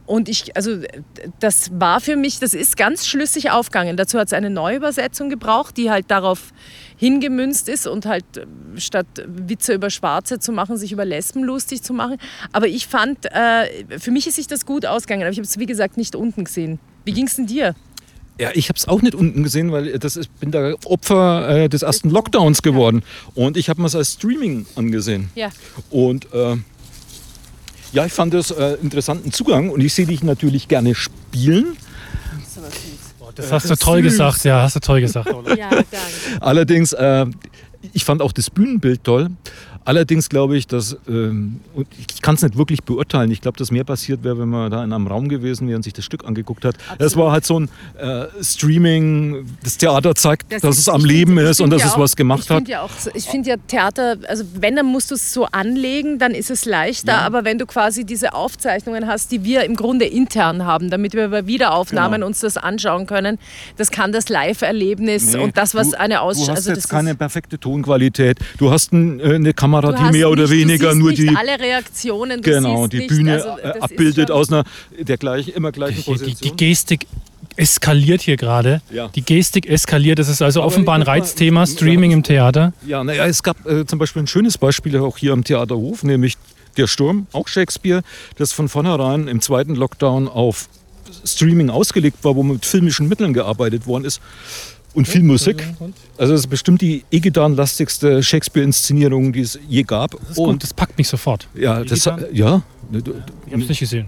Und 0.06 0.28
ich, 0.28 0.54
also 0.56 0.78
das 1.40 1.70
war 1.72 2.00
für 2.00 2.16
mich, 2.16 2.38
das 2.38 2.54
ist 2.54 2.76
ganz 2.76 3.06
schlüssig 3.06 3.50
aufgegangen. 3.50 3.96
Dazu 3.96 4.18
hat 4.18 4.28
es 4.28 4.32
eine 4.32 4.50
Neuübersetzung 4.50 5.30
gebraucht, 5.30 5.76
die 5.76 5.90
halt 5.90 6.10
darauf 6.10 6.52
hingemünzt 6.96 7.68
ist 7.68 7.86
und 7.86 8.06
halt 8.06 8.24
äh, 8.36 8.46
statt 8.76 9.06
Witze 9.26 9.74
über 9.74 9.90
Schwarze 9.90 10.38
zu 10.38 10.52
machen, 10.52 10.76
sich 10.76 10.92
über 10.92 11.04
Lesben 11.04 11.42
lustig 11.42 11.82
zu 11.82 11.92
machen. 11.92 12.18
Aber 12.52 12.68
ich 12.68 12.86
fand, 12.86 13.26
äh, 13.26 13.98
für 13.98 14.10
mich 14.10 14.26
ist 14.26 14.36
sich 14.36 14.46
das 14.46 14.66
gut 14.66 14.86
ausgegangen. 14.86 15.22
Aber 15.22 15.32
ich 15.32 15.38
habe 15.38 15.46
es, 15.46 15.58
wie 15.58 15.66
gesagt, 15.66 15.96
nicht 15.96 16.14
unten 16.16 16.44
gesehen. 16.44 16.78
Wie 17.04 17.12
ging 17.12 17.26
es 17.26 17.36
denn 17.36 17.46
dir? 17.46 17.74
Ja, 18.38 18.50
ich 18.52 18.68
habe 18.68 18.76
es 18.76 18.88
auch 18.88 19.00
nicht 19.00 19.14
unten 19.14 19.44
gesehen, 19.44 19.70
weil 19.70 19.96
das 19.98 20.16
ist, 20.16 20.40
bin 20.40 20.50
da 20.50 20.74
Opfer 20.86 21.48
äh, 21.48 21.68
des 21.68 21.82
ersten 21.82 22.10
Lockdowns 22.10 22.62
geworden. 22.62 23.02
Und 23.34 23.56
ich 23.56 23.68
habe 23.68 23.80
mir 23.80 23.86
es 23.86 23.94
als 23.94 24.14
Streaming 24.14 24.66
angesehen. 24.74 25.30
Ja. 25.36 25.50
Und 25.90 26.32
äh, 26.32 26.56
ja, 27.92 28.06
ich 28.06 28.12
fand 28.12 28.34
das 28.34 28.50
äh, 28.50 28.74
interessanten 28.82 29.32
Zugang 29.32 29.70
und 29.70 29.80
ich 29.80 29.94
sehe 29.94 30.06
dich 30.06 30.24
natürlich 30.24 30.66
gerne 30.66 30.96
spielen. 30.96 31.76
Das 32.40 32.56
hast 33.50 33.70
du 33.70 33.76
toll 33.76 34.02
gesagt, 34.02 34.44
ja, 34.44 34.62
hast 34.62 34.76
du 34.76 34.80
toll 34.80 35.00
gesagt. 35.00 35.28
Ja, 35.56 35.70
danke. 35.70 35.86
Allerdings, 36.40 36.92
äh, 36.92 37.26
ich 37.92 38.04
fand 38.04 38.22
auch 38.22 38.32
das 38.32 38.50
Bühnenbild 38.50 39.04
toll. 39.04 39.30
Allerdings 39.84 40.28
glaube 40.28 40.56
ich, 40.56 40.66
dass, 40.66 40.96
ähm, 41.08 41.60
ich 42.08 42.22
kann 42.22 42.36
es 42.36 42.42
nicht 42.42 42.56
wirklich 42.56 42.82
beurteilen, 42.84 43.30
ich 43.30 43.40
glaube, 43.42 43.58
dass 43.58 43.70
mehr 43.70 43.84
passiert 43.84 44.24
wäre, 44.24 44.38
wenn 44.38 44.48
man 44.48 44.70
da 44.70 44.82
in 44.82 44.92
einem 44.92 45.06
Raum 45.06 45.28
gewesen 45.28 45.68
wäre 45.68 45.76
und 45.76 45.82
sich 45.82 45.92
das 45.92 46.04
Stück 46.04 46.24
angeguckt 46.24 46.64
hat. 46.64 46.76
Das 46.98 47.16
war 47.16 47.32
halt 47.32 47.44
so 47.44 47.60
ein 47.60 47.68
äh, 47.98 48.26
Streaming, 48.42 49.46
das 49.62 49.76
Theater 49.76 50.14
zeigt, 50.14 50.50
Das 50.52 50.62
dass 50.62 50.76
ist- 50.76 50.82
es 50.82 50.88
am 50.88 51.04
Leben 51.04 51.36
find- 51.36 51.48
ist 51.50 51.60
und 51.60 51.70
dass 51.70 51.82
ja 51.82 51.88
es 51.88 51.94
auch- 51.94 51.98
was 51.98 52.16
gemacht 52.16 52.44
ich 52.44 52.50
hat. 52.50 52.66
Ja 52.68 52.82
auch, 52.82 52.90
ich 53.14 53.24
finde 53.26 53.50
ja 53.50 53.56
Theater, 53.68 54.16
also 54.26 54.44
wenn, 54.58 54.74
dann 54.76 54.86
musst 54.86 55.10
du 55.10 55.16
es 55.16 55.32
so 55.32 55.44
anlegen, 55.46 56.18
dann 56.18 56.32
ist 56.32 56.50
es 56.50 56.64
leichter. 56.64 57.18
Aber 57.18 57.44
wenn 57.44 57.58
du 57.58 57.66
quasi 57.66 58.04
diese 58.04 58.32
Aufzeichnungen 58.34 59.06
hast, 59.06 59.32
die 59.32 59.44
wir 59.44 59.64
im 59.64 59.76
Grunde 59.76 60.06
intern 60.06 60.64
haben, 60.64 60.88
damit 60.90 61.12
wir 61.12 61.28
bei 61.28 61.46
Wiederaufnahmen 61.46 62.14
Genau. 62.16 62.26
uns 62.28 62.40
das 62.40 62.56
anschauen 62.56 63.06
können, 63.06 63.38
das 63.76 63.90
kann 63.90 64.12
das 64.12 64.28
Live-Erlebnis 64.30 65.34
Nee, 65.34 65.40
und 65.42 65.56
das, 65.58 65.74
was 65.74 65.90
du, 65.90 66.00
eine 66.00 66.14
Du 66.14 66.20
Ausstrahlung... 66.20 66.56
hast 66.56 66.66
jetzt 66.68 66.88
keine 66.88 67.14
perfekte 67.14 67.58
Tonqualität. 67.58 68.38
Du 68.58 68.70
hast 68.70 68.92
ein, 68.92 69.20
äh, 69.20 69.34
eine 69.34 69.52
Kamera, 69.52 69.73
du 69.82 69.92
die 69.92 69.98
hast 69.98 70.12
mehr 70.12 70.30
oder 70.30 70.42
nicht, 70.42 70.52
weniger 70.52 70.94
nur 70.94 71.10
nicht 71.10 71.22
die, 71.22 71.28
alle 71.28 71.58
Reaktionen, 71.58 72.42
du 72.42 72.50
genau, 72.50 72.86
die 72.86 72.98
nicht, 72.98 73.08
Bühne 73.08 73.32
also, 73.34 73.48
äh, 73.48 73.62
das 73.62 73.76
ist 73.76 73.82
abbildet 73.82 74.30
aus 74.30 74.52
einer 74.52 74.64
der 74.98 75.16
gleich, 75.16 75.48
immer 75.48 75.72
gleichen 75.72 75.96
Die, 75.96 76.02
die, 76.02 76.10
Position. 76.10 76.56
die 76.56 76.56
Gestik 76.56 77.06
eskaliert 77.56 78.22
hier 78.22 78.36
gerade. 78.36 78.82
Ja. 78.90 79.08
Die 79.08 79.22
Gestik 79.22 79.68
eskaliert. 79.68 80.18
Das 80.18 80.28
ist 80.28 80.42
also 80.42 80.60
Aber 80.60 80.66
offenbar 80.68 80.96
ein 80.96 81.02
Reizthema, 81.02 81.60
ja, 81.60 81.66
Streaming 81.66 82.10
im 82.10 82.22
Theater. 82.22 82.72
Ja, 82.86 83.04
naja, 83.04 83.26
es 83.26 83.42
gab 83.42 83.64
äh, 83.66 83.86
zum 83.86 83.98
Beispiel 83.98 84.22
ein 84.22 84.26
schönes 84.26 84.58
Beispiel 84.58 84.96
auch 84.98 85.16
hier 85.18 85.32
am 85.32 85.44
Theaterhof, 85.44 86.02
nämlich 86.02 86.36
Der 86.76 86.88
Sturm, 86.88 87.28
auch 87.32 87.46
Shakespeare, 87.46 88.02
das 88.36 88.52
von 88.52 88.68
vornherein 88.68 89.28
im 89.28 89.40
zweiten 89.40 89.76
Lockdown 89.76 90.26
auf 90.26 90.68
Streaming 91.24 91.70
ausgelegt 91.70 92.24
war, 92.24 92.34
wo 92.34 92.42
mit 92.42 92.66
filmischen 92.66 93.08
Mitteln 93.08 93.32
gearbeitet 93.32 93.86
worden 93.86 94.04
ist. 94.04 94.20
Und 94.94 95.08
viel 95.08 95.22
Musik. 95.24 95.66
Also 96.16 96.34
es 96.34 96.40
ist 96.40 96.46
bestimmt 96.46 96.80
die 96.80 97.04
Egedan-lastigste 97.10 98.22
Shakespeare-Inszenierung, 98.22 99.32
die 99.32 99.40
es 99.40 99.58
je 99.68 99.82
gab. 99.82 100.12
Das 100.12 100.30
ist 100.30 100.36
gut, 100.36 100.62
das 100.62 100.72
packt 100.72 100.96
mich 100.96 101.08
sofort. 101.08 101.48
ja, 101.54 101.82
das, 101.82 102.04
ja, 102.32 102.62
Ich 102.92 103.52
habe 103.52 103.62
es 103.62 103.68
nicht 103.68 103.80
gesehen. 103.80 104.06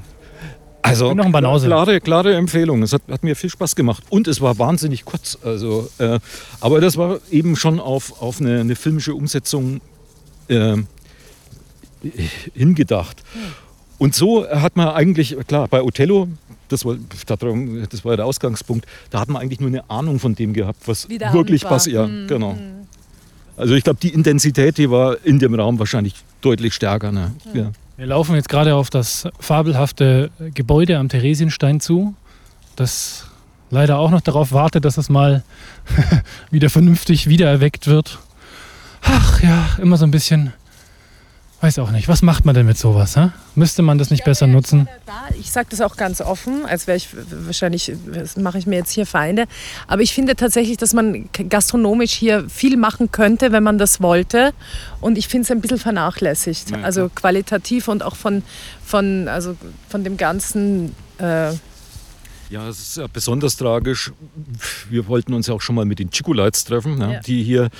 also 0.83 1.12
noch 1.12 1.25
ein 1.25 1.33
Banause. 1.33 1.66
klare, 1.66 2.01
klare 2.01 2.37
Empfehlung. 2.37 2.85
Es 2.85 2.92
hat, 2.92 3.03
hat 3.11 3.25
mir 3.25 3.35
viel 3.35 3.51
Spaß 3.51 3.75
gemacht 3.75 4.05
und 4.11 4.29
es 4.29 4.40
war 4.40 4.59
wahnsinnig 4.61 5.05
kurz. 5.05 5.37
Also, 5.42 5.90
äh, 5.99 6.20
aber 6.61 6.81
das 6.81 6.96
war 6.96 7.18
eben 7.33 7.57
schon 7.57 7.81
auf, 7.81 8.22
auf 8.22 8.40
eine, 8.40 8.61
eine 8.61 8.77
filmische 8.77 9.12
Umsetzung 9.12 9.81
äh, 10.46 10.77
hingedacht. 12.55 13.25
Und 13.99 14.14
so 14.14 14.46
hat 14.49 14.77
man 14.77 14.88
eigentlich, 14.88 15.37
klar, 15.49 15.66
bei 15.68 15.83
Othello, 15.83 16.29
das 16.68 16.85
war, 16.85 16.96
das 17.90 18.05
war 18.05 18.12
ja 18.12 18.16
der 18.16 18.26
Ausgangspunkt, 18.26 18.87
da 19.11 19.20
hat 19.20 19.29
man 19.29 19.42
eigentlich 19.42 19.61
nur 19.61 19.68
eine 19.68 19.88
Ahnung 19.90 20.18
von 20.18 20.35
dem 20.35 20.52
gehabt, 20.52 20.87
was 20.87 21.09
wirklich 21.09 21.62
passiert. 21.62 21.94
Ja, 21.94 22.07
Mhm, 22.07 22.26
genau. 22.26 22.57
Also 23.57 23.74
ich 23.74 23.85
glaube, 23.85 23.98
die 24.02 24.11
Intensität, 24.11 24.76
die 24.76 24.90
war 24.90 25.16
in 25.24 25.38
dem 25.38 25.55
Raum 25.55 25.79
wahrscheinlich 25.79 26.14
deutlich 26.42 26.74
stärker. 26.74 27.11
Ne? 27.11 27.33
Ja. 27.55 27.72
Wir 27.96 28.07
laufen 28.07 28.35
jetzt 28.35 28.48
gerade 28.50 28.74
auf 28.74 28.90
das 28.90 29.26
fabelhafte 29.40 30.31
Gebäude 30.55 30.98
am 30.98 31.09
Theresienstein 31.09 31.81
zu, 31.81 32.14
das 32.76 33.26
leider 33.70 33.98
auch 33.98 34.11
noch 34.11 34.20
darauf 34.20 34.52
wartet, 34.52 34.85
dass 34.85 34.98
es 34.98 35.09
mal 35.09 35.42
wieder 36.50 36.68
vernünftig 36.68 37.29
wiedererweckt 37.29 37.87
wird. 37.87 38.18
Ach 39.02 39.42
ja, 39.42 39.66
immer 39.81 39.96
so 39.96 40.05
ein 40.05 40.11
bisschen, 40.11 40.52
weiß 41.61 41.79
auch 41.79 41.90
nicht, 41.90 42.09
was 42.09 42.23
macht 42.23 42.45
man 42.45 42.55
denn 42.55 42.66
mit 42.66 42.77
sowas? 42.77 43.16
Hä? 43.16 43.31
Müsste 43.55 43.83
man 43.83 43.99
das 43.99 44.11
nicht 44.11 44.25
besser 44.25 44.47
nutzen? 44.47 44.88
Ich 45.40 45.51
sage 45.51 45.69
das 45.71 45.81
auch 45.81 45.97
ganz 45.97 46.21
offen, 46.21 46.66
als 46.66 46.87
wäre 46.87 46.97
ich 46.97 47.09
wahrscheinlich, 47.31 47.92
das 48.12 48.37
mache 48.37 48.59
ich 48.59 48.66
mir 48.66 48.77
jetzt 48.77 48.90
hier 48.92 49.07
Feinde. 49.07 49.47
Aber 49.87 50.03
ich 50.03 50.12
finde 50.12 50.37
tatsächlich, 50.37 50.77
dass 50.77 50.92
man 50.92 51.29
gastronomisch 51.49 52.12
hier 52.12 52.49
viel 52.49 52.77
machen 52.77 53.11
könnte, 53.11 53.53
wenn 53.53 53.62
man 53.62 53.79
das 53.79 54.01
wollte. 54.03 54.53
Und 55.01 55.16
ich 55.16 55.29
finde 55.29 55.45
es 55.45 55.51
ein 55.51 55.61
bisschen 55.61 55.79
vernachlässigt. 55.79 56.71
Ja, 56.71 56.83
also 56.83 57.09
qualitativ 57.09 57.88
und 57.88 58.03
auch 58.03 58.16
von, 58.16 58.42
von, 58.85 59.29
also 59.29 59.57
von 59.88 60.05
dem 60.05 60.16
ganzen. 60.16 60.95
Äh, 61.19 61.53
Ja, 62.50 62.68
es 62.68 62.78
ist 62.80 62.96
ja 62.98 63.06
besonders 63.12 63.56
tragisch. 63.56 64.12
Wir 64.88 65.09
wollten 65.09 65.35
uns 65.35 65.48
ja 65.48 65.54
auch 65.54 65.61
schon 65.61 65.74
mal 65.74 65.85
mit 65.85 65.98
den 65.98 66.11
Chico-Lights 66.11 66.64
treffen, 66.64 66.96
ne, 66.98 67.14
Ja. 67.14 67.20
die 67.20 67.42
hier 67.42 67.70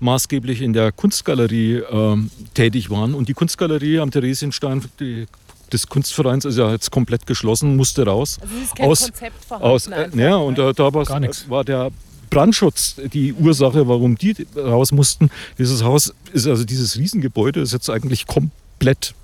maßgeblich 0.00 0.62
in 0.62 0.72
der 0.72 0.92
Kunstgalerie 0.92 1.82
ähm, 1.90 2.30
tätig 2.54 2.88
waren. 2.90 3.14
Und 3.14 3.28
die 3.28 3.34
Kunstgalerie 3.34 3.98
am 3.98 4.10
Theresienstein 4.10 4.84
die, 5.00 5.26
des 5.72 5.88
Kunstvereins 5.88 6.44
ist 6.44 6.56
ja 6.56 6.70
jetzt 6.70 6.90
komplett 6.90 7.26
geschlossen, 7.26 7.76
musste 7.76 8.04
raus. 8.06 8.38
also 8.40 8.54
ist 8.62 8.76
kein 8.76 8.86
Aus- 8.86 9.00
Konzept 9.10 9.44
vorhanden. 9.44 9.68
Aus, 9.68 9.86
äh, 9.88 9.92
einfach, 9.94 10.18
ja, 10.18 10.28
ne? 10.30 10.38
und 10.38 10.58
da, 10.58 10.72
da 10.72 10.94
war's- 10.94 11.08
Gar 11.08 11.20
nix. 11.20 11.48
war 11.48 11.64
der 11.64 11.90
Brandschutz 12.30 12.96
die 13.12 13.32
Ursache, 13.32 13.86
warum 13.88 14.16
die 14.16 14.46
raus 14.56 14.92
mussten. 14.92 15.30
Dieses 15.58 15.82
Haus 15.82 16.14
ist 16.32 16.46
also 16.46 16.64
dieses 16.64 16.96
Riesengebäude 16.96 17.60
ist 17.60 17.72
jetzt 17.72 17.90
eigentlich 17.90 18.26
komplett 18.26 19.14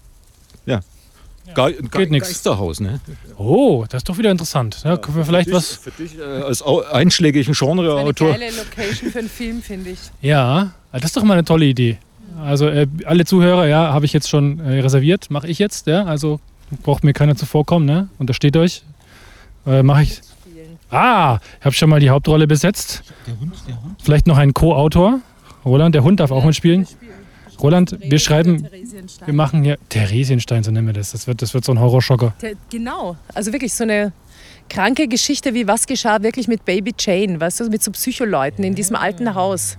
ja, 0.66 0.80
Ge 1.54 1.72
Ge 1.72 1.88
geht 1.90 2.11
nix. 2.11 2.28
Geisterhaus. 2.28 2.80
Ne? 2.80 3.00
Oh, 3.37 3.84
das 3.88 4.00
ist 4.00 4.08
doch 4.08 4.18
wieder 4.18 4.30
interessant. 4.30 4.80
Ja, 4.84 4.96
können 4.96 5.16
wir 5.16 5.24
vielleicht 5.24 5.48
Für 5.48 5.56
dich- 5.56 5.62
was. 5.70 5.76
Für 5.76 5.90
dich 5.90 6.18
äh, 6.18 6.22
als 6.22 6.62
einschlägigen 6.62 7.54
eine 7.58 7.74
Genreautor. 7.74 8.32
geile 8.32 8.50
Location 8.50 9.11
für 9.11 9.18
einen 9.20 9.28
Film, 9.28 9.62
finde 9.62 9.90
ich. 9.90 9.98
Ja, 10.20 10.72
das 10.92 11.04
ist 11.04 11.16
doch 11.16 11.22
mal 11.24 11.34
eine 11.34 11.44
tolle 11.44 11.64
Idee. 11.66 11.98
Also 12.44 12.68
äh, 12.68 12.87
alle 13.04 13.24
Zuhörer, 13.24 13.66
ja, 13.66 13.92
habe 13.92 14.04
ich 14.04 14.12
jetzt 14.12 14.28
schon 14.28 14.61
äh, 14.61 14.80
reserviert, 14.80 15.30
mache 15.30 15.48
ich 15.48 15.58
jetzt, 15.58 15.87
ja. 15.87 16.04
Also 16.04 16.38
braucht 16.82 17.02
mir 17.02 17.12
keiner 17.12 17.34
zuvorkommen, 17.37 17.87
ne? 17.87 18.08
Untersteht 18.18 18.56
euch. 18.56 18.82
Äh, 19.66 19.82
mache 19.82 20.02
ich. 20.04 20.20
Ah, 20.90 21.38
ich 21.58 21.64
habe 21.66 21.74
schon 21.74 21.90
mal 21.90 22.00
die 22.00 22.08
Hauptrolle 22.11 22.46
besetzt. 22.46 23.02
Vielleicht 24.02 24.26
noch 24.26 24.38
einen 24.38 24.54
Co-Autor. 24.54 25.20
Roland, 25.64 25.94
der 25.94 26.02
Hund 26.04 26.20
darf 26.20 26.30
auch 26.30 26.44
mitspielen. 26.44 26.87
Roland, 27.61 27.97
wir 28.01 28.18
schreiben, 28.18 28.66
wir 29.25 29.35
machen 29.35 29.62
hier 29.64 29.79
Theresienstein, 29.88 30.62
so 30.62 30.71
nennen 30.71 30.87
wir 30.87 30.94
das. 30.94 31.12
Das 31.12 31.27
wird, 31.27 31.42
das 31.42 31.55
wird 31.55 31.64
so 31.64 31.73
ein 31.73 31.81
Horrorschocker. 31.81 32.33
Genau, 32.71 33.16
also 33.35 33.53
wirklich 33.53 33.75
so 33.75 33.85
eine 33.85 34.12
kranke 34.68 35.09
Geschichte, 35.09 35.55
wie 35.55 35.66
was 35.66 35.87
geschah 35.87 36.23
wirklich 36.23 36.47
mit 36.49 36.64
Baby 36.64 36.92
Jane, 36.99 37.40
weißt 37.40 37.61
du, 37.61 37.68
mit 37.68 37.83
so 37.83 37.90
Psycholeuten 37.90 38.64
in 38.64 38.75
diesem 38.75 38.97
alten 38.97 39.35
Haus. 39.35 39.77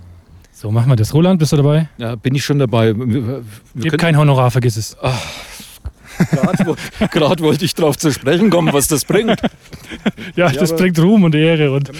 So 0.52 0.72
machen 0.72 0.90
wir 0.90 0.98
das. 0.98 1.14
Roland, 1.14 1.40
bist 1.40 1.54
du 1.54 1.58
dabei? 1.58 1.88
Ja, 1.98 2.16
bin 2.16 2.36
ich 2.36 2.44
schon 2.44 2.60
dabei. 2.60 2.94
Wir, 2.94 3.44
wir 3.74 3.92
Gib 3.92 3.98
kein 3.98 4.18
Honorar, 4.18 4.52
vergiss 4.52 4.76
es. 4.76 4.98
Wo- 5.02 5.08
gerade 7.12 7.44
wollte 7.44 7.66
ich 7.66 7.74
darauf 7.76 7.98
zu 7.98 8.12
sprechen 8.12 8.50
kommen, 8.50 8.74
was 8.74 8.88
das 8.88 9.06
bringt. 9.06 9.42
Ja, 10.36 10.50
Ja, 10.50 10.52
das 10.52 10.76
bringt 10.76 11.00
Ruhm 11.00 11.24
und 11.24 11.36
Ehre. 11.36 11.72
Und 11.72 11.92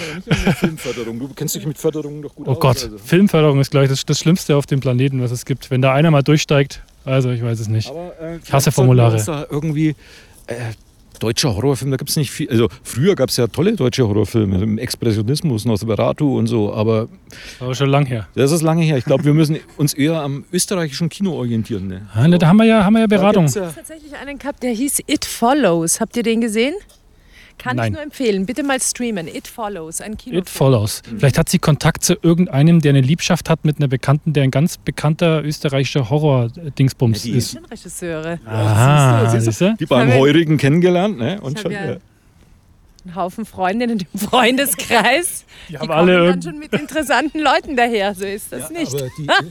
Filmförderung. 0.58 1.18
Du 1.18 1.28
kennst 1.34 1.54
dich 1.54 1.66
mit 1.66 1.78
Förderung 1.78 2.22
doch 2.22 2.34
gut 2.34 2.48
oh 2.48 2.52
aus. 2.52 2.60
Gott, 2.60 2.84
also. 2.84 2.98
Filmförderung 2.98 3.60
ist 3.60 3.70
gleich 3.70 3.88
das, 3.88 4.04
das 4.04 4.18
Schlimmste 4.18 4.56
auf 4.56 4.66
dem 4.66 4.80
Planeten, 4.80 5.22
was 5.22 5.30
es 5.30 5.44
gibt. 5.44 5.70
Wenn 5.70 5.82
da 5.82 5.92
einer 5.92 6.10
mal 6.10 6.22
durchsteigt, 6.22 6.82
also 7.04 7.30
ich 7.30 7.42
weiß 7.42 7.60
es 7.60 7.68
nicht. 7.68 7.90
Aber, 7.90 8.12
äh, 8.20 8.38
Ich 8.44 8.52
hasse 8.52 8.72
Formulare. 8.72 9.46
irgendwie 9.50 9.94
äh, 10.46 10.54
deutscher 11.20 11.54
Horrorfilm, 11.54 11.90
da 11.92 11.96
gibt 11.96 12.10
es 12.10 12.16
nicht 12.16 12.30
viel. 12.30 12.48
Also 12.50 12.68
früher 12.82 13.14
gab 13.14 13.28
es 13.28 13.36
ja 13.36 13.46
tolle 13.46 13.74
deutsche 13.74 14.06
Horrorfilme, 14.08 14.60
im 14.62 14.78
Expressionismus, 14.78 15.64
Nosferatu 15.64 16.36
und 16.38 16.48
so, 16.48 16.72
aber 16.74 17.08
Aber 17.60 17.74
schon 17.74 17.88
lang 17.90 18.06
her. 18.06 18.26
das 18.34 18.50
ist 18.52 18.62
lange 18.62 18.82
her. 18.82 18.96
Ich 18.98 19.04
glaube, 19.04 19.24
wir 19.24 19.34
müssen 19.34 19.58
uns 19.76 19.94
eher 19.94 20.20
am 20.20 20.44
österreichischen 20.52 21.08
Kino 21.08 21.32
orientieren. 21.34 21.86
Ne? 21.86 22.08
Ah, 22.14 22.26
ne, 22.26 22.38
da 22.38 22.48
haben 22.48 22.56
wir 22.56 22.64
ja, 22.66 22.84
haben 22.84 22.94
wir 22.94 23.00
ja 23.00 23.06
Beratung. 23.06 23.44
Gibt's 23.44 23.54
ja- 23.54 23.70
tatsächlich 23.70 24.14
einen 24.16 24.38
gehabt, 24.38 24.62
der 24.62 24.72
hieß 24.72 25.00
It 25.06 25.24
Follows. 25.24 26.00
Habt 26.00 26.16
ihr 26.16 26.22
den 26.22 26.40
gesehen? 26.40 26.74
Kann 27.62 27.76
Nein. 27.76 27.88
ich 27.88 27.92
nur 27.92 28.02
empfehlen. 28.02 28.46
Bitte 28.46 28.62
mal 28.62 28.80
streamen. 28.80 29.28
It 29.28 29.46
Follows, 29.46 30.00
ein 30.00 30.16
Kino. 30.16 30.38
It 30.38 30.48
follows. 30.48 31.02
Vielleicht 31.18 31.36
hat 31.36 31.48
sie 31.50 31.58
Kontakt 31.58 32.02
zu 32.04 32.14
irgendeinem, 32.22 32.80
der 32.80 32.90
eine 32.90 33.02
Liebschaft 33.02 33.50
hat 33.50 33.64
mit 33.66 33.76
einer 33.76 33.88
Bekannten, 33.88 34.32
der 34.32 34.44
ein 34.44 34.50
ganz 34.50 34.78
bekannter 34.78 35.44
österreichischer 35.44 36.08
Horror-Dingsbums 36.08 37.24
Ja, 37.24 37.32
die- 37.32 37.38
ist. 37.38 37.58
Regisseure. 37.70 38.40
Aha, 38.46 39.28
Siehst 39.30 39.46
du? 39.46 39.50
siehst 39.50 39.60
du? 39.60 39.76
Die 39.78 39.86
beim 39.86 40.12
Heurigen 40.12 40.56
kennengelernt. 40.56 41.18
Ne? 41.18 41.40
Und 41.40 41.56
Ich 41.56 41.60
schon, 41.62 41.72
ja 41.72 41.84
ja. 41.92 41.96
Einen 43.04 43.14
Haufen 43.14 43.44
Freundinnen 43.44 44.00
im 44.12 44.18
Freundeskreis. 44.20 45.44
Die 45.68 45.72
Die 45.72 45.78
haben 45.78 45.88
kommen 45.88 45.98
alle 46.10 46.26
dann 46.30 46.42
schon 46.42 46.58
mit 46.58 46.72
interessanten 46.72 47.40
Leuten 47.40 47.76
daher. 47.76 48.14
So 48.14 48.24
ist 48.24 48.52
das 48.52 48.70
nicht. 48.70 48.94
Aber 48.94 49.08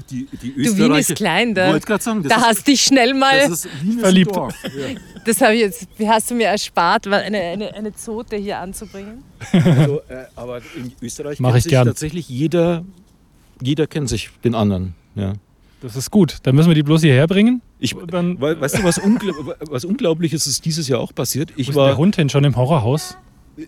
die, 0.10 0.26
die, 0.32 0.38
die 0.38 0.64
Du, 0.64 0.78
Wien 0.78 0.94
ist 0.96 1.10
Österreicher- 1.10 1.14
klein, 1.16 1.54
da, 1.56 1.80
sagen, 2.00 2.24
da 2.24 2.36
ist, 2.36 2.46
hast 2.46 2.68
dich 2.68 2.82
schnell 2.82 3.14
mal. 3.14 3.48
das 3.50 3.68
Verliebt. 4.00 4.36
Dorf. 4.36 4.56
Ja. 4.64 4.96
Das 5.26 5.42
habe 5.42 5.54
ich 5.56 5.62
jetzt, 5.62 5.88
wie 5.98 6.08
hast 6.08 6.30
du 6.32 6.36
mir 6.36 6.48
erspart, 6.48 7.08
eine, 7.08 7.38
eine, 7.40 7.74
eine 7.74 7.94
Zote 7.94 8.36
hier 8.38 8.60
anzubringen? 8.60 9.24
Also, 9.52 10.02
äh, 10.10 10.26
aber 10.36 10.58
in 10.76 10.92
Österreich 11.02 11.40
Mach 11.40 11.50
kennt 11.50 11.58
ich 11.58 11.64
sich 11.64 11.70
gern. 11.72 11.88
tatsächlich 11.88 12.30
jeder, 12.30 12.84
jeder 13.62 13.88
kennt 13.88 14.10
sich 14.10 14.30
den 14.44 14.56
anderen. 14.56 14.96
Ja. 15.16 15.34
Das 15.82 15.96
ist 15.96 16.12
gut. 16.12 16.38
Dann 16.44 16.56
müssen 16.56 16.68
wir 16.68 16.76
die 16.76 16.84
bloß 16.84 17.02
hierher 17.02 17.26
bringen. 17.28 17.62
Ich, 17.80 17.96
dann 18.08 18.42
we- 18.42 18.60
weißt 18.60 18.80
du, 18.80 18.84
was, 18.84 18.98
ungl 18.98 19.34
was 19.62 19.86
Unglaubliches 19.86 20.46
ist 20.46 20.66
dieses 20.66 20.88
Jahr 20.90 21.00
auch 21.00 21.16
passiert? 21.16 21.52
Wo 21.52 21.54
Ich 21.56 21.70
ist 21.70 21.76
denn 21.76 21.76
der 21.84 21.92
war, 21.92 21.98
Hund 21.98 22.16
hin 22.18 22.28
schon 22.30 22.44
im 22.44 22.56
Horrorhaus. 22.58 23.18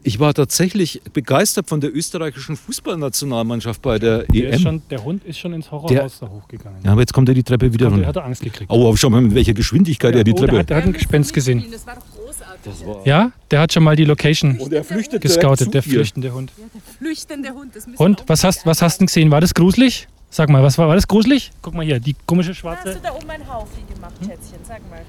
Ich 0.03 0.19
war 0.19 0.33
tatsächlich 0.33 1.01
begeistert 1.13 1.67
von 1.67 1.81
der 1.81 1.95
österreichischen 1.95 2.55
Fußballnationalmannschaft 2.57 3.81
bei 3.81 3.99
der 3.99 4.23
Der, 4.23 4.53
EM. 4.53 4.59
schon, 4.59 4.81
der 4.89 5.03
Hund 5.03 5.23
ist 5.25 5.39
schon 5.39 5.53
ins 5.53 5.71
Horrorhaus 5.71 6.19
da 6.19 6.29
hochgegangen. 6.29 6.79
Ja, 6.83 6.91
aber 6.91 7.01
jetzt 7.01 7.13
kommt 7.13 7.29
er 7.29 7.35
die 7.35 7.43
Treppe 7.43 7.73
wieder 7.73 7.87
runter. 7.89 8.07
hat 8.07 8.15
er 8.15 8.25
Angst 8.25 8.41
gekriegt. 8.41 8.69
Oh, 8.71 8.87
aber 8.87 8.97
schau 8.97 9.09
mal, 9.09 9.21
mit 9.21 9.33
welcher 9.35 9.53
Geschwindigkeit 9.53 10.15
er 10.15 10.23
die 10.23 10.31
oh, 10.33 10.35
der, 10.35 10.45
Treppe. 10.45 10.59
hat, 10.59 10.69
der 10.69 10.77
hat 10.77 10.83
ein 10.85 10.93
Gespenst 10.93 11.33
gesehen. 11.33 11.65
Das 11.71 11.85
war 11.87 11.95
doch 11.95 12.03
großartig. 12.15 12.61
Das 12.63 12.85
war- 12.85 13.01
Ja, 13.05 13.31
der 13.49 13.59
hat 13.61 13.73
schon 13.73 13.83
mal 13.83 13.95
die 13.95 14.05
Location 14.05 14.57
Und 14.59 14.71
er 14.73 14.83
flüchtet 14.83 15.21
gescoutet, 15.21 15.73
der 15.73 15.83
flüchtende 15.83 16.33
Hund. 16.33 16.51
Flüchtende 16.97 17.49
Hund. 17.53 17.75
Das 17.75 17.87
müssen 17.87 17.99
wir 17.99 18.05
Und 18.05 18.23
was 18.27 18.43
hast, 18.43 18.65
was 18.65 18.81
hast 18.81 18.97
du 18.97 18.99
denn 18.99 19.07
gesehen? 19.07 19.31
War 19.31 19.41
das 19.41 19.53
gruselig? 19.53 20.07
Sag 20.29 20.49
mal, 20.49 20.63
was 20.63 20.77
war, 20.77 20.87
war 20.87 20.95
das 20.95 21.07
gruselig? 21.07 21.51
Guck 21.61 21.73
mal 21.73 21.83
hier, 21.85 21.99
die 21.99 22.15
komische 22.25 22.51
Hast 22.51 22.57
du 22.57 22.61
schwarze. 22.61 22.99
da 23.03 23.11
oben 23.13 23.29
ein 23.29 23.45
Haufi 23.45 23.81
gemacht, 23.93 24.13
Hm? 24.21 24.27
Schätzchen? 24.29 24.59
Sag 24.65 24.79
mal. 24.89 25.01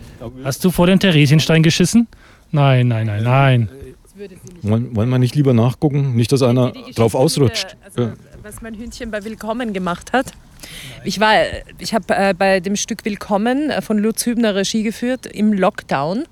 Hast 0.44 0.64
du 0.64 0.70
vor 0.72 0.86
den 0.88 0.98
Theresienstein 0.98 1.62
geschissen? 1.62 2.08
Nein, 2.50 2.88
nein, 2.88 3.06
nein, 3.06 3.22
nein. 3.22 3.68
Würde 4.22 4.36
sie 4.36 4.52
nicht. 4.52 4.62
Wollen, 4.70 4.94
wollen 4.94 5.08
wir 5.08 5.18
nicht 5.18 5.34
lieber 5.34 5.52
nachgucken? 5.52 6.14
Nicht, 6.14 6.30
dass 6.30 6.42
einer 6.42 6.70
Die 6.70 6.78
Geschichte 6.78 7.00
drauf 7.00 7.16
ausrutscht. 7.16 7.72
der- 7.72 7.84
Also, 7.84 8.02
Ja. 8.02 8.12
Was 8.44 8.62
mein 8.62 8.76
Hündchen 8.78 9.10
bei 9.10 9.24
Willkommen 9.24 9.72
gemacht 9.72 10.12
hat. 10.12 10.26
Ich 11.04 11.18
war, 11.18 11.34
ich 11.80 11.92
habe 11.92 12.04
äh, 12.14 12.32
bei 12.32 12.60
dem 12.60 12.76
Stück 12.76 13.04
Willkommen 13.04 13.70
äh, 13.70 13.82
von 13.82 13.98
Lutz 13.98 14.24
Hübner 14.24 14.54
Regie 14.54 14.84
geführt 14.84 15.26
im 15.26 15.52
Lockdown. 15.52 16.22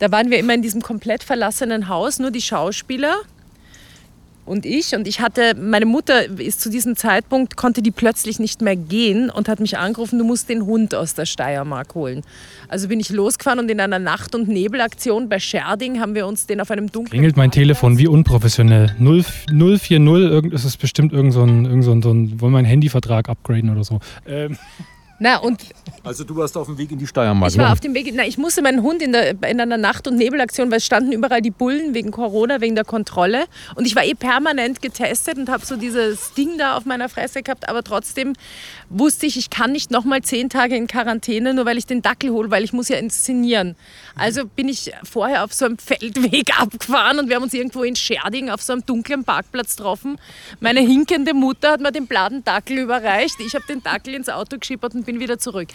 Da 0.00 0.12
waren 0.12 0.30
wir 0.30 0.38
immer 0.38 0.52
in 0.52 0.60
diesem 0.60 0.82
komplett 0.82 1.22
verlassenen 1.22 1.88
Haus, 1.88 2.18
nur 2.18 2.30
die 2.30 2.42
Schauspieler 2.42 3.16
und 4.44 4.66
ich. 4.66 4.94
Und 4.94 5.06
ich 5.06 5.20
hatte, 5.20 5.54
meine 5.54 5.86
Mutter 5.86 6.38
ist 6.38 6.60
zu 6.60 6.70
diesem 6.70 6.96
Zeitpunkt, 6.96 7.56
konnte 7.56 7.82
die 7.82 7.90
plötzlich 7.90 8.38
nicht 8.38 8.62
mehr 8.62 8.76
gehen 8.76 9.30
und 9.30 9.48
hat 9.48 9.60
mich 9.60 9.78
angerufen, 9.78 10.18
du 10.18 10.24
musst 10.24 10.48
den 10.48 10.66
Hund 10.66 10.94
aus 10.94 11.14
der 11.14 11.26
Steiermark 11.26 11.94
holen. 11.94 12.22
Also 12.68 12.88
bin 12.88 13.00
ich 13.00 13.10
losgefahren 13.10 13.58
und 13.58 13.70
in 13.70 13.80
einer 13.80 13.98
Nacht- 13.98 14.34
und 14.34 14.48
Nebelaktion 14.48 15.28
bei 15.28 15.38
Scherding 15.38 16.00
haben 16.00 16.14
wir 16.14 16.26
uns 16.26 16.46
den 16.46 16.60
auf 16.60 16.70
einem 16.70 16.90
dunklen 16.90 17.10
Klingelt 17.10 17.36
mein 17.36 17.50
Telefon, 17.50 17.98
wie 17.98 18.06
unprofessionell. 18.06 18.94
0, 18.98 19.24
040, 19.48 19.90
irgend, 19.90 20.52
ist 20.52 20.76
bestimmt 20.78 21.12
irgend 21.12 21.32
so 21.32 21.42
ein, 21.42 21.64
irgend 21.64 21.84
so 21.84 21.92
ein, 21.92 22.02
so 22.02 22.10
ein 22.12 22.40
wollen 22.40 22.52
wir 22.52 22.58
einen 22.58 22.66
Handyvertrag 22.66 23.28
upgraden 23.28 23.70
oder 23.70 23.84
so. 23.84 24.00
Ähm, 24.26 24.56
Na, 25.22 25.36
und 25.36 25.60
Also 26.02 26.24
du 26.24 26.34
warst 26.34 26.56
auf 26.56 26.66
dem 26.66 26.78
Weg 26.78 26.90
in 26.90 26.98
die 26.98 27.06
Steiermark. 27.06 27.52
Ich 27.52 27.58
war 27.58 27.72
auf 27.72 27.80
dem 27.80 27.92
Weg, 27.92 28.10
na, 28.14 28.26
ich 28.26 28.38
musste 28.38 28.62
meinen 28.62 28.82
Hund 28.82 29.02
in, 29.02 29.12
der, 29.12 29.30
in 29.32 29.60
einer 29.60 29.76
Nacht- 29.76 30.08
und 30.08 30.16
Nebelaktion, 30.16 30.70
weil 30.70 30.78
es 30.78 30.86
standen 30.86 31.12
überall 31.12 31.42
die 31.42 31.50
Bullen 31.50 31.92
wegen 31.92 32.10
Corona, 32.10 32.62
wegen 32.62 32.74
der 32.74 32.86
Kontrolle. 32.86 33.44
Und 33.74 33.86
ich 33.86 33.94
war 33.94 34.02
eh 34.02 34.14
permanent 34.14 34.80
getestet 34.80 35.36
und 35.36 35.50
habe 35.50 35.64
so 35.66 35.76
dieses 35.76 36.32
Ding 36.32 36.56
da 36.56 36.74
auf 36.74 36.86
meiner 36.86 37.10
Fresse 37.10 37.42
gehabt. 37.42 37.68
Aber 37.68 37.84
trotzdem 37.84 38.32
wusste 38.90 39.24
ich, 39.24 39.36
ich 39.36 39.50
kann 39.50 39.72
nicht 39.72 39.90
nochmal 39.90 40.20
zehn 40.22 40.50
Tage 40.50 40.76
in 40.76 40.88
Quarantäne, 40.88 41.54
nur 41.54 41.64
weil 41.64 41.78
ich 41.78 41.86
den 41.86 42.02
Dackel 42.02 42.30
hole, 42.30 42.50
weil 42.50 42.64
ich 42.64 42.72
muss 42.72 42.88
ja 42.88 42.96
inszenieren. 42.96 43.76
Also 44.16 44.44
bin 44.44 44.68
ich 44.68 44.92
vorher 45.04 45.44
auf 45.44 45.54
so 45.54 45.64
einem 45.64 45.78
Feldweg 45.78 46.50
abgefahren 46.60 47.20
und 47.20 47.28
wir 47.28 47.36
haben 47.36 47.44
uns 47.44 47.54
irgendwo 47.54 47.84
in 47.84 47.94
Scherding 47.96 48.50
auf 48.50 48.60
so 48.60 48.72
einem 48.72 48.84
dunklen 48.84 49.24
Parkplatz 49.24 49.76
getroffen. 49.76 50.18
Meine 50.58 50.80
hinkende 50.80 51.34
Mutter 51.34 51.70
hat 51.72 51.80
mir 51.80 51.92
den 51.92 52.06
bladen 52.06 52.44
Dackel 52.44 52.78
überreicht. 52.78 53.36
Ich 53.38 53.54
habe 53.54 53.64
den 53.68 53.82
Dackel 53.82 54.14
ins 54.14 54.28
Auto 54.28 54.58
geschippert 54.58 54.94
und 54.94 55.06
bin 55.06 55.20
wieder 55.20 55.38
zurück. 55.38 55.68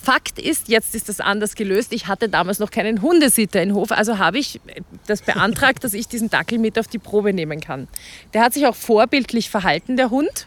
Fakt 0.00 0.38
ist, 0.38 0.68
jetzt 0.68 0.94
ist 0.94 1.08
das 1.08 1.20
anders 1.20 1.54
gelöst. 1.54 1.92
Ich 1.94 2.08
hatte 2.08 2.28
damals 2.28 2.58
noch 2.58 2.70
keinen 2.70 3.00
Hundesitter 3.00 3.62
in 3.62 3.74
Hof, 3.74 3.90
also 3.90 4.18
habe 4.18 4.38
ich 4.38 4.60
das 5.06 5.22
beantragt, 5.22 5.82
dass 5.82 5.94
ich 5.94 6.08
diesen 6.08 6.28
Dackel 6.28 6.58
mit 6.58 6.78
auf 6.78 6.88
die 6.88 6.98
Probe 6.98 7.32
nehmen 7.32 7.60
kann. 7.60 7.88
Der 8.34 8.42
hat 8.42 8.52
sich 8.52 8.66
auch 8.66 8.76
vorbildlich 8.76 9.48
verhalten, 9.48 9.96
der 9.96 10.10
Hund. 10.10 10.46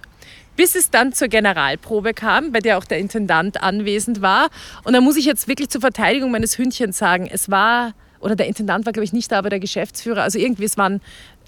Bis 0.56 0.76
es 0.76 0.90
dann 0.90 1.14
zur 1.14 1.28
Generalprobe 1.30 2.14
kam, 2.14 2.52
bei 2.52 2.60
der 2.60 2.78
auch 2.78 2.86
der 2.86 3.00
Intendant 3.00 3.62
anwesend 3.64 4.22
war. 4.22 4.50
Und 4.84 4.94
da 4.94 5.02
muss 5.02 5.18
ich 5.18 5.26
jetzt 5.26 5.48
wirklich 5.48 5.70
zur 5.70 5.82
Verteidigung 5.82 6.32
meines 6.32 6.58
Hündchens 6.58 6.98
sagen, 6.98 7.28
es 7.32 7.50
war, 7.50 7.94
oder 8.20 8.36
der 8.36 8.48
Intendant 8.48 8.86
war, 8.86 8.94
glaube 8.94 9.06
ich, 9.06 9.14
nicht 9.14 9.32
da, 9.32 9.40
aber 9.40 9.50
der 9.50 9.60
Geschäftsführer. 9.60 10.22
Also 10.22 10.38
irgendwie, 10.38 10.66
es 10.66 10.78
waren 10.78 11.02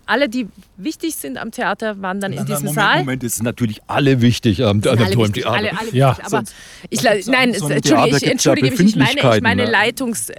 alle, 0.05 0.29
die 0.29 0.47
wichtig 0.77 1.15
sind 1.15 1.37
am 1.37 1.51
Theater, 1.51 2.01
waren 2.01 2.19
dann 2.19 2.31
in 2.31 2.39
na, 2.39 2.43
diesem 2.43 2.65
Moment, 2.65 2.75
Saal. 2.75 2.99
Moment, 2.99 3.23
es 3.23 3.35
sind 3.35 3.45
natürlich 3.45 3.81
alle 3.87 4.21
wichtig 4.21 4.63
am, 4.63 4.81
Alle 4.85 4.99
wichtig, 4.99 5.33
Theater. 5.43 5.51
alle, 5.51 5.77
alle 5.77 5.91
Ja, 5.91 6.09
wichtig, 6.11 6.25
aber 6.25 6.43
ich, 6.89 7.03
nein, 7.27 7.53
so 7.53 7.69
entschuldige, 7.69 8.17
ich, 8.17 8.27
entschuldige 8.27 8.71
mich, 8.71 8.79
ich 8.79 8.95
meine, 8.95 9.35
ich 9.35 9.41
meine 9.41 9.65
ne? 9.65 9.71
Leitungs, 9.71 10.31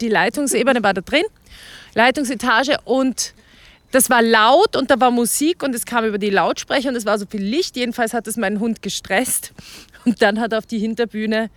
die 0.00 0.08
Leitungsebene 0.08 0.82
war 0.82 0.94
da 0.94 1.00
drin, 1.00 1.24
Leitungsetage 1.94 2.76
und 2.84 3.34
das 3.92 4.10
war 4.10 4.22
laut 4.22 4.74
und 4.74 4.90
da 4.90 4.98
war 4.98 5.10
Musik 5.10 5.62
und 5.62 5.74
es 5.74 5.84
kam 5.84 6.04
über 6.04 6.18
die 6.18 6.30
Lautsprecher 6.30 6.88
und 6.88 6.96
es 6.96 7.06
war 7.06 7.18
so 7.18 7.26
viel 7.26 7.42
Licht. 7.42 7.76
Jedenfalls 7.76 8.14
hat 8.14 8.26
es 8.26 8.36
meinen 8.36 8.58
Hund 8.58 8.82
gestresst 8.82 9.52
und 10.04 10.20
dann 10.22 10.40
hat 10.40 10.52
er 10.52 10.58
auf 10.58 10.66
die 10.66 10.78
Hinterbühne 10.78 11.50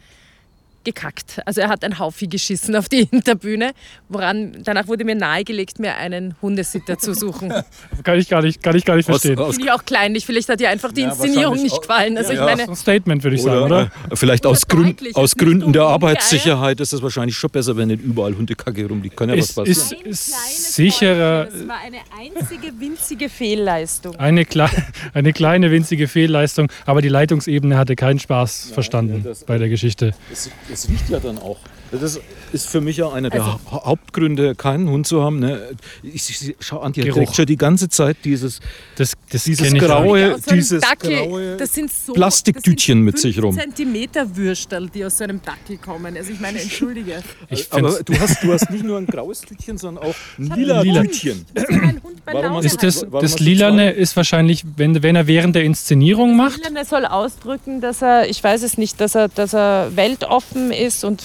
gekackt. 0.85 1.41
Also 1.45 1.61
er 1.61 1.67
hat 1.69 1.83
ein 1.83 1.99
Haufi 1.99 2.27
geschissen 2.27 2.75
auf 2.75 2.87
die 2.87 3.05
Hinterbühne, 3.11 3.71
woran 4.07 4.57
danach 4.63 4.87
wurde 4.87 5.03
mir 5.03 5.15
nahegelegt, 5.15 5.79
mir 5.79 5.95
einen 5.95 6.35
Hundesitter 6.41 6.97
zu 6.97 7.13
suchen. 7.13 7.51
kann, 8.03 8.17
ich 8.19 8.29
gar 8.29 8.41
nicht, 8.41 8.63
kann 8.63 8.75
ich 8.75 8.85
gar 8.85 8.95
nicht 8.95 9.09
Aus, 9.09 9.21
verstehen. 9.21 9.39
aus, 9.39 9.55
Finde 9.55 9.67
ich 9.67 9.71
auch 9.73 9.83
kleinlich. 9.83 10.25
Vielleicht 10.25 10.47
hat 10.49 10.59
dir 10.59 10.69
einfach 10.69 10.91
die 10.91 11.01
Ja, 11.01 11.09
Inszenierung 11.09 11.61
nicht 11.61 11.81
gefallen. 11.81 12.17
Also 12.17 12.31
Ja, 12.31 12.33
ich 12.33 12.39
ja. 12.49 12.55
meine, 12.55 12.69
ein 12.71 12.75
Statement, 12.75 13.23
würde 13.23 13.35
ich 13.35 13.41
sagen, 13.41 13.63
oder, 13.63 13.65
oder? 13.65 13.91
äh, 14.11 14.15
vielleicht 14.15 14.45
Oder 14.45 14.51
aus, 14.51 14.61
deutlich, 14.61 15.15
aus 15.15 15.35
Gründen 15.35 15.73
der 15.73 15.83
Arbeitssicherheit 15.83 16.79
ist 16.79 16.93
es 16.93 17.01
wahrscheinlich 17.01 17.35
schon 17.35 17.49
besser, 17.49 17.75
wenn 17.75 17.87
nicht 17.89 18.03
überall 18.03 18.35
Hundekacke 18.35 18.87
rumliegt. 18.87 19.17
Kann 19.17 19.29
ja 19.29 19.35
was 19.37 19.49
Ist, 19.49 19.55
passieren. 19.55 20.05
ist, 20.05 20.29
ist 20.29 20.73
sicherer. 20.75 21.45
Das 21.45 21.67
war 21.67 21.77
eine 21.83 21.97
einzige 22.19 22.71
winzige 22.79 23.27
Fehlleistung. 23.29 24.15
eine, 24.17 24.45
klei 24.45 24.69
eine 25.13 25.33
kleine 25.33 25.71
winzige 25.71 26.07
Fehlleistung, 26.07 26.69
aber 26.85 27.01
die 27.01 27.09
Leitungsebene 27.09 27.77
hatte 27.77 27.95
keinen 27.95 28.19
Spaß 28.19 28.71
verstanden 28.73 29.21
ja, 29.23 29.29
das- 29.29 29.43
bei 29.43 29.57
der 29.57 29.69
Geschichte. 29.69 30.13
Es, 30.31 30.49
es 30.75 30.89
riecht 30.89 31.09
ja 31.09 31.19
dann 31.19 31.39
auch. 31.39 31.57
Das 31.97 32.19
ist 32.51 32.67
für 32.67 32.81
mich 32.81 32.97
ja 32.97 33.11
einer 33.11 33.29
der 33.29 33.43
Also- 33.43 33.59
Ha- 33.71 33.85
Hauptgründe, 33.85 34.55
keinen 34.55 34.89
Hund 34.89 35.07
zu 35.07 35.23
haben. 35.23 35.39
Ne? 35.39 35.61
Ich, 36.03 36.29
ich, 36.29 36.55
schau 36.59 36.79
an, 36.79 36.93
trägt 36.93 37.35
schon 37.35 37.45
die 37.45 37.57
ganze 37.57 37.89
Zeit 37.89 38.17
dieses, 38.23 38.59
Das, 38.95 39.13
das 39.31 39.43
dieses 39.43 39.73
graue, 39.73 40.37
dieses 40.51 40.81
Dackel, 40.81 41.15
graue 41.27 41.57
das 41.57 41.73
sind 41.73 41.91
so, 41.91 42.13
Plastiktütchen 42.13 43.01
mit 43.01 43.19
sich 43.19 43.41
rum. 43.41 43.57
Zentimeter 43.57 44.35
Würstel, 44.35 44.89
die 44.89 45.05
aus 45.05 45.17
so 45.17 45.23
einem 45.23 45.41
Dackel 45.41 45.77
kommen. 45.77 46.15
Also 46.15 46.31
ich 46.31 46.39
meine, 46.39 46.59
entschuldige. 46.61 47.23
Ich 47.49 47.71
Aber 47.71 47.99
du 48.03 48.19
hast, 48.19 48.43
du 48.43 48.51
hast 48.51 48.69
nicht 48.71 48.83
nur 48.83 48.97
ein 48.97 49.05
graues 49.05 49.41
Tütchen, 49.41 49.77
sondern 49.77 50.03
auch 50.05 50.15
ein 50.37 50.51
lila, 50.55 50.81
Lila. 50.81 51.01
Tütchen. 51.03 51.45
Das 51.53 51.63
ist 51.65 51.79
Warum 52.25 52.61
das, 52.63 53.05
Warum 53.09 53.21
das 53.21 53.39
Lilane 53.39 53.91
ist 53.91 54.15
wahrscheinlich, 54.17 54.63
wenn, 54.77 55.03
wenn 55.03 55.15
er 55.15 55.27
während 55.27 55.55
der 55.55 55.63
Inszenierung 55.63 56.35
macht. 56.35 56.57
Lilane 56.57 56.85
soll 56.85 57.05
ausdrücken, 57.05 57.81
dass 57.81 58.01
er, 58.01 58.27
ich 58.29 58.43
weiß 58.43 58.63
es 58.63 58.77
nicht, 58.77 58.99
dass 58.99 59.15
er, 59.15 59.27
dass 59.29 59.53
er 59.53 59.91
weltoffen 59.95 60.71
ist 60.71 61.03
und 61.03 61.23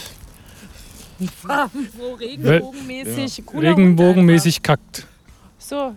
regenbogenmäßig. 2.21 3.47
cooler 3.47 3.71
Regenbogenmäßig 3.71 4.63
kackt. 4.63 4.99
Hund. 4.99 5.07
So. 5.59 5.95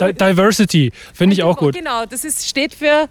Di 0.00 0.12
Diversity, 0.12 0.92
finde 1.14 1.34
ich 1.34 1.42
auch 1.42 1.56
gut. 1.56 1.74
Genau, 1.74 2.04
das 2.04 2.24
ist, 2.24 2.46
steht 2.46 2.74
für 2.74 3.08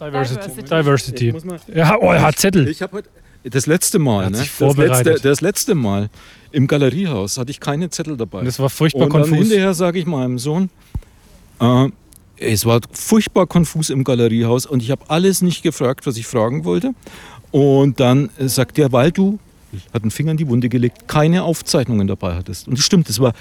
Diversity. 0.00 0.62
Diversity. 0.62 1.32
Diversity. 1.32 1.78
Ja, 1.78 1.96
oh, 2.00 2.12
er 2.12 2.22
hat 2.22 2.38
Zettel. 2.38 2.68
Ich 2.68 2.82
habe 2.82 2.98
heute 2.98 3.08
das 3.44 3.66
letzte 3.66 3.98
Mal, 4.00 4.30
ne? 4.30 4.38
das, 4.38 4.76
letzte, 4.76 5.14
das 5.14 5.40
letzte 5.40 5.74
Mal 5.76 6.10
im 6.50 6.66
Galeriehaus 6.66 7.38
hatte 7.38 7.50
ich 7.50 7.60
keine 7.60 7.90
Zettel 7.90 8.16
dabei. 8.16 8.40
Und 8.40 8.46
das 8.46 8.58
war 8.58 8.70
furchtbar 8.70 9.04
Und 9.04 9.14
dann 9.14 9.22
konfus. 9.22 9.38
hinterher 9.38 9.74
sage 9.74 10.00
ich 10.00 10.06
meinem 10.06 10.38
Sohn, 10.38 10.70
äh, 11.60 11.88
es 12.38 12.66
war 12.66 12.80
furchtbar 12.90 13.46
konfus 13.46 13.90
im 13.90 14.04
Galeriehaus 14.04 14.66
und 14.66 14.82
ich 14.82 14.90
habe 14.90 15.04
alles 15.08 15.42
nicht 15.42 15.62
gefragt, 15.62 16.06
was 16.06 16.16
ich 16.16 16.26
fragen 16.26 16.64
wollte. 16.64 16.92
Und 17.52 18.00
dann 18.00 18.30
sagt 18.38 18.78
er, 18.78 18.92
weil 18.92 19.12
du, 19.12 19.38
hat 19.92 20.02
einen 20.02 20.10
Finger 20.10 20.32
in 20.32 20.36
die 20.36 20.48
Wunde 20.48 20.68
gelegt, 20.68 21.08
keine 21.08 21.42
Aufzeichnungen 21.44 22.06
dabei 22.06 22.34
hattest. 22.34 22.68
Und 22.68 22.78
das 22.78 22.84
stimmt, 22.84 23.08
das 23.08 23.18
war 23.20 23.32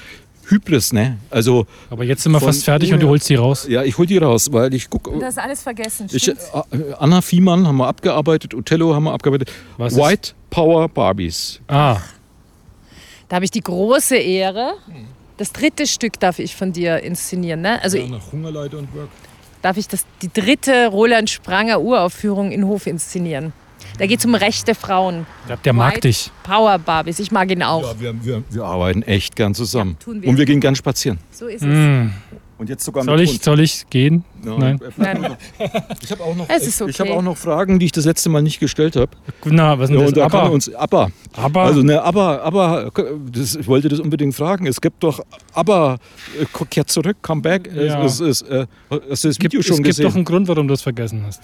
Hybris, 0.48 0.94
ne? 0.94 1.18
Also, 1.32 1.66
Aber 1.90 2.04
jetzt 2.04 2.22
sind 2.22 2.32
wir 2.32 2.40
Von 2.40 2.50
fast 2.50 2.66
fertig 2.66 2.94
und 2.94 3.02
du 3.02 3.08
holst 3.08 3.26
sie 3.26 3.36
raus. 3.36 3.66
ja, 3.68 3.82
ich 3.84 3.98
hol 3.98 4.06
die 4.06 4.18
raus, 4.20 4.52
weil 4.52 4.74
ich 4.76 4.90
gucke. 4.90 5.12
Du 5.12 5.24
hast 5.26 5.40
alles 5.40 5.64
vergessen. 5.64 6.08
Ich, 6.12 6.28
äh, 6.28 6.34
Anna 7.00 7.22
Fiemann 7.22 7.66
haben 7.68 7.78
wir 7.78 7.88
abgearbeitet, 7.88 8.54
Othello 8.54 8.94
haben 8.94 9.06
wir 9.06 9.14
abgearbeitet. 9.14 9.52
Was 9.78 9.94
ist- 9.94 10.00
White 10.00 10.32
Power 10.52 10.88
Barbies. 10.88 11.60
Ah, 11.68 11.98
Da 13.28 13.38
habe 13.38 13.46
ich 13.46 13.52
die 13.52 13.62
große 13.62 14.16
Ehre. 14.18 14.74
Das 15.38 15.52
dritte 15.52 15.88
Stück 15.88 16.20
darf 16.20 16.38
ich 16.38 16.56
von 16.56 16.72
dir 16.72 17.00
inszenieren. 17.02 17.62
Ne? 17.62 17.82
Also 17.82 17.98
nach 17.98 18.32
Hungerleiter 18.32 18.78
und 18.78 18.94
Work. 18.96 19.10
darf 19.64 19.78
ich 19.78 19.88
das, 19.88 20.06
die 20.22 20.30
dritte 20.32 20.88
Roland 20.90 21.30
Spranger 21.32 21.82
Uraufführung 21.82 22.52
in 22.52 22.68
Hof 22.68 22.86
inszenieren. 22.86 23.52
Da 23.98 24.06
geht 24.08 24.20
es 24.20 24.26
um 24.26 24.36
rechte 24.36 24.76
Frauen. 24.76 25.26
ich 25.42 25.48
glaub, 25.48 25.64
der 25.64 25.74
mag 25.74 25.94
White 25.96 26.08
dich. 26.08 26.32
Power 26.44 26.78
Barbies. 26.80 27.20
Ich 27.20 27.32
mag 27.32 27.50
ihn 27.52 27.64
auch. 27.64 27.84
Ja, 27.94 28.00
wir, 28.00 28.26
wir, 28.26 28.44
wir 28.50 28.64
arbeiten 28.64 29.02
echt 29.04 29.36
gern 29.36 29.54
zusammen. 29.54 29.98
Ja, 30.00 30.04
tun 30.06 30.22
wir. 30.22 30.30
Und 30.30 30.38
wir 30.38 30.46
gehen 30.46 30.60
gern 30.60 30.76
spazieren. 30.76 31.20
So 31.32 31.48
ist 31.48 31.62
es. 31.62 31.68
Hm. 31.68 32.12
Und 32.58 32.70
jetzt 32.70 32.86
sogar 32.86 33.04
Soll, 33.04 33.18
mit 33.18 33.30
ich, 33.30 33.42
soll 33.42 33.60
ich 33.60 33.86
gehen? 33.90 34.24
Nein. 34.42 34.80
Nein. 34.96 35.36
Ich 36.02 36.10
habe 36.10 36.24
auch 36.24 36.36
noch, 36.36 36.48
Es 36.48 36.66
ist 36.66 36.80
ich 36.80 37.00
habe 37.02 37.10
okay. 37.10 37.20
auch 37.20 37.22
noch 37.22 37.36
Fragen, 37.36 37.80
die 37.80 37.88
ich 37.88 37.92
das 37.92 38.06
letzte 38.06 38.30
Mal 38.30 38.42
nicht 38.42 38.62
gestellt 38.62 38.96
habe. 38.96 39.12
Na, 39.44 39.78
was 39.78 39.90
ist 39.90 39.96
Ja, 39.96 40.06
und 40.06 40.16
das? 40.16 40.32
da 40.32 40.38
Aber, 40.40 40.52
uns 40.52 40.74
aber, 40.74 41.12
aber 41.34 41.62
also 41.64 41.82
ne, 41.82 42.02
aber, 42.02 42.42
aber, 42.44 42.92
das, 43.30 43.56
ich 43.56 43.68
wollte 43.68 43.90
das 43.90 44.00
unbedingt 44.00 44.36
fragen. 44.36 44.68
Es 44.68 44.80
gibt 44.80 45.04
doch, 45.04 45.20
aber 45.54 45.98
äh, 46.42 46.66
kehrt 46.70 46.90
zurück, 46.90 47.18
come 47.22 47.42
back. 47.42 47.70
Ja. 47.76 48.02
Es, 48.06 48.22
es, 48.22 48.42
äh, 48.44 48.68
hast 48.90 49.00
du 49.02 49.10
das 49.10 49.26
es 49.26 49.38
gibt, 49.38 49.54
es 49.54 49.66
schon 49.66 49.84
gibt 49.84 50.02
doch 50.02 50.16
einen 50.16 50.24
Grund, 50.24 50.48
warum 50.48 50.70
du 50.70 50.76
es 50.76 50.82
vergessen 50.82 51.24
hast. 51.28 51.42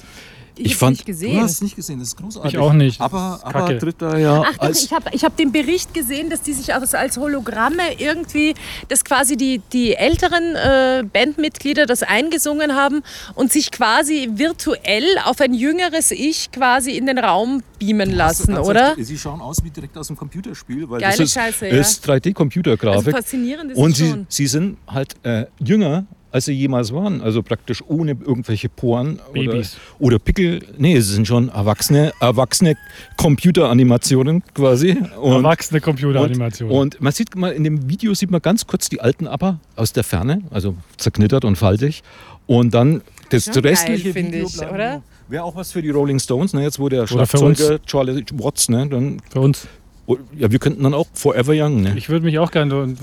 Ich, 0.56 0.82
hab's 0.82 0.91
nicht 0.91 1.06
gesehen. 1.06 1.36
Du 1.36 1.41
hast 1.41 1.52
es 1.52 1.62
nicht 1.62 1.76
gesehen, 1.76 1.99
das 1.99 2.10
ist 2.10 2.18
großartig. 2.18 2.54
Ich 2.54 2.60
auch 2.60 2.74
nicht. 2.74 2.99
Aber, 3.02 3.39
aber 3.43 3.74
da 3.97 4.18
ja 4.18 4.43
Ach 4.45 4.58
doch, 4.58 4.70
ich 4.70 4.91
habe 4.91 5.10
ich 5.12 5.24
hab 5.24 5.36
den 5.38 5.52
Bericht 5.52 5.93
gesehen, 5.93 6.30
dass 6.30 6.41
die 6.41 6.54
sich 6.54 6.74
als, 6.74 6.93
als 6.93 7.18
Hologramme 7.18 7.84
irgendwie, 7.97 8.54
dass 8.88 9.04
quasi 9.04 9.38
die, 9.38 9.62
die 9.72 9.95
älteren 9.95 10.56
äh, 10.56 11.04
Bandmitglieder 11.12 11.86
das 11.86 12.04
eingesungen 12.04 12.76
haben 12.76 13.02
und 13.36 13.52
sich 13.52 13.72
quasi 13.72 14.30
virtuell 14.34 15.06
auf 15.26 15.41
ein 15.41 15.54
jüngeres 15.54 16.12
Ich 16.12 16.52
quasi 16.52 16.91
in 16.91 17.06
den 17.06 17.18
Raum 17.18 17.64
beamen 17.80 18.12
lassen, 18.12 18.56
Also, 18.56 18.70
oder? 18.70 18.95
Sie 18.97 19.18
schauen 19.18 19.41
aus 19.41 19.64
wie 19.64 19.70
direkt 19.72 19.97
aus 19.97 20.08
dem 20.08 20.18
Computerspiel, 20.18 20.89
weil 20.89 21.02
Geile 21.02 21.12
das 21.18 21.20
ist, 21.20 21.34
Scheiße, 21.34 21.68
ja. 21.68 21.76
ist 21.80 22.08
3D-Computergrafik. 22.08 22.97
Also 22.97 23.12
faszinierend 23.12 23.72
ist 23.72 23.78
Und 23.78 23.95
sie, 23.95 24.10
schon. 24.10 24.26
sie 24.30 24.47
sind 24.47 24.78
halt 24.88 25.16
äh, 25.24 25.45
jünger, 25.60 26.06
als 26.32 26.45
sie 26.45 26.53
jemals 26.53 26.93
waren. 26.93 27.21
Also 27.21 27.43
praktisch 27.43 27.84
ohne 27.88 28.11
irgendwelche 28.11 28.69
Poren 28.69 29.19
Babys. 29.34 29.77
Oder, 29.99 30.07
oder 30.07 30.19
Pickel. 30.19 30.61
Nee, 30.77 30.99
sie 30.99 31.13
sind 31.13 31.27
schon 31.27 31.49
erwachsene, 31.49 32.13
erwachsene 32.19 32.75
Computeranimationen 33.17 34.43
quasi. 34.53 34.97
Und, 35.19 35.34
Erwachsene 35.34 35.77
und, 35.77 35.84
Computeranimation. 35.84 36.71
und 36.71 37.01
man 37.01 37.11
sieht 37.13 37.36
mal 37.36 37.51
in 37.51 37.63
dem 37.63 37.89
Video 37.89 38.13
sieht 38.13 38.32
man 38.32 38.41
ganz 38.41 38.67
kurz 38.67 38.89
die 38.89 39.01
alten 39.01 39.27
Aber 39.27 39.59
aus 39.75 39.93
der 39.93 40.03
Ferne, 40.03 40.41
also 40.51 40.75
zerknittert 40.97 41.45
und 41.45 41.57
faltig. 41.57 42.03
Und 42.47 42.73
dann 42.73 43.01
das 43.29 43.45
Schon 43.45 43.53
geil, 43.53 43.71
restliche 43.71 44.13
finde 44.13 44.34
Video 44.34 44.47
ich, 44.47 44.57
bleiben 44.57 44.75
oder? 44.75 45.03
Wäre 45.29 45.43
auch 45.43 45.55
was 45.55 45.71
für 45.71 45.82
die 45.82 45.89
Rolling 45.89 46.19
Stones, 46.19 46.53
ne? 46.53 46.63
Jetzt 46.63 46.79
wo 46.79 46.89
der. 46.89 47.07
Schlagzeuger 47.07 47.82
Charlie 47.86 48.25
Watts, 48.34 48.67
ne? 48.67 48.88
Dann, 48.89 49.21
Für 49.32 49.39
uns. 49.39 49.67
Oh, 50.08 50.18
ja, 50.38 50.52
wir 50.52 50.60
könnten 50.60 50.84
dann 50.84 50.93
auch 50.93 51.08
Forever 51.14 51.54
Young, 51.56 51.82
ne? 51.82 51.93
Ich 51.97 52.10
würde 52.10 52.26
mich 52.26 52.38
auch 52.39 52.52
gerne. 52.52 52.95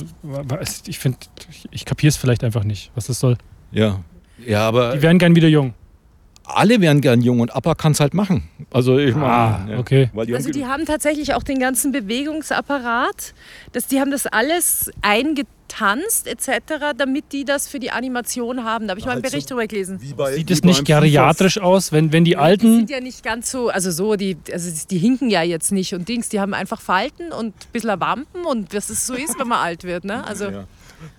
Ich 0.87 0.99
finde, 0.99 1.19
ich, 1.71 1.85
kapiere 1.85 2.09
es 2.09 2.17
vielleicht 2.17 2.45
einfach 2.45 2.65
nicht, 2.65 2.91
was 2.95 3.07
das 3.07 3.21
soll. 3.21 3.37
Ja. 3.73 4.01
Ja, 4.47 4.67
aber 4.69 4.95
Die 4.97 5.03
werden 5.03 5.19
gern 5.19 5.35
wieder 5.35 5.49
jung. 5.49 5.75
alle 6.45 6.81
wären 6.81 7.01
gern 7.01 7.21
jung 7.21 7.41
und 7.41 7.55
ABBA 7.55 7.75
kann 7.75 7.93
es 7.93 8.01
halt 8.01 8.15
machen. 8.15 8.49
Also 8.71 8.99
ich 8.99 9.15
meine, 9.15 9.27
Ah, 9.27 9.67
ja, 9.71 9.79
okay. 9.79 10.11
weil 10.15 10.27
die 10.27 10.35
Also 10.35 10.47
haben 10.49 10.53
die 10.53 10.67
haben 10.67 10.85
tatsächlich 10.87 11.35
auch 11.35 11.43
den 11.43 11.59
ganzen 11.59 11.93
Bewegungsapparat, 11.93 13.35
dass 13.73 13.87
die 13.89 14.01
haben 14.01 14.11
das 14.11 14.27
alles 14.27 14.91
eingetanzt 15.69 16.27
etc., 16.27 16.95
damit 16.97 17.33
die 17.33 17.45
das 17.45 17.69
für 17.69 17.79
die 17.79 17.91
Animation 17.91 18.65
haben. 18.65 18.87
Da 18.87 18.93
habe 18.93 19.01
ich 19.01 19.07
mal 19.07 19.13
einen 19.13 19.23
Halt 19.23 19.27
so- 19.27 19.31
Bericht 19.33 19.51
drüber 19.51 19.67
gelesen. 19.67 20.01
bei, 20.17 20.35
Sieht 20.35 20.51
es 20.51 20.63
nicht 20.63 20.85
geriatrisch 20.85 21.59
aus, 21.59 21.93
wenn, 21.93 22.13
wenn 22.13 22.25
die 22.25 22.31
Die 22.33 22.37
Alten. 22.37 22.77
sind 22.77 22.91
ja 22.91 23.01
nicht 23.01 23.23
ganz 23.23 23.51
so, 23.51 23.69
also 23.69 23.91
so, 23.91 24.17
die, 24.17 24.37
also 24.53 24.71
die 24.91 24.99
hinken 24.99 25.31
ja 25.31 25.43
jetzt 25.43 25.73
nicht 25.73 25.95
und 25.95 26.09
Dings, 26.09 26.29
die 26.29 26.41
haben 26.41 26.55
einfach 26.55 26.81
Falten 26.81 27.33
und 27.33 27.49
ein 27.49 27.73
bisschen 27.73 28.01
Wampen 28.01 28.45
und 28.45 28.75
was 28.75 28.91
es 28.91 29.07
so 29.07 29.15
ist, 29.15 29.39
wenn 29.39 29.49
man 29.49 29.59
alt 29.59 29.85
wird. 29.85 30.05
Ne? 30.05 30.25
Also. 30.27 30.45
Ja, 30.47 30.65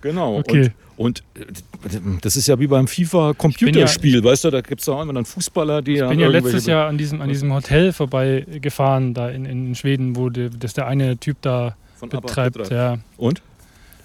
genau. 0.00 0.38
Okay. 0.38 0.72
Und, 0.96 1.22
und 1.34 1.92
äh, 1.94 1.98
das 2.20 2.36
ist 2.36 2.46
ja 2.46 2.58
wie 2.58 2.66
beim 2.66 2.86
FIFA-Computerspiel, 2.86 4.22
weißt 4.22 4.44
du, 4.44 4.50
da 4.50 4.60
gibt 4.60 4.82
es 4.82 4.88
auch 4.88 5.00
immer 5.02 5.12
dann 5.14 5.24
Fußballer, 5.24 5.82
die 5.82 5.94
Ich 5.94 6.06
bin 6.08 6.20
ja 6.20 6.28
letztes 6.28 6.66
Jahr 6.66 6.88
an 6.88 6.98
diesem, 6.98 7.20
an 7.20 7.28
diesem 7.28 7.52
Hotel 7.52 7.92
vorbeigefahren, 7.92 9.14
da 9.14 9.30
in, 9.30 9.44
in 9.44 9.74
Schweden, 9.74 10.16
wo 10.16 10.28
die, 10.28 10.50
das 10.50 10.74
der 10.74 10.86
eine 10.86 11.16
Typ 11.16 11.38
da 11.42 11.76
von 11.96 12.10
ABBA 12.12 12.20
betreibt. 12.20 12.70
Ja. 12.70 12.98
Und? 13.16 13.42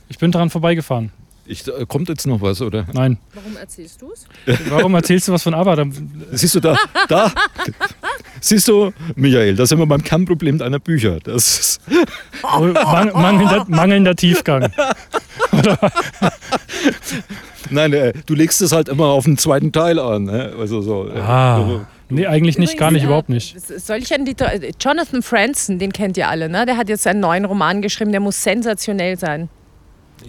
Ich 0.10 0.18
bin 0.20 0.32
dran 0.32 0.50
vorbeigefahren. 0.50 1.12
Ich, 1.48 1.68
äh, 1.68 1.86
kommt 1.88 2.10
jetzt 2.10 2.26
noch 2.26 2.42
was, 2.42 2.60
oder? 2.62 2.86
Nein. 2.94 3.20
warum 3.36 3.56
erzählst 3.58 4.02
du 4.02 4.12
es? 4.12 4.26
Warum 4.70 4.96
erzählst 4.96 5.28
du 5.28 5.32
was 5.34 5.44
von 5.44 5.54
ABBA? 5.54 5.76
Da- 5.76 5.86
Siehst 6.32 6.56
du 6.56 6.60
da, 6.60 6.76
da, 7.08 7.32
siehst 8.42 8.68
du, 8.68 8.92
Michael, 9.16 9.56
da 9.56 9.66
sind 9.68 9.78
wir 9.78 9.86
beim 9.86 10.04
Kernproblem 10.04 10.58
deiner 10.58 10.80
Bücher. 10.80 11.20
Das 11.20 11.60
ist, 11.60 11.82
Man, 12.42 12.74
mangelnder, 13.14 13.66
mangelnder 13.68 14.16
Tiefgang. 14.16 14.72
nein, 17.70 17.94
äh, 17.94 18.14
du 18.26 18.34
legst 18.34 18.62
es 18.62 18.72
halt 18.72 18.90
immer 18.90 19.06
auf 19.08 19.26
den 19.26 19.38
zweiten 19.38 19.72
Teil 19.72 20.00
an. 20.00 20.24
Ne? 20.24 20.54
Also 20.60 20.82
so, 20.82 21.08
äh, 21.10 21.20
Ah. 21.20 21.58
so- 21.68 21.86
Nee, 22.10 22.28
eigentlich 22.28 22.60
nicht, 22.60 22.78
gar 22.78 22.92
nicht, 22.92 23.04
überhaupt 23.04 23.30
nicht. 23.30 23.56
Soll 23.60 23.98
ich 23.98 24.14
einen 24.14 24.28
Liter 24.28 24.52
Jonathan 24.80 25.24
Franzen, 25.24 25.80
den 25.80 25.92
kennt 25.92 26.18
ihr 26.18 26.28
alle, 26.30 26.50
ne? 26.50 26.66
Der 26.68 26.78
hat 26.78 26.88
jetzt 26.88 27.08
einen 27.08 27.20
neuen 27.20 27.46
Roman 27.46 27.82
geschrieben, 27.82 28.12
der 28.12 28.20
muss 28.20 28.44
sensationell 28.44 29.18
sein. 29.18 29.50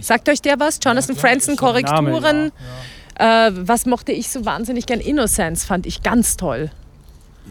Sagt 0.01 0.29
euch 0.29 0.41
der 0.41 0.59
was? 0.59 0.79
Jonathan 0.83 1.15
Franzen, 1.15 1.55
Korrekturen. 1.55 2.51
Äh, 3.19 3.51
was 3.53 3.85
mochte 3.85 4.11
ich 4.11 4.29
so 4.29 4.45
wahnsinnig 4.45 4.85
gern? 4.85 4.99
Innocence 4.99 5.65
fand 5.65 5.85
ich 5.85 6.03
ganz 6.03 6.37
toll. 6.37 6.69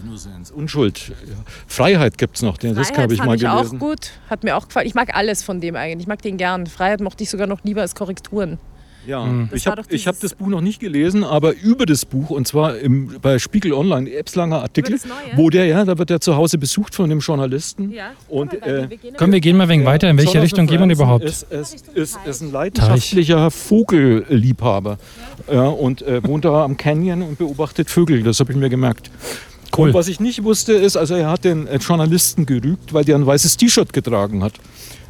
Innocence, 0.02 0.50
Unschuld. 0.50 1.08
Ja. 1.08 1.34
Freiheit 1.66 2.18
gibt 2.18 2.36
es 2.36 2.42
noch, 2.42 2.58
den, 2.58 2.74
das 2.74 2.88
Freiheit 2.88 3.02
habe 3.04 3.14
ich 3.14 3.18
fand 3.18 3.28
mal 3.28 3.36
ich 3.36 3.42
gelesen. 3.42 3.76
auch 3.76 3.80
gut. 3.80 4.10
Hat 4.28 4.44
mir 4.44 4.56
auch 4.56 4.66
gefallen. 4.66 4.86
Ich 4.86 4.94
mag 4.94 5.16
alles 5.16 5.42
von 5.42 5.60
dem 5.60 5.74
eigentlich. 5.74 6.02
Ich 6.04 6.06
mag 6.06 6.22
den 6.22 6.36
gern. 6.36 6.66
Freiheit 6.66 7.00
mochte 7.00 7.24
ich 7.24 7.30
sogar 7.30 7.46
noch 7.46 7.64
lieber 7.64 7.80
als 7.80 7.94
Korrekturen. 7.94 8.58
Ja, 9.06 9.24
Mhm. 9.24 9.48
Das 9.50 9.60
ich 9.60 9.66
habe 9.66 9.82
hab 9.82 10.20
das 10.20 10.34
Buch 10.34 10.48
noch 10.48 10.60
nicht 10.60 10.80
gelesen, 10.80 11.24
aber 11.24 11.54
über 11.54 11.86
das 11.86 12.04
Buch, 12.04 12.30
und 12.30 12.46
zwar 12.46 12.76
im, 12.78 13.16
bei 13.20 13.38
Spiegel 13.38 13.72
Online, 13.72 14.10
Ebslanger 14.10 14.62
Artikel, 14.62 14.98
wo 15.36 15.50
der, 15.50 15.66
ja, 15.66 15.84
da 15.84 15.98
wird 15.98 16.10
er 16.10 16.20
zu 16.20 16.36
Hause 16.36 16.58
besucht 16.58 16.94
von 16.94 17.08
dem 17.08 17.20
Journalisten. 17.20 17.92
Ja. 17.92 18.10
Und, 18.28 18.54
äh, 18.62 18.88
wir 18.90 18.96
gehen 18.96 19.14
Komm, 19.16 19.32
wir 19.32 19.40
gehen 19.40 19.56
mal 19.56 19.64
ein 19.64 19.68
wenig 19.68 19.86
weiter. 19.86 20.10
In 20.10 20.16
welche 20.16 20.38
Jonathan 20.38 20.42
Richtung 20.42 20.66
gehen 20.66 20.88
wir 20.88 20.94
überhaupt? 20.94 21.24
Ist, 21.24 21.44
ist, 21.44 21.88
ist, 21.94 22.18
ist 22.24 22.40
ein 22.42 22.52
leidenschaftlicher 22.52 23.50
Vogelliebhaber. 23.50 24.98
Ja. 25.50 25.68
und 25.68 26.02
äh, 26.02 26.22
wohnt 26.26 26.44
da 26.44 26.64
am 26.64 26.76
Canyon 26.76 27.22
und 27.22 27.38
beobachtet 27.38 27.90
Vögel, 27.90 28.22
das 28.22 28.40
habe 28.40 28.52
ich 28.52 28.58
mir 28.58 28.68
gemerkt. 28.70 29.10
Cool. 29.76 29.88
Und 29.88 29.94
was 29.94 30.08
ich 30.08 30.20
nicht 30.20 30.42
wusste, 30.42 30.72
ist, 30.72 30.96
also 30.96 31.14
er 31.14 31.30
hat 31.30 31.44
den 31.44 31.66
äh, 31.66 31.76
Journalisten 31.76 32.46
gerügt, 32.46 32.92
weil 32.92 33.04
der 33.04 33.16
ein 33.16 33.26
weißes 33.26 33.56
T-Shirt 33.56 33.92
getragen 33.92 34.42
hat. 34.42 34.54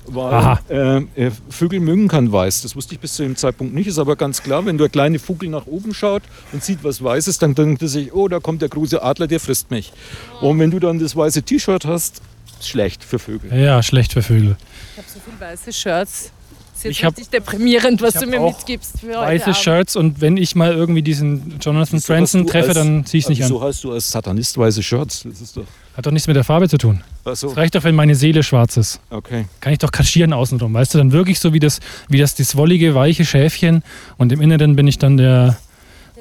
Weil 0.08 0.58
äh, 0.68 1.26
äh, 1.26 1.30
Vögel 1.48 1.80
mögen 1.80 2.08
kein 2.08 2.30
Weiß. 2.30 2.62
Das 2.62 2.76
wusste 2.76 2.94
ich 2.94 3.00
bis 3.00 3.14
zu 3.14 3.22
dem 3.22 3.36
Zeitpunkt 3.36 3.74
nicht. 3.74 3.86
Ist 3.86 3.98
aber 3.98 4.16
ganz 4.16 4.42
klar, 4.42 4.64
wenn 4.66 4.78
der 4.78 4.88
kleine 4.88 5.18
Vogel 5.18 5.48
nach 5.48 5.66
oben 5.66 5.94
schaut 5.94 6.22
und 6.52 6.62
sieht 6.62 6.82
was 6.82 7.02
Weißes, 7.02 7.38
dann 7.38 7.54
denkt 7.54 7.82
er 7.82 7.88
sich, 7.88 8.12
oh, 8.14 8.28
da 8.28 8.38
kommt 8.38 8.62
der 8.62 8.68
große 8.68 9.02
Adler, 9.02 9.26
der 9.26 9.40
frisst 9.40 9.70
mich. 9.70 9.92
Und 10.40 10.58
wenn 10.58 10.70
du 10.70 10.78
dann 10.78 10.98
das 10.98 11.16
weiße 11.16 11.42
T-Shirt 11.42 11.84
hast, 11.84 12.22
ist 12.58 12.68
schlecht 12.68 13.04
für 13.04 13.18
Vögel. 13.18 13.52
Ja, 13.58 13.82
schlecht 13.82 14.12
für 14.12 14.22
Vögel. 14.22 14.56
Ich 14.92 14.98
habe 14.98 15.08
so 15.08 15.20
viele 15.24 15.40
weiße 15.40 15.72
Shirts. 15.72 16.32
Ist 16.76 16.84
jetzt 16.84 16.90
Ich 16.92 17.04
hab- 17.04 17.12
richtig 17.16 17.30
deprimierend, 17.30 18.02
was 18.02 18.14
ich 18.16 18.20
du 18.20 18.26
mir 18.26 18.40
auch 18.40 18.56
mitgibst. 18.56 19.00
Für 19.00 19.14
Weiße 19.16 19.44
Abend. 19.44 19.56
Shirts 19.56 19.96
und 19.96 20.20
wenn 20.20 20.36
ich 20.36 20.54
mal 20.54 20.72
irgendwie 20.72 21.02
diesen 21.02 21.58
Jonathan 21.60 21.94
Wieso 21.98 22.06
Franzen 22.06 22.46
treffe, 22.46 22.68
als- 22.68 22.74
dann 22.78 23.04
zieh 23.06 23.18
ich 23.18 23.24
es 23.24 23.30
nicht 23.30 23.40
Wieso 23.40 23.60
an. 23.60 23.68
hast 23.68 23.82
du 23.84 23.92
als 23.92 24.10
Satanist 24.10 24.56
weiße 24.58 24.82
Shirts? 24.82 25.22
Das 25.28 25.40
ist 25.40 25.56
doch. 25.56 25.64
Hat 25.96 26.04
doch 26.04 26.10
nichts 26.10 26.26
mit 26.28 26.36
der 26.36 26.44
Farbe 26.44 26.68
zu 26.68 26.76
tun. 26.76 27.00
Es 27.24 27.42
reicht 27.56 27.74
doch, 27.74 27.82
wenn 27.84 27.94
meine 27.94 28.14
Seele 28.14 28.42
schwarz 28.42 28.76
ist. 28.76 29.00
okay. 29.10 29.46
Kann 29.60 29.72
ich 29.72 29.78
doch 29.78 29.90
kaschieren 29.90 30.32
außenrum. 30.34 30.74
Weißt 30.74 30.92
du, 30.94 30.98
dann 30.98 31.10
wirklich 31.12 31.40
so 31.40 31.54
wie 31.54 31.58
das, 31.60 31.80
wie 32.08 32.18
das, 32.18 32.34
das 32.34 32.54
wollige, 32.56 32.94
weiche 32.94 33.24
Schäfchen 33.24 33.82
und 34.18 34.30
im 34.32 34.40
Inneren 34.42 34.76
bin 34.76 34.86
ich 34.86 34.98
dann 34.98 35.16
der, 35.16 35.56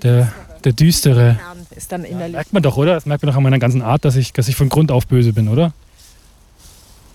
der, 0.02 0.32
der 0.64 0.72
düstere. 0.72 1.38
Ist 1.76 1.92
dann 1.92 2.06
innerlich. 2.06 2.32
Merkt 2.34 2.54
man 2.54 2.64
doch, 2.64 2.78
oder? 2.78 2.94
Das 2.96 3.06
merkt 3.06 3.24
man 3.24 3.32
doch 3.32 3.38
an 3.38 3.44
meiner 3.44 3.60
ganzen 3.60 3.82
Art, 3.82 4.06
dass 4.06 4.16
ich, 4.16 4.32
dass 4.32 4.48
ich 4.48 4.56
von 4.56 4.70
Grund 4.70 4.92
auf 4.92 5.08
böse 5.08 5.34
bin, 5.34 5.50
oder? 5.50 5.74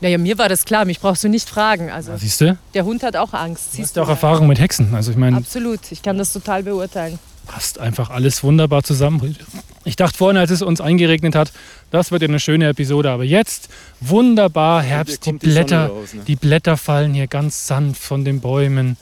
Naja, 0.00 0.18
mir 0.18 0.38
war 0.38 0.48
das 0.48 0.64
klar. 0.64 0.84
Mich 0.84 1.00
brauchst 1.00 1.22
du 1.24 1.28
nicht 1.28 1.48
fragen. 1.48 1.90
Also, 1.90 2.12
Ja, 2.12 2.18
siehst 2.18 2.40
du? 2.40 2.56
der 2.74 2.84
Hund 2.84 3.02
hat 3.02 3.16
auch 3.16 3.32
Angst. 3.34 3.72
Du 3.72 3.76
Siehst 3.76 3.90
hast 3.90 3.96
ja 3.96 4.02
auch. 4.02 4.08
Erfahrung 4.08 4.46
mit 4.46 4.58
Hexen. 4.58 4.94
Also 4.94 5.10
ich 5.10 5.16
meine, 5.16 5.36
Absolut. 5.36 5.80
Ich 5.90 6.02
kann 6.02 6.16
das 6.18 6.32
total 6.32 6.62
beurteilen. 6.62 7.18
passt 7.46 7.78
einfach 7.78 8.10
alles 8.10 8.42
wunderbar 8.42 8.82
zusammen. 8.82 9.36
Ich 9.84 9.96
dachte 9.96 10.16
vorhin, 10.16 10.36
als 10.36 10.50
es 10.50 10.62
uns 10.62 10.80
eingeregnet 10.80 11.34
hat, 11.34 11.52
das 11.90 12.12
wird 12.12 12.22
ja 12.22 12.28
eine 12.28 12.40
schöne 12.40 12.68
Episode. 12.68 13.10
Aber 13.10 13.24
jetzt 13.24 13.68
wunderbar 14.00 14.82
Herbst. 14.82 15.26
Die 15.26 15.32
die 15.32 15.38
Blätter, 15.38 15.86
raus, 15.88 16.14
ne? 16.14 16.22
die 16.26 16.36
Blätter 16.36 16.76
fallen 16.76 17.14
hier 17.14 17.26
ganz 17.26 17.66
sanft 17.66 18.02
von 18.02 18.24
den 18.24 18.40
Bäumen. 18.40 18.96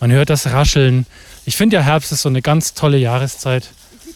Man 0.00 0.10
hört 0.12 0.30
das 0.30 0.52
Rascheln. 0.52 1.06
Ich 1.44 1.56
finde 1.56 1.76
ja 1.76 1.82
Herbst 1.82 2.12
ist 2.12 2.22
so 2.22 2.28
eine 2.28 2.42
ganz 2.42 2.74
tolle 2.74 2.98
Jahreszeit. 2.98 3.70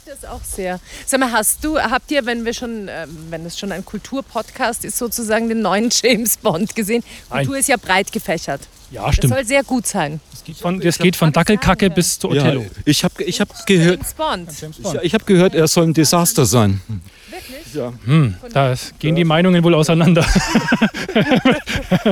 Das 0.07 0.24
auch 0.30 0.42
sehr. 0.44 0.78
Sag 1.04 1.18
mal, 1.20 1.32
hast 1.32 1.64
du, 1.64 1.78
habt 1.80 2.11
ihr, 2.12 2.24
wenn 2.26 2.44
wir 2.44 2.54
schon, 2.54 2.86
ähm, 2.88 3.09
wenn 3.30 3.44
es 3.44 3.59
schon 3.59 3.72
ein 3.72 3.84
Kulturpodcast 3.84 4.84
ist, 4.84 4.98
sozusagen 4.98 5.48
den 5.48 5.62
neuen 5.62 5.90
James 6.02 6.36
Bond 6.36 6.76
gesehen? 6.76 7.02
Nein. 7.28 7.38
Kultur 7.40 7.59
ist 7.59 7.68
ja 7.68 7.76
breit 7.76 8.12
gefächert. 8.12 8.61
Ja, 8.92 9.07
Das 9.07 9.16
stimmt. 9.16 9.34
soll 9.34 9.44
sehr 9.44 9.64
gut 9.64 9.84
sein. 9.86 10.20
Es 10.32 10.44
geht 10.44 10.59
von, 10.59 10.80
es 10.80 10.98
geht 10.98 11.16
von 11.16 11.32
Dackelkacke 11.32 11.90
bis 11.90 12.20
zu 12.20 12.32
Ja, 12.32 12.42
Othello. 12.42 12.66
ich 12.84 13.02
habe 13.02 13.24
ich 13.24 13.40
hab 13.40 13.66
gehört, 13.66 13.98
James 13.98 14.14
Bond. 14.14 14.96
ich, 14.96 15.07
ich 15.07 15.14
hab 15.14 15.26
gehört, 15.26 15.57
er 15.57 15.66
soll 15.66 15.84
ein 15.88 15.92
Desaster 15.94 16.46
sein. 16.46 16.80
Wirklich? 17.28 17.74
Ja, 17.74 17.92
Hm, 18.04 18.36
da 18.52 18.74
gehen 19.00 19.16
die 19.16 19.24
Meinungen 19.24 19.64
wohl 19.64 19.74
auseinander. 19.74 20.24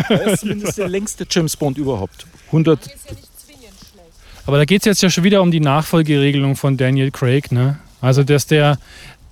er 0.09 0.32
ist 0.32 0.40
zumindest 0.40 0.78
der 0.78 0.88
längste 0.88 1.26
James 1.30 1.57
Bond 1.57 1.78
überhaupt. 1.78 2.26
100, 2.47 2.80
Ist 2.80 2.88
ja 2.88 3.12
nicht 3.12 3.40
zwingend 3.40 3.62
schlecht. 3.78 4.47
Aber 4.47 4.59
da 4.59 4.64
geht 4.64 4.82
es 4.82 4.86
jetzt 4.86 5.03
ja 5.03 5.11
schon 5.11 5.22
wieder 5.22 5.40
um 5.42 5.53
die 5.53 5.61
Nachfolgeregelung 5.61 6.57
von 6.57 6.76
Daniel 6.76 7.12
Craig. 7.12 7.53
Ne? 7.53 7.78
Also, 8.05 8.22
dass 8.24 8.46
der, 8.46 8.78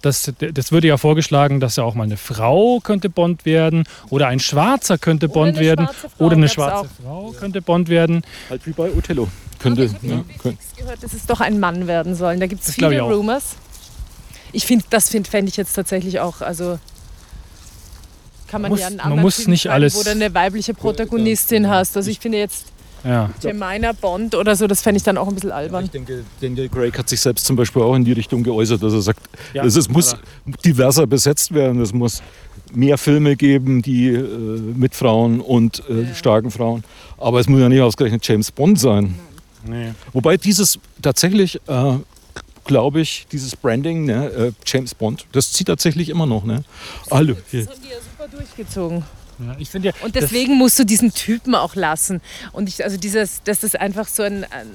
das, 0.01 0.33
das 0.39 0.73
würde 0.73 0.89
ja 0.89 0.97
vorgeschlagen, 0.97 1.61
dass 1.61 1.77
ja 1.77 1.85
auch 1.85 1.95
mal 1.95 2.05
eine 2.05 2.17
Frau 2.17 2.81
könnte 2.83 3.09
Bond 3.09 3.45
werden 3.45 3.85
oder 4.11 4.27
ein 4.29 4.41
Schwarzer 4.41 4.99
könnte 4.99 5.29
Bond 5.29 5.57
eine 5.57 5.61
werden 5.61 5.89
oder 6.19 6.37
eine 6.37 6.49
schwarze 6.49 6.89
Frau 7.03 7.33
könnte 7.39 7.63
Bond 7.63 7.89
werden. 7.89 8.23
halt 8.51 8.67
wie 8.67 8.73
bei 8.73 8.91
Othello. 8.91 9.29
Könnte, 9.61 9.85
Ich 9.85 9.95
habe 9.95 10.07
ja, 10.09 10.25
könnte. 10.39 10.59
gehört, 10.77 11.03
dass 11.05 11.13
es 11.13 11.25
doch 11.27 11.41
ein 11.41 11.61
Mann 11.61 11.87
werden 11.87 12.17
soll. 12.17 12.37
Da 12.39 12.49
gibt 12.49 12.65
es 12.65 12.75
viele 12.75 12.93
ich 12.95 13.01
auch. 13.01 13.11
Rumors. 13.13 13.55
Ich 14.51 14.67
finde, 14.67 14.85
das 14.91 15.09
find, 15.09 15.29
fände 15.29 15.51
ich 15.51 15.57
jetzt 15.57 15.73
tatsächlich 15.75 16.19
auch, 16.19 16.41
also 16.41 16.81
kann 18.49 18.61
man 18.63 18.73
muss- 18.73 18.81
ja 18.81 18.89
einen 18.89 18.97
man 18.97 19.05
anderen 19.07 19.23
muss 19.23 19.37
Film 19.37 19.51
nicht 19.51 19.69
alles- 19.71 19.95
wo 19.95 20.03
du 20.03 20.11
eine 20.11 20.35
weibliche 20.35 20.75
Protagonistin 20.75 21.69
hast. 21.69 21.97
Also 21.97 22.11
ich 22.11 22.19
finde 22.19 22.39
jetzt 22.39 22.67
Ja. 23.05 23.31
Jemina 23.43 23.93
Bond 23.93 24.35
oder 24.35 24.55
so, 24.55 24.67
das 24.67 24.83
fände 24.83 24.97
ich 24.99 25.03
dann 25.03 25.19
auch 25.19 25.29
ein 25.29 25.35
bisschen 25.35 25.51
albern. 25.51 25.85
Ich 25.85 25.91
denke, 25.91 26.25
Daniel 26.41 26.69
Craig 26.69 26.97
hat 26.97 27.09
sich 27.09 27.21
selbst 27.21 27.47
zum 27.47 27.57
Beispiel 27.57 27.83
auch 27.83 27.95
in 27.95 28.05
die 28.05 28.13
Richtung 28.13 28.43
geäußert, 28.43 28.83
dass 28.83 28.93
er 28.93 29.03
sagt, 29.03 29.21
Ja, 29.53 29.65
es, 29.65 29.77
es 29.77 29.89
muss 29.89 30.17
diverser 30.65 31.07
besetzt 31.07 31.53
werden, 31.53 31.81
es 31.81 31.93
muss 31.93 32.23
mehr 32.73 32.99
Filme 32.99 33.37
geben, 33.37 33.83
die 33.83 34.09
äh, 34.09 34.19
mit 34.21 34.95
Frauen 34.95 35.41
und 35.41 35.83
äh, 35.89 36.15
starken 36.15 36.51
Frauen. 36.51 36.85
Aber 37.19 37.41
es 37.41 37.49
muss 37.49 37.61
ja 37.61 37.69
nicht 37.69 37.83
ausgerechnet 37.83 38.27
James 38.27 38.51
Bond 38.51 38.79
sein. 38.79 39.19
Nee. 39.65 39.93
Wobei 40.13 40.37
dieses 40.37 40.79
tatsächlich, 41.01 41.61
äh, 41.67 41.95
glaube 42.65 43.01
ich, 43.01 43.27
dieses 43.31 43.57
Branding, 43.57 44.05
ne, 44.07 44.27
äh, 44.29 44.53
James 44.65 44.95
Bond, 44.95 45.27
das 45.33 45.53
zieht 45.53 45.67
tatsächlich 45.69 46.09
immer 46.09 46.27
noch. 46.27 46.45
Ne? 46.45 46.65
Hier. 47.51 47.65
Das 47.65 47.75
haben 47.75 47.83
die 47.83 47.91
ja 47.91 47.97
super 47.97 48.29
durchgezogen. 48.37 49.05
Ja, 49.47 49.57
ich 49.59 49.71
finde 49.71 49.89
ja, 49.89 49.95
Und 50.03 50.15
deswegen 50.15 50.55
musst 50.55 50.79
du 50.79 50.85
diesen 50.85 51.13
Typen 51.13 51.55
auch 51.55 51.75
lassen. 51.75 52.21
Und 52.53 52.69
ich, 52.69 52.85
also 52.85 52.97
dieses, 52.97 53.43
dass 53.43 53.61
das 53.61 53.75
einfach 53.75 54.09
so 54.09 54.23
ein, 54.23 54.45
ein 54.45 54.69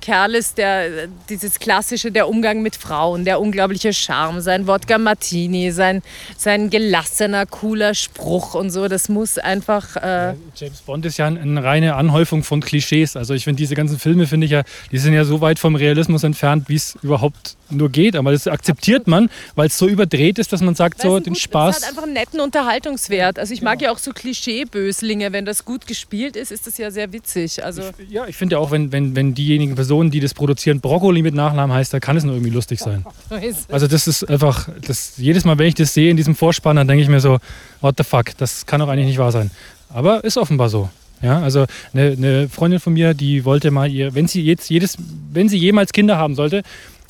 Kerl 0.00 0.34
ist, 0.34 0.58
der 0.58 1.08
dieses 1.28 1.58
klassische, 1.58 2.10
der 2.12 2.28
Umgang 2.28 2.62
mit 2.62 2.76
Frauen, 2.76 3.24
der 3.24 3.40
unglaubliche 3.40 3.92
Charme, 3.92 4.40
sein 4.40 4.66
Wodka 4.66 4.98
Martini, 4.98 5.70
sein, 5.70 6.02
sein 6.36 6.70
gelassener, 6.70 7.46
cooler 7.46 7.94
Spruch 7.94 8.54
und 8.54 8.70
so, 8.70 8.88
das 8.88 9.08
muss 9.08 9.38
einfach. 9.38 9.96
Äh, 9.96 10.34
James 10.56 10.80
Bond 10.82 11.04
ist 11.06 11.16
ja 11.18 11.26
ein- 11.26 11.38
eine 11.38 11.62
reine 11.64 11.94
Anhäufung 11.96 12.42
von 12.44 12.60
Klischees. 12.60 13.16
Also 13.16 13.34
ich 13.34 13.44
finde 13.44 13.58
diese 13.58 13.74
ganzen 13.74 13.98
Filme, 13.98 14.26
finde 14.26 14.44
ich 14.46 14.52
ja, 14.52 14.62
die 14.92 14.98
sind 14.98 15.14
ja 15.14 15.24
so 15.24 15.40
weit 15.40 15.58
vom 15.58 15.74
Realismus 15.76 16.24
entfernt, 16.24 16.68
wie 16.68 16.76
es 16.76 16.96
überhaupt 17.02 17.56
nur 17.70 17.90
geht. 17.90 18.16
Aber 18.16 18.32
das 18.32 18.46
akzeptiert 18.46 19.06
man, 19.06 19.28
weil 19.54 19.66
es 19.66 19.76
so 19.76 19.86
überdreht 19.88 20.38
ist, 20.38 20.52
dass 20.52 20.62
man 20.62 20.74
sagt, 20.74 21.02
so 21.02 21.18
du, 21.18 21.24
den 21.24 21.32
gut, 21.34 21.42
Spaß. 21.42 21.74
Das 21.76 21.82
hat 21.84 21.90
einfach 21.90 22.04
einen 22.04 22.14
netten 22.14 22.40
Unterhaltungswert. 22.40 23.38
Also 23.38 23.52
ich 23.52 23.62
mag 23.62 23.82
ja 23.82 23.90
auch 23.92 23.98
so 23.98 24.12
Klischee-Böslinge. 24.12 25.32
Wenn 25.32 25.44
das 25.44 25.64
gut 25.64 25.86
gespielt 25.86 26.36
ist, 26.36 26.50
ist 26.52 26.66
das 26.66 26.78
ja 26.78 26.90
sehr 26.90 27.12
witzig. 27.12 27.64
Also 27.64 27.82
Ja, 28.08 28.26
ich 28.26 28.36
finde 28.36 28.54
ja 28.56 28.58
auch, 28.58 28.70
wenn, 28.70 28.92
wenn, 28.92 29.14
wenn 29.16 29.34
diejenigen 29.34 29.74
Personen, 29.88 30.10
die 30.10 30.20
das 30.20 30.34
produzieren, 30.34 30.80
Brokkoli 30.80 31.22
mit 31.22 31.34
Nachnamen 31.34 31.74
heißt, 31.74 31.94
dann 31.94 32.00
kann 32.02 32.14
es 32.14 32.22
nur 32.22 32.34
irgendwie 32.34 32.50
lustig 32.50 32.78
sein. 32.78 33.06
Also 33.70 33.86
das 33.86 34.06
ist 34.06 34.28
einfach, 34.28 34.68
das, 34.86 35.14
jedes 35.16 35.46
Mal, 35.46 35.56
wenn 35.58 35.66
ich 35.66 35.74
das 35.74 35.94
sehe 35.94 36.10
in 36.10 36.16
diesem 36.16 36.34
Vorspann, 36.34 36.76
dann 36.76 36.86
denke 36.86 37.02
ich 37.02 37.08
mir 37.08 37.20
so, 37.20 37.38
what 37.80 37.94
the 37.96 38.04
fuck, 38.04 38.36
das 38.36 38.66
kann 38.66 38.80
doch 38.80 38.88
eigentlich 38.88 39.06
nicht 39.06 39.18
wahr 39.18 39.32
sein. 39.32 39.50
Aber 39.88 40.24
ist 40.24 40.36
offenbar 40.36 40.68
so. 40.68 40.90
Ja, 41.22 41.40
also 41.40 41.64
eine, 41.94 42.12
eine 42.12 42.48
Freundin 42.50 42.80
von 42.80 42.92
mir, 42.92 43.14
die 43.14 43.46
wollte 43.46 43.70
mal 43.70 43.90
ihr, 43.90 44.14
wenn 44.14 44.28
sie 44.28 44.42
jetzt 44.42 44.68
jedes, 44.68 44.98
wenn 45.32 45.48
sie 45.48 45.56
jemals 45.56 45.92
Kinder 45.92 46.18
haben 46.18 46.34
sollte, 46.34 46.62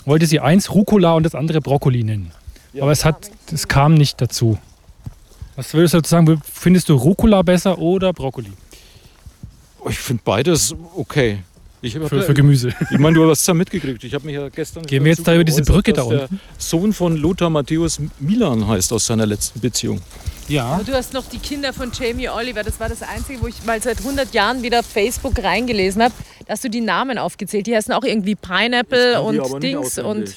wollte 0.05 0.26
sie 0.26 0.39
eins 0.39 0.72
Rucola 0.72 1.14
und 1.14 1.24
das 1.24 1.35
andere 1.35 1.61
Brokkoli 1.61 2.05
nennen. 2.05 2.31
Aber 2.81 2.93
es 2.93 3.05
hat, 3.05 3.31
es 3.53 3.66
kam 3.66 3.95
nicht 3.95 4.20
dazu. 4.20 4.57
Was 5.57 5.74
würdest 5.74 5.95
du 5.95 5.99
dazu 5.99 6.11
sagen? 6.11 6.41
Findest 6.45 6.89
du 6.89 6.95
Rucola 6.95 7.43
besser 7.43 7.79
oder 7.79 8.12
Brokkoli? 8.12 8.53
Ich 9.89 9.99
finde 9.99 10.22
beides 10.24 10.74
okay. 10.97 11.41
Ich, 11.81 11.97
hab 11.97 12.09
Für, 12.09 12.16
ja- 12.16 12.22
für 12.22 12.35
Gemüse. 12.35 12.68
ich 12.91 12.99
meine, 12.99 13.14
du 13.14 13.31
hast 13.31 13.41
es 13.41 13.47
ja 13.47 13.55
mitgekriegt. 13.55 14.03
Ich 14.03 14.14
habe 14.14 14.26
mich 14.26 14.35
ja 14.35 14.49
gestern. 14.49 14.85
Gehen 14.85 15.05
wir 15.05 15.12
jetzt 15.12 15.26
da 15.26 15.35
über 15.35 15.45
diese 15.45 15.62
Brücke 15.62 15.93
da 15.93 16.05
der 16.05 16.29
Sohn 16.59 16.93
von 16.93 17.16
Lothar 17.16 17.51
Matthäus 17.51 18.01
Milan 18.18 18.66
heißt 18.66 18.93
aus 18.93 19.07
seiner 19.07 19.26
letzten 19.26 19.61
Beziehung. 19.61 20.01
Ja. 20.49 20.64
Aber 20.64 20.85
du 20.85 20.93
hast 20.95 21.12
noch 21.12 21.26
die 21.26 21.39
Kinder 21.39 21.72
von 21.72 21.93
Jamie 21.93 22.29
Oliver. 22.29 22.62
Das 22.62 22.81
war 22.81 22.89
das 22.89 23.03
Einzige, 23.03 23.43
wo 23.43 23.47
ich 23.47 23.64
mal 23.64 23.81
seit 23.83 23.99
100 23.99 24.33
Jahren 24.35 24.62
wieder 24.62 24.81
auf 24.81 24.87
Facebook 24.87 25.43
reingelesen 25.43 26.03
habe. 26.03 26.14
Da 26.47 26.55
hast 26.55 26.64
du 26.64 26.70
die 26.70 26.81
Namen 26.81 27.18
aufgezählt. 27.18 27.66
Die 27.66 27.76
heißen 27.76 27.93
auch 27.93 28.05
irgendwie 28.05 28.35
Pineapple 28.35 29.20
und 29.20 29.62
Dings 29.62 29.99
und. 29.99 30.35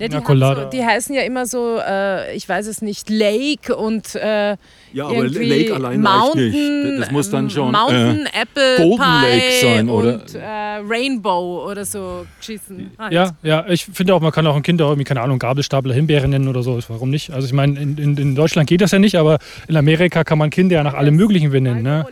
Ja, 0.00 0.06
die, 0.06 0.24
so, 0.24 0.64
die 0.70 0.84
heißen 0.84 1.12
ja 1.12 1.22
immer 1.22 1.44
so, 1.44 1.76
äh, 1.84 2.32
ich 2.36 2.48
weiß 2.48 2.68
es 2.68 2.82
nicht, 2.82 3.10
Lake 3.10 3.74
und 3.74 4.14
äh, 4.14 4.56
Ja, 4.92 5.04
aber 5.06 5.14
irgendwie 5.16 5.44
Lake 5.44 5.74
allein 5.74 6.00
Mountain, 6.00 6.44
reicht 6.44 6.54
nicht. 6.54 7.00
Das 7.00 7.10
muss 7.10 7.30
dann 7.30 7.50
schon, 7.50 7.72
Mountain 7.72 8.26
Apple 8.26 8.76
Golden 8.76 8.96
Pie 8.96 9.26
Lake 9.26 9.52
sein, 9.60 9.88
oder? 9.88 10.14
und 10.14 10.34
äh, 10.34 10.40
Rainbow 10.88 11.68
oder 11.70 11.84
so 11.84 12.26
geschissen. 12.38 12.90
Halt. 12.98 13.12
Ja, 13.12 13.30
ja, 13.42 13.66
ich 13.68 13.84
finde 13.84 14.14
auch, 14.14 14.20
man 14.20 14.32
kann 14.32 14.46
auch 14.46 14.56
ein 14.56 14.62
Kind 14.62 14.80
auch 14.82 14.88
irgendwie, 14.88 15.04
keine 15.04 15.20
Ahnung, 15.20 15.38
Gabelstapler 15.38 15.94
Himbeere 15.94 16.28
nennen 16.28 16.48
oder 16.48 16.62
so. 16.62 16.78
Warum 16.88 17.10
nicht? 17.10 17.30
Also 17.30 17.46
ich 17.46 17.52
meine, 17.52 17.78
in, 17.78 17.98
in, 17.98 18.16
in 18.16 18.34
Deutschland 18.34 18.68
geht 18.68 18.80
das 18.80 18.92
ja 18.92 18.98
nicht, 18.98 19.16
aber 19.16 19.38
in 19.68 19.76
Amerika 19.76 20.24
kann 20.24 20.38
man 20.38 20.50
Kinder 20.50 20.76
ja 20.76 20.84
nach 20.84 20.94
allem 20.94 21.16
Möglichen 21.16 21.50
benennen. 21.50 21.82
Ne? 21.82 22.06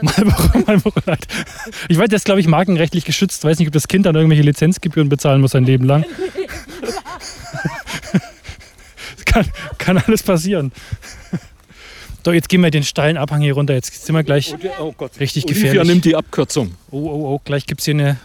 Marlboro 0.00 0.58
Marlboro, 0.66 1.00
Light. 1.06 1.26
Ich 1.88 1.98
weiß, 1.98 2.08
das 2.08 2.20
ist, 2.20 2.24
glaube 2.24 2.40
ich, 2.40 2.46
markenrechtlich 2.46 3.04
geschützt. 3.04 3.44
Weiß 3.44 3.58
nicht, 3.58 3.68
ob 3.68 3.72
das 3.72 3.88
Kind 3.88 4.06
dann 4.06 4.14
irgendwelche 4.14 4.42
Lizenzgebühren 4.42 5.08
bezahlen 5.08 5.40
muss 5.40 5.52
sein 5.52 5.64
Leben 5.64 5.84
lang. 5.84 6.04
Das 6.80 6.94
kann, 9.24 9.46
kann 9.78 9.98
alles 9.98 10.22
passieren. 10.22 10.72
So, 12.28 12.32
jetzt 12.32 12.50
gehen 12.50 12.60
wir 12.60 12.70
den 12.70 12.82
steilen 12.82 13.16
Abhang 13.16 13.40
hier 13.40 13.54
runter. 13.54 13.72
Jetzt 13.72 14.04
sind 14.04 14.14
wir 14.14 14.22
gleich. 14.22 14.54
Oh 14.78 14.92
Gott. 14.94 15.18
Richtig 15.18 15.44
Olivia 15.46 15.62
gefährlich. 15.62 15.88
nimmt 15.90 16.04
die 16.04 16.14
Abkürzung. 16.14 16.74
Oh, 16.90 16.98
oh, 16.98 17.34
oh, 17.34 17.40
gleich 17.42 17.64
gibt 17.64 17.80
es 17.80 17.86
hier 17.86 17.94
eine 17.94 18.18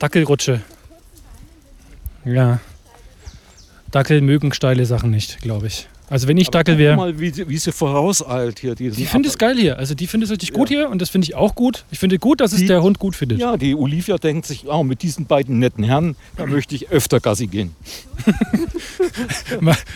Dackelrutsche. 0.00 0.62
Ja. 2.24 2.58
Dackel 3.92 4.20
mögen 4.20 4.52
steile 4.52 4.84
Sachen 4.84 5.12
nicht, 5.12 5.42
glaube 5.42 5.68
ich. 5.68 5.86
Also 6.08 6.28
wenn 6.28 6.36
ich 6.36 6.50
Dackel 6.50 6.74
Guck 6.76 6.78
wäre. 6.80 6.96
mal, 6.96 7.18
wie, 7.18 7.30
sie- 7.30 7.48
wie 7.48 7.56
sie 7.58 7.72
vorauseilt 7.72 8.60
hier. 8.60 8.74
diesen 8.76 8.96
Die 8.96 9.06
finde 9.06 9.28
es 9.28 9.38
geil 9.38 9.56
hier. 9.58 9.76
Also 9.78 9.94
die 9.94 10.06
findet 10.06 10.28
es 10.28 10.32
richtig 10.32 10.52
gut 10.52 10.68
hier 10.68 10.88
und 10.88 11.02
das 11.02 11.10
finde 11.10 11.24
ich 11.26 11.34
auch 11.34 11.54
gut. 11.56 11.84
Ich 11.90 11.98
finde 11.98 12.18
gut, 12.20 12.40
dass 12.40 12.52
es 12.52 12.60
Die- 12.60 12.66
der 12.66 12.80
Hund 12.82 12.98
gut 13.00 13.16
findet. 13.16 13.38
Ja, 13.40 13.56
die 13.56 13.74
Olivia 13.74 14.16
denkt 14.16 14.46
sich, 14.46 14.66
oh, 14.68 14.84
mit 14.84 15.02
diesen 15.02 15.26
beiden 15.26 15.58
netten 15.58 15.82
Herren, 15.82 16.14
da 16.36 16.46
möchte 16.46 16.74
ich 16.76 16.90
öfter 16.90 17.18
Gassi 17.20 17.46
gehen. 17.48 17.74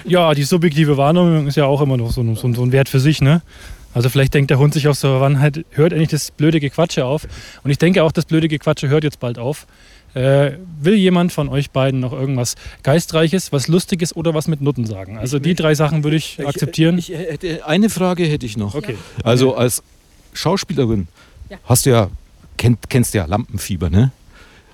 Ja, 0.04 0.34
die 0.34 0.42
subjektive 0.44 0.96
Wahrnehmung 0.96 1.46
ist 1.46 1.56
ja 1.56 1.64
auch 1.66 1.80
immer 1.80 1.96
noch 1.96 2.10
so, 2.10 2.20
ein- 2.22 2.36
so, 2.36 2.52
so 2.52 2.62
ein 2.62 2.72
Wert 2.72 2.88
für 2.88 3.00
sich, 3.00 3.20
ne? 3.20 3.42
Also 3.92 4.08
vielleicht 4.08 4.34
denkt 4.34 4.50
der 4.50 4.58
Hund 4.58 4.72
sich 4.72 4.86
auch 4.88 4.94
so, 4.94 5.20
wann 5.20 5.40
halt 5.40 5.64
hört 5.70 5.92
endlich 5.92 6.10
das 6.10 6.30
blöde 6.30 6.60
Gequatsche 6.60 7.04
auf. 7.04 7.26
Und 7.64 7.70
ich 7.70 7.78
denke 7.78 8.04
auch, 8.04 8.12
das 8.12 8.24
blöde 8.24 8.46
Gequatsche 8.48 8.88
hört 8.88 9.02
jetzt 9.04 9.18
bald 9.18 9.38
auf. 9.38 9.66
Äh, 10.14 10.52
will 10.80 10.94
jemand 10.94 11.32
von 11.32 11.48
euch 11.48 11.70
beiden 11.70 12.00
noch 12.00 12.12
irgendwas 12.12 12.56
Geistreiches, 12.82 13.52
was 13.52 13.68
Lustiges 13.68 14.14
oder 14.16 14.34
was 14.34 14.48
mit 14.48 14.60
Nutten 14.60 14.84
sagen? 14.84 15.18
Also 15.18 15.38
die 15.38 15.54
drei 15.54 15.74
Sachen 15.74 16.02
würde 16.02 16.16
ich 16.16 16.44
akzeptieren. 16.44 16.98
Ich, 16.98 17.12
ich 17.12 17.18
hätte, 17.18 17.66
eine 17.66 17.90
Frage 17.90 18.24
hätte 18.24 18.44
ich 18.46 18.56
noch. 18.56 18.74
Okay. 18.74 18.96
Also 19.22 19.54
als 19.54 19.82
Schauspielerin 20.32 21.06
Ja. 21.48 21.58
hast 21.64 21.86
du 21.86 21.90
ja, 21.90 22.10
kennt, 22.56 22.90
kennst 22.90 23.14
du 23.14 23.18
ja 23.18 23.26
Lampenfieber, 23.26 23.88
ne? 23.90 24.10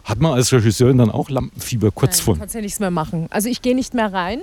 Hat 0.05 0.21
man 0.21 0.33
als 0.35 0.53
Regisseurin 0.53 0.99
dann 0.99 1.11
auch 1.11 1.29
Lampenfieber 1.29 1.91
kurz 1.91 2.19
Nein, 2.19 2.25
vor? 2.25 2.35
du 2.35 2.41
kannst 2.41 2.55
ja 2.55 2.61
nichts 2.61 2.79
mehr 2.81 2.91
machen. 2.93 3.27
Also 3.31 3.49
ich 3.49 3.61
gehe 3.61 3.75
nicht 3.75 3.93
mehr 3.93 4.13
rein. 4.13 4.39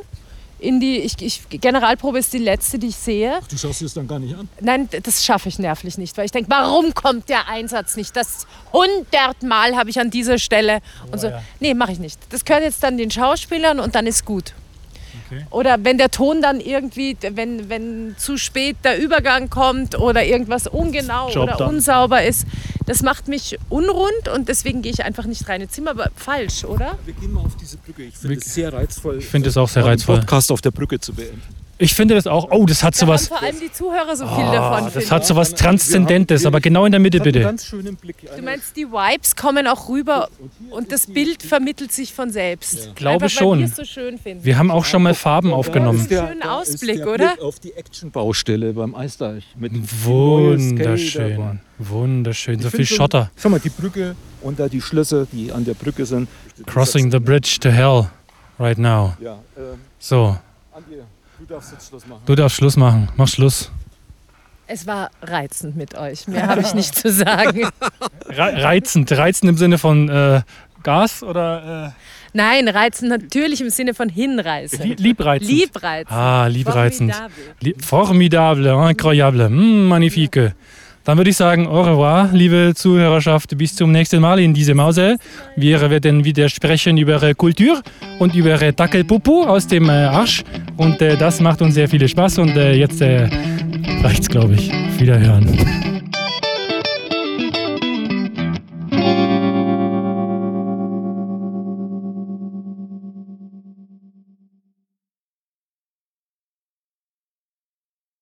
In 0.64 0.80
die, 0.80 1.00
ich, 1.00 1.22
ich, 1.22 1.42
Generalprobe 1.50 2.20
ist 2.20 2.32
die 2.32 2.38
letzte, 2.38 2.80
die 2.80 2.88
ich 2.88 2.96
sehe. 2.96 3.40
Du 3.50 3.58
schaust 3.58 3.82
es 3.82 3.94
dann 3.94 4.08
gar 4.08 4.18
nicht 4.18 4.34
an. 4.34 4.48
Nein, 4.62 4.88
das 5.04 5.26
schaffe 5.26 5.50
ich 5.50 5.60
nervlich 5.60 5.98
nicht, 5.98 6.18
weil 6.18 6.24
ich 6.24 6.32
denke, 6.32 6.50
warum 6.50 6.94
kommt 6.94 7.28
der 7.28 7.50
Einsatz 7.50 7.98
nicht? 7.98 8.16
Das 8.16 8.48
hundertmal 8.72 9.76
habe 9.76 9.90
ich 9.90 10.00
an 10.00 10.10
dieser 10.10 10.38
Stelle 10.38 10.80
und 11.12 11.20
so. 11.20 11.28
ja. 11.28 11.44
Nee, 11.60 11.74
mache 11.74 11.92
ich 11.92 12.00
nicht. 12.00 12.18
Das 12.30 12.46
gehört 12.46 12.64
jetzt 12.64 12.82
dann 12.82 12.98
den 12.98 13.12
Schauspielern 13.12 13.82
und 13.82 13.94
dann 13.96 14.08
ist 14.08 14.24
gut. 14.26 14.54
Okay. 15.38 15.46
Oder 15.50 15.78
wenn 15.84 15.98
der 15.98 16.12
Ton 16.12 16.42
dann 16.42 16.60
irgendwie, 16.60 17.18
wenn, 17.22 17.70
wenn 17.70 18.16
zu 18.18 18.38
spät 18.38 18.78
der 18.84 19.02
Übergang 19.02 19.50
kommt 19.50 19.98
oder 19.98 20.24
irgendwas 20.24 20.68
ungenau 20.68 21.30
Job 21.30 21.44
oder 21.44 21.58
done. 21.58 21.70
unsauber 21.70 22.24
ist, 22.24 22.46
das 22.86 23.02
macht 23.02 23.28
mich 23.28 23.58
unrund 23.70 24.28
und 24.34 24.50
deswegen 24.50 24.82
gehe 24.82 24.92
ich 24.92 25.04
einfach 25.04 25.26
nicht 25.26 25.48
rein 25.48 25.62
ins 25.62 25.72
Zimmer. 25.72 25.92
Aber 25.92 26.10
falsch, 26.16 26.66
oder? 26.66 26.98
Wir 27.06 27.14
gehen 27.14 27.34
mal 27.34 27.42
auf 27.42 27.56
diese 27.56 27.78
Brücke. 27.78 28.04
Ich 28.04 28.16
finde 28.16 28.38
es 28.38 28.54
sehr 28.54 28.74
reizvoll. 28.74 29.18
Ich 29.20 29.28
finde 29.28 29.50
es 29.50 29.58
auch 29.58 29.70
sehr 29.70 29.84
einen 29.84 29.92
reizvoll. 29.92 30.20
Podcast 30.20 30.52
auf 30.52 30.62
der 30.62 30.72
Brücke 30.72 31.00
zu 31.00 31.14
beenden. 31.14 31.42
Ich 31.80 31.96
finde 31.96 32.14
das 32.16 32.28
auch. 32.28 32.50
Oh, 32.52 32.66
das 32.66 32.84
hat 32.84 32.94
Da 32.96 33.02
haben 33.02 33.08
sowas. 33.08 33.28
vor 33.28 33.42
allem 33.42 33.60
die 33.60 33.72
Zuhörer 33.72 34.16
so 34.16 34.26
viel 34.28 34.44
Ah, 34.46 34.52
davon. 34.80 34.92
das 34.94 35.12
hat 35.12 35.26
sowas 35.26 35.50
Wir 35.52 35.58
Transzendentes, 35.58 36.42
haben- 36.42 36.48
aber 36.54 36.62
genau 36.62 36.86
in 36.86 36.92
der 36.92 37.00
Mitte 37.02 37.18
Das 37.18 37.24
bitte. 37.26 37.42
ganz 37.42 37.66
schönen 37.66 37.96
Blick. 37.96 38.18
Du 38.36 38.42
meinst, 38.44 38.78
die 38.78 38.86
Vibes 38.86 39.36
kommen 39.36 39.68
auch 39.68 39.90
rüber 39.90 40.30
und 40.70 40.92
das 40.92 41.08
Bild 41.08 41.42
vermittelt 41.42 41.92
sich 41.92 42.14
von 42.14 42.30
selbst. 42.30 42.96
Glaube 42.96 43.26
Einfach, 43.26 43.30
schon. 43.40 43.68
So. 43.68 43.84
Wir 44.44 44.58
haben 44.58 44.70
auch 44.72 44.86
schon 44.86 45.02
mal 45.04 45.14
Farben 45.16 45.52
aufgenommen. 45.52 46.08
der, 46.10 46.28
Schönen 46.28 46.40
da 46.42 46.62
ist 46.62 46.74
Ausblick, 46.76 46.98
der 46.98 47.08
oder? 47.08 47.28
Blick 47.34 47.42
auf 47.42 47.60
die 47.60 47.74
Actionbaustelle 47.74 48.74
beim 48.74 48.94
Eisdeich. 48.96 49.44
Mit 49.58 49.74
dem 49.74 49.84
neuen 50.06 50.70
Wunderschön. 50.72 51.60
Wunderschön. 51.80 52.60
So 52.60 52.70
viel 52.70 52.86
Schotter. 52.86 53.32
Schau 53.36 53.50
mal, 53.50 53.60
die 53.60 53.70
Brücke 53.70 54.16
und 54.42 54.60
da 54.60 54.70
die 54.70 54.80
Schlösser, 54.82 55.26
die 55.32 55.52
an 55.52 55.66
der 55.66 55.74
Brücke 55.74 56.06
sind. 56.06 56.30
Crossing 56.68 57.12
the 57.12 57.20
bridge 57.20 57.58
to 57.60 57.70
hell 57.70 58.10
right 58.60 58.78
now. 58.78 59.14
Ja, 59.20 59.40
ähm, 59.58 59.80
So, 60.00 60.38
Antje, 60.72 61.04
du 61.48 61.54
darfst 61.54 61.72
jetzt 61.72 61.88
Schluss 61.90 62.08
machen. 62.08 62.22
du 62.26 62.36
darfst 62.36 62.58
Schluss 62.58 62.78
machen. 62.78 63.10
Mach 63.18 63.28
Schluss. 63.28 63.72
Es 64.68 64.88
war 64.88 65.10
reizend 65.22 65.76
mit 65.76 65.96
euch. 65.96 66.28
Mehr 66.28 66.48
habe 66.48 66.62
ich 66.62 66.74
nicht 66.74 66.96
zu 66.96 67.12
sagen. 67.12 67.68
Re 68.28 68.64
reizend. 68.64 69.12
Reizend 69.12 69.50
im 69.50 69.58
Sinne 69.58 69.78
von 69.78 70.08
äh, 70.10 70.42
Gas 70.84 71.22
oder 71.22 71.94
Nein, 72.34 72.68
reizend 72.68 73.10
natürlich 73.10 73.62
im 73.62 73.70
Sinne 73.70 73.94
von 73.94 74.10
äh, 74.10 74.14
hinreißen. 74.14 74.80
lie- 74.82 74.96
liebreizend? 74.96 75.50
Liebreizend. 75.52 76.12
Ah, 76.12 76.48
liebreizend. 76.48 77.14
Formidabel. 77.14 77.56
Li- 77.60 77.76
Formidable, 77.80 78.90
incroyable, 78.90 79.50
mm, 79.50 79.88
magnifique. 79.88 80.56
Dann 81.04 81.18
würde 81.18 81.30
ich 81.32 81.38
sagen, 81.38 81.68
au 81.68 81.82
revoir, 81.82 82.30
liebe 82.32 82.74
Zuhörerschaft, 82.76 83.58
bis 83.58 83.76
zum 83.76 83.92
nächsten 83.92 84.22
Mal 84.22 84.40
in 84.40 84.54
diese 84.54 84.74
Mause. 84.74 85.18
Wir 85.56 85.90
werden 85.90 86.24
wieder 86.24 86.48
sprechen 86.48 86.98
über 86.98 87.34
Kultur 87.36 87.82
und 88.20 88.36
über 88.36 88.58
Dackelpopo 88.72 89.44
aus 89.44 89.68
dem 89.68 89.90
äh, 89.90 90.06
Arsch. 90.06 90.44
Und 90.78 91.02
äh, 91.02 91.18
das 91.18 91.42
macht 91.42 91.62
uns 91.62 91.74
sehr 91.74 91.90
viel 91.90 92.08
Spaß. 92.08 92.38
Und 92.40 92.56
äh, 92.56 92.74
jetzt 92.74 93.02
reicht's, 93.02 94.30
glaube 94.30 94.56
ich. 94.56 94.72
Wiederhören. 95.00 95.93